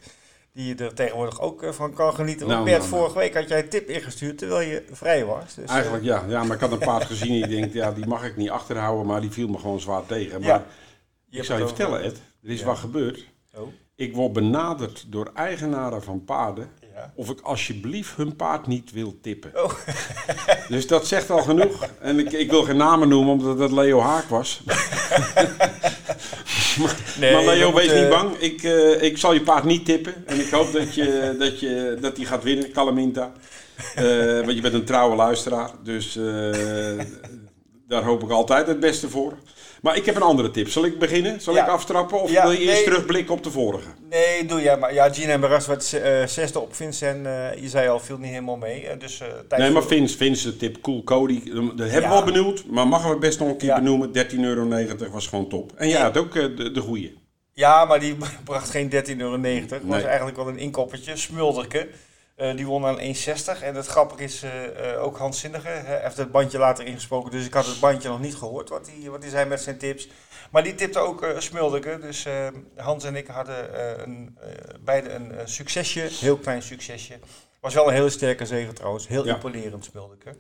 [0.52, 2.48] die er tegenwoordig ook eh, van kan genieten.
[2.48, 3.00] Nou, Bert, nou, nou.
[3.02, 5.54] vorige week had jij een tip ingestuurd terwijl je vrij was.
[5.56, 6.24] Dus, eh, Eigenlijk ja.
[6.28, 8.50] ja, maar ik had een paard gezien en ik denk, ja, die mag ik niet
[8.50, 10.40] achterhouden, maar die viel me gewoon zwaar tegen.
[10.42, 10.66] Maar Ja,
[11.40, 12.66] ik zou je vertellen, Ed, er is Ja.
[12.66, 13.28] wat gebeurd.
[13.56, 16.70] Oh, Ik word benaderd door eigenaren van paarden
[17.04, 17.12] ja.
[17.16, 19.52] of ik alsjeblieft hun paard niet wil tippen.
[19.56, 19.72] Oh.
[20.70, 21.88] Dus dat zegt al genoeg.
[22.00, 24.62] En ik, ik wil geen namen noemen omdat het Leo Haak was.
[27.20, 28.38] Nee, maar Leo, wees niet bang.
[28.38, 30.14] Ik, eh, ik zal je paard niet tippen.
[30.26, 33.32] En ik hoop dat je, dat je, dat hij gaat winnen, Calaminta.
[33.96, 34.06] Eh,
[34.40, 35.72] want je bent een trouwe luisteraar.
[35.84, 36.24] Dus eh,
[37.88, 39.34] daar hoop ik altijd het beste voor.
[39.84, 40.70] Maar ik heb een andere tip.
[40.70, 41.42] Zal ik beginnen?
[41.42, 41.64] Zal Ja.
[41.64, 42.22] ik aftrappen?
[42.22, 43.88] Of Ja, wil je eerst terugblikken op de vorige?
[44.10, 44.94] Nee, doe jij maar.
[44.94, 47.26] Ja, Gina en Barras werd eh, zesde op Vincent.
[47.26, 48.98] eh, je zei al, viel niet helemaal mee.
[48.98, 49.20] dus,
[49.50, 51.44] eh, Nee, maar Vince, Vince de tip Cool Cody.
[51.76, 52.72] Dat hebben we al benoemd.
[52.72, 54.12] Maar mogen we best nog een keer benoemen.
[54.12, 55.72] 13,90 euro was gewoon top.
[55.76, 56.02] En Ja.
[56.02, 57.18] had ook de, de goeie.
[57.54, 59.42] Ja, maar die bracht geen 13,90 euro.
[59.42, 60.04] Het was Nee.
[60.06, 61.16] eigenlijk wel een inkoppertje.
[61.18, 61.88] Smulderke.
[62.36, 63.62] Eh, die won aan 1,60.
[63.62, 65.68] En het grappige is eh, eh, ook Hans Zinnige.
[65.68, 67.32] Hij heeft het bandje later ingesproken.
[67.32, 69.78] Dus ik had het bandje nog niet gehoord wat hij wat hij zei met zijn
[69.78, 70.08] tips.
[70.52, 72.00] Maar die tipte ook Smulderke.
[72.02, 72.28] Dus
[72.76, 74.38] Hans en ik hadden een,
[74.80, 76.00] beide een, succesje.
[76.00, 77.20] Heel klein succesje.
[77.60, 79.08] Was wel een hele sterke zegen trouwens.
[79.08, 79.34] Heel Ja.
[79.34, 80.38] imponerend Smulderke.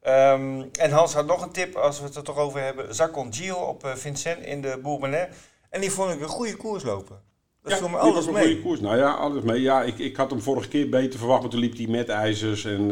[0.00, 2.94] Ehm, en Hans had nog een tip, als we het er toch over hebben.
[2.94, 5.28] Zacon Gio op Vincent in de Bourbonnais.
[5.70, 7.22] En die vond ik een goede koers lopen.
[7.62, 8.60] Dat me liep alles een goede mee.
[8.62, 8.80] koers.
[8.80, 9.60] Nou ja, alles mee.
[9.60, 12.64] Ja, ik, ik had hem vorige keer beter verwacht, maar toen liep hij met ijzers.
[12.64, 12.90] En,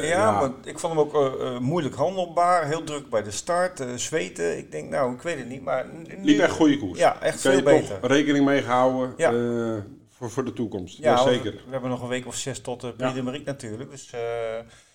[0.00, 2.66] eh, Ja, maar ik vond hem ook eh, eh, moeilijk handelbaar.
[2.66, 3.82] Heel druk bij de start.
[3.96, 4.58] zweten.
[4.58, 5.62] Ik denk, nou, ik weet het niet.
[5.62, 6.98] Maar nu- liep echt goede koers.
[6.98, 8.00] Ja, echt je veel beter.
[8.00, 9.32] toch rekening mee gehouden Ja.
[9.32, 10.98] eh, voor, voor de toekomst.
[10.98, 11.52] Ja, Ja, want zeker.
[11.52, 13.12] We hebben nog een week of zes tot de Ja.
[13.22, 13.90] Prix natuurlijk.
[13.90, 14.10] Dus,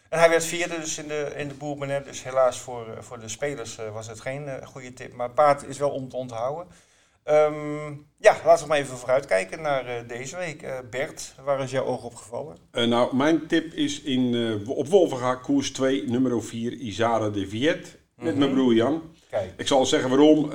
[0.10, 2.02] en hij werd vierde dus in de, in de.
[2.06, 5.14] Dus helaas voor, voor de spelers was het geen goede tip.
[5.14, 6.68] Maar paard is wel om te onthouden.
[7.30, 10.62] Ehm, ja, laten we maar even vooruitkijken naar eh, deze week.
[10.62, 12.58] Eh, Bert, waar is jouw oog op gevallen?
[12.72, 17.98] Eh, nou, mijn tip is in, op Wolvenga, koers 2, nummer 4, Isara de Viet.
[18.16, 18.38] Met Mhm.
[18.38, 19.02] mijn broer Jan.
[19.30, 20.52] Kijk, Ik zal zeggen waarom.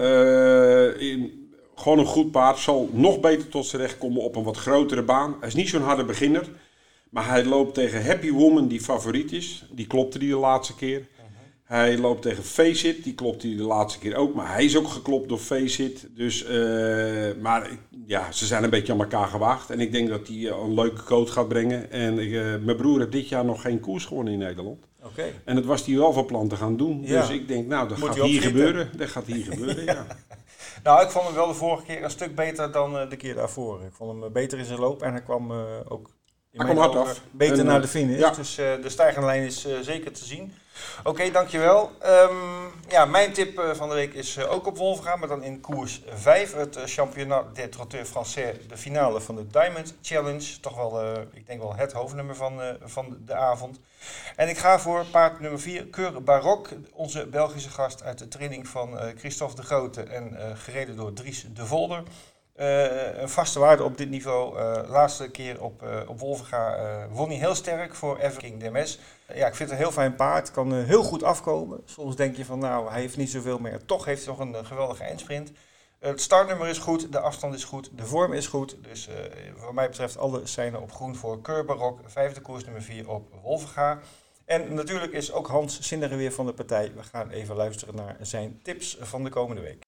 [0.98, 4.56] In, gewoon een goed paard zal nog beter tot zijn recht komen op een wat
[4.56, 5.36] grotere baan.
[5.38, 6.48] Hij is niet zo'n harde beginner.
[7.10, 9.64] Maar hij loopt tegen Happy Woman, die favoriet is.
[9.70, 11.06] Die klopte die de laatste keer.
[11.74, 14.34] Hij loopt tegen Faceit, die klopt hij de laatste keer ook.
[14.34, 16.06] Maar hij is ook geklopt door Faceit.
[16.16, 16.54] Dus, eh,
[17.40, 17.70] maar
[18.06, 19.70] ja, ze zijn een beetje aan elkaar gewaagd.
[19.70, 21.90] En ik denk dat hij eh, een leuke coach gaat brengen.
[21.90, 22.30] En eh,
[22.64, 24.84] mijn broer heeft dit jaar nog geen koers gewonnen in Nederland.
[25.02, 25.24] oké.
[25.44, 27.02] En dat was hij wel van plan te gaan doen.
[27.02, 27.20] Ja.
[27.20, 28.90] Dus ik denk, nou, dat Moet gaat hier gebeuren.
[28.96, 30.06] Dat gaat hier gebeuren, ja.
[30.84, 33.82] Nou, ik vond hem wel de vorige keer een stuk beter dan de keer daarvoor.
[33.82, 35.52] Ik vond hem beter in zijn loop en hij kwam
[35.88, 36.10] ook
[36.50, 37.22] in Hij mijn kwam hard af.
[37.30, 38.18] beter En, naar de finish.
[38.18, 38.30] ja.
[38.30, 40.52] Dus de stijgende lijn is zeker te zien.
[41.04, 41.90] Oké, dankjewel.
[42.00, 42.34] Ehm,
[42.88, 45.60] ja, mijn tip eh, van de week is eh, ook op Wolfga, maar dan in
[45.60, 46.54] koers 5.
[46.54, 50.60] Het uh, Championnat des Trotteurs Français, de finale van de Diamond Challenge.
[50.60, 53.80] Toch wel, eh, ik denk wel het hoofdnummer van, eh, van de avond.
[54.36, 56.68] En ik ga voor paard nummer 4, Keur Barok.
[56.92, 61.12] Onze Belgische gast uit de training van eh, Christophe de Grote en eh, gereden door
[61.12, 62.02] Dries de Volder.
[62.54, 64.58] Eh, een vaste waarde op dit niveau.
[64.58, 68.98] Eh, laatste keer op, eh op Wolvenga won hij heel sterk voor Everking DMS.
[69.34, 70.50] ja, ik vind het een heel fijn paard.
[70.50, 71.80] Kan heel goed afkomen.
[71.84, 73.84] Soms denk je van nou, hij heeft niet zoveel meer.
[73.84, 75.52] Toch heeft hij nog een geweldige eindsprint.
[75.98, 78.76] het startnummer is goed, de afstand is goed, de vorm is goed.
[78.82, 79.08] Dus
[79.58, 82.00] wat mij betreft alle seinen op groen voor Keurbarok.
[82.06, 83.98] Vijfde koers nummer 4 op Wolvenga.
[84.44, 86.92] En natuurlijk is ook Hans Zinneren weer van de partij.
[86.94, 89.83] We gaan even luisteren naar zijn tips van de komende week.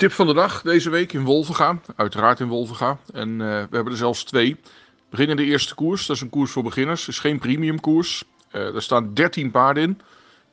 [0.00, 1.80] Tip van de dag deze week in Wolvenga.
[1.96, 2.98] Uiteraard in Wolvenga.
[3.12, 4.56] En uh, we hebben er zelfs twee.
[4.62, 4.70] We
[5.10, 6.06] beginnen de eerste koers.
[6.06, 7.00] Dat is een koers voor beginners.
[7.00, 8.24] Het is geen premium koers.
[8.50, 10.00] Er staan 13 paarden in.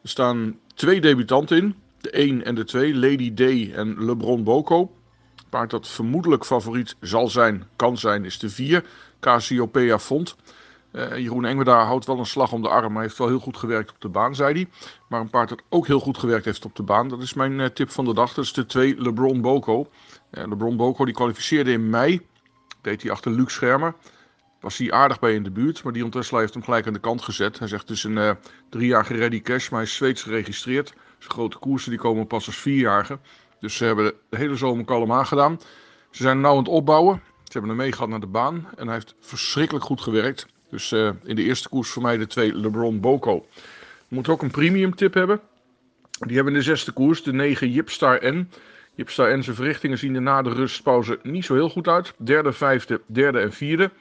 [0.03, 1.75] Er staan twee debutanten in.
[2.01, 2.95] De 1 en de 2.
[2.95, 4.95] Lady Day en LeBron Boko.
[5.49, 8.83] Paard dat vermoedelijk favoriet zal zijn, kan zijn, is de 4.
[9.19, 10.35] Cassiopeia Font.
[10.91, 13.57] Uh, Jeroen Engwerdaar houdt wel een slag om de arm, maar heeft wel heel goed
[13.57, 14.67] gewerkt op de baan, zei hij.
[15.09, 17.59] Maar een paard dat ook heel goed gewerkt heeft op de baan, dat is mijn
[17.59, 18.33] uh, tip van de dag.
[18.33, 19.87] Dat is de 2 LeBron Boko.
[20.31, 22.27] Uh, LeBron Boko die kwalificeerde in mei,
[22.81, 23.95] deed hij achter Luc Schermer.
[24.59, 26.99] Was hij aardig bij in de buurt, maar Dion Tesla heeft hem gelijk aan de
[26.99, 27.59] kant gezet.
[27.59, 28.37] Hij zegt het is een
[28.69, 30.93] driejarige ready cash, maar hij is Zweeds geregistreerd.
[31.17, 33.19] Zijn grote koersen die komen pas als vierjarige.
[33.59, 35.59] Dus ze hebben de hele zomer kalm aangedaan.
[36.11, 37.21] Ze zijn nu aan het opbouwen.
[37.43, 40.47] Ze hebben hem meegehad naar de baan en hij heeft verschrikkelijk goed gewerkt.
[40.69, 43.45] Dus uh, in de eerste koers voor mij de twee LeBron Boko.
[44.07, 45.39] We moeten ook een premium tip hebben.
[46.19, 48.49] Die hebben in de zesde koers de 9 Jipstar N.
[48.95, 52.13] Jipstar N zijn verrichtingen zien er na de rustpauze niet zo heel goed uit.
[52.17, 53.91] Derde, vijfde, derde en vierde.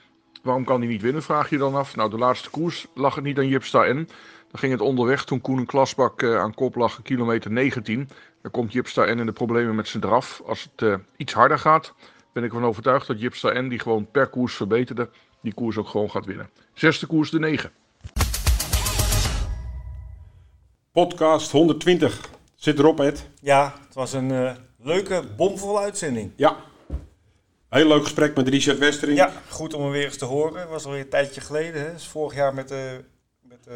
[0.42, 1.96] Waarom kan hij niet winnen, vraag je dan af.
[1.96, 4.08] Nou, de laatste koers lag het niet aan Jipstar N.
[4.50, 8.08] Dan ging het onderweg toen Koen Klasbak uh, aan kop lag, kilometer 19.
[8.42, 10.42] Dan komt Jipstar N in de problemen met zijn draf.
[10.46, 11.94] Als het uh, iets harder gaat,
[12.32, 15.08] ben ik ervan overtuigd dat Jipstar N, die gewoon per koers verbeterde,
[15.46, 16.50] die koers ook gewoon gaat winnen.
[16.74, 17.70] Zesde koers de 9.
[20.92, 22.20] Podcast 120.
[22.54, 23.26] Zit erop, Ed.
[23.40, 26.32] Ja, het was een uh, leuke, bomvolle uitzending.
[26.36, 26.56] Ja.
[27.68, 29.18] Heel leuk gesprek met Richard Westering.
[29.18, 30.60] Ja, goed om hem weer eens te horen.
[30.60, 31.82] Het was alweer een tijdje geleden.
[31.82, 31.92] Hè?
[31.92, 33.04] Dus vorig jaar met de
[33.40, 33.74] met, uh,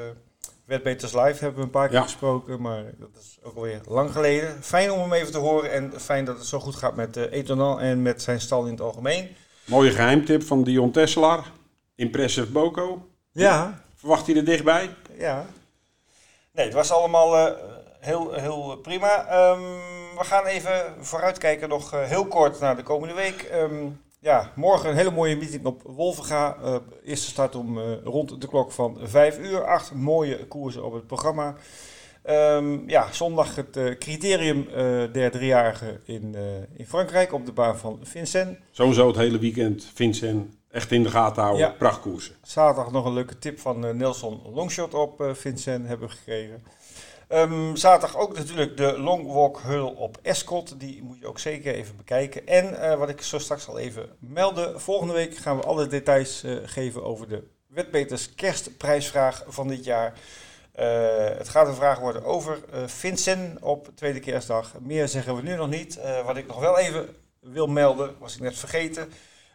[0.64, 2.02] Wetbeters Live hebben we een paar keer ja.
[2.02, 2.60] gesproken.
[2.60, 4.62] Maar dat is ook alweer lang geleden.
[4.62, 5.72] Fijn om hem even te horen.
[5.72, 8.70] En fijn dat het zo goed gaat met uh, Etonal en met zijn stal in
[8.70, 9.28] het algemeen.
[9.64, 11.58] Mooie geheimtip van Dion Tesselaar.
[12.00, 13.08] Impressive Boko.
[13.32, 13.82] Ja.
[13.94, 14.90] Verwacht hij er dichtbij?
[15.18, 15.46] Ja.
[16.52, 17.52] Nee, het was allemaal uh,
[18.00, 19.18] heel, heel prima.
[19.50, 19.60] Um,
[20.18, 23.50] we gaan even vooruitkijken nog uh, heel kort naar de komende week.
[23.54, 26.56] Um, ja, morgen een hele mooie meeting op Wolvenga.
[26.62, 29.64] Uh, eerste start om rond de klok van 5 uur.
[29.64, 31.54] Acht mooie koersen op het programma.
[32.30, 34.68] Um, ja, zondag het criterium
[35.12, 36.36] der driejarige in,
[36.76, 38.58] in Frankrijk op de baan van Vincent.
[38.70, 41.66] Sowieso het hele weekend Vincent echt in de gaten houden.
[41.66, 41.74] Ja.
[41.78, 42.34] Prachtkoersen.
[42.42, 46.64] Zaterdag nog een leuke tip van uh, Nelson Longshot op uh, Vincent hebben we gekregen.
[47.28, 50.80] Um, zaterdag ook natuurlijk de Long Walk Hull op Escot.
[50.80, 52.46] Die moet je ook zeker even bekijken.
[52.46, 54.72] En uh, wat ik zo straks al even meldde.
[54.76, 60.18] Volgende week gaan we alle details geven over de Wetbeters kerstprijsvraag van dit jaar.
[61.38, 64.72] het gaat een vraag worden over Vincent op tweede kerstdag.
[64.80, 66.00] Meer zeggen we nu nog niet.
[66.24, 67.08] wat ik nog wel even
[67.40, 69.08] wil melden, was ik net vergeten.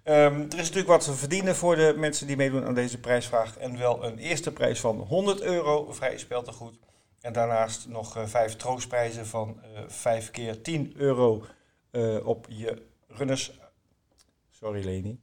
[0.06, 3.57] Ehm, er is natuurlijk wat te verdienen voor de mensen die meedoen aan deze prijsvraag.
[3.57, 6.80] En wel een eerste prijs van 100 euro vrij speltegoed.
[7.22, 11.45] En daarnaast nog uh, vijf troostprijzen van uh, 5 keer 10 euro
[11.91, 13.60] uh, op je runners.
[14.52, 15.19] Sorry Leni.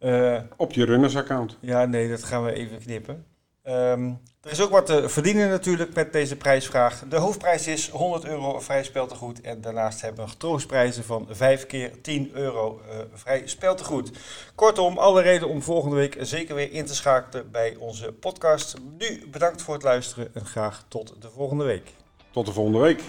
[0.00, 1.56] Uh, op je runnersaccount.
[1.60, 3.26] Ja, nee, dat gaan we even knippen.
[3.64, 7.02] Um, er is ook wat te verdienen natuurlijk met deze prijsvraag.
[7.08, 9.40] De hoofdprijs is 100 euro vrij speltegoed.
[9.40, 14.10] En daarnaast hebben we troostprijzen van 5 keer 10 euro uh, vrij speltegoed.
[14.54, 18.74] Kortom, alle reden om volgende week zeker weer in te schakelen bij onze podcast.
[18.98, 21.94] Nu bedankt voor het luisteren en graag tot de volgende week.
[22.30, 23.02] Tot de volgende week.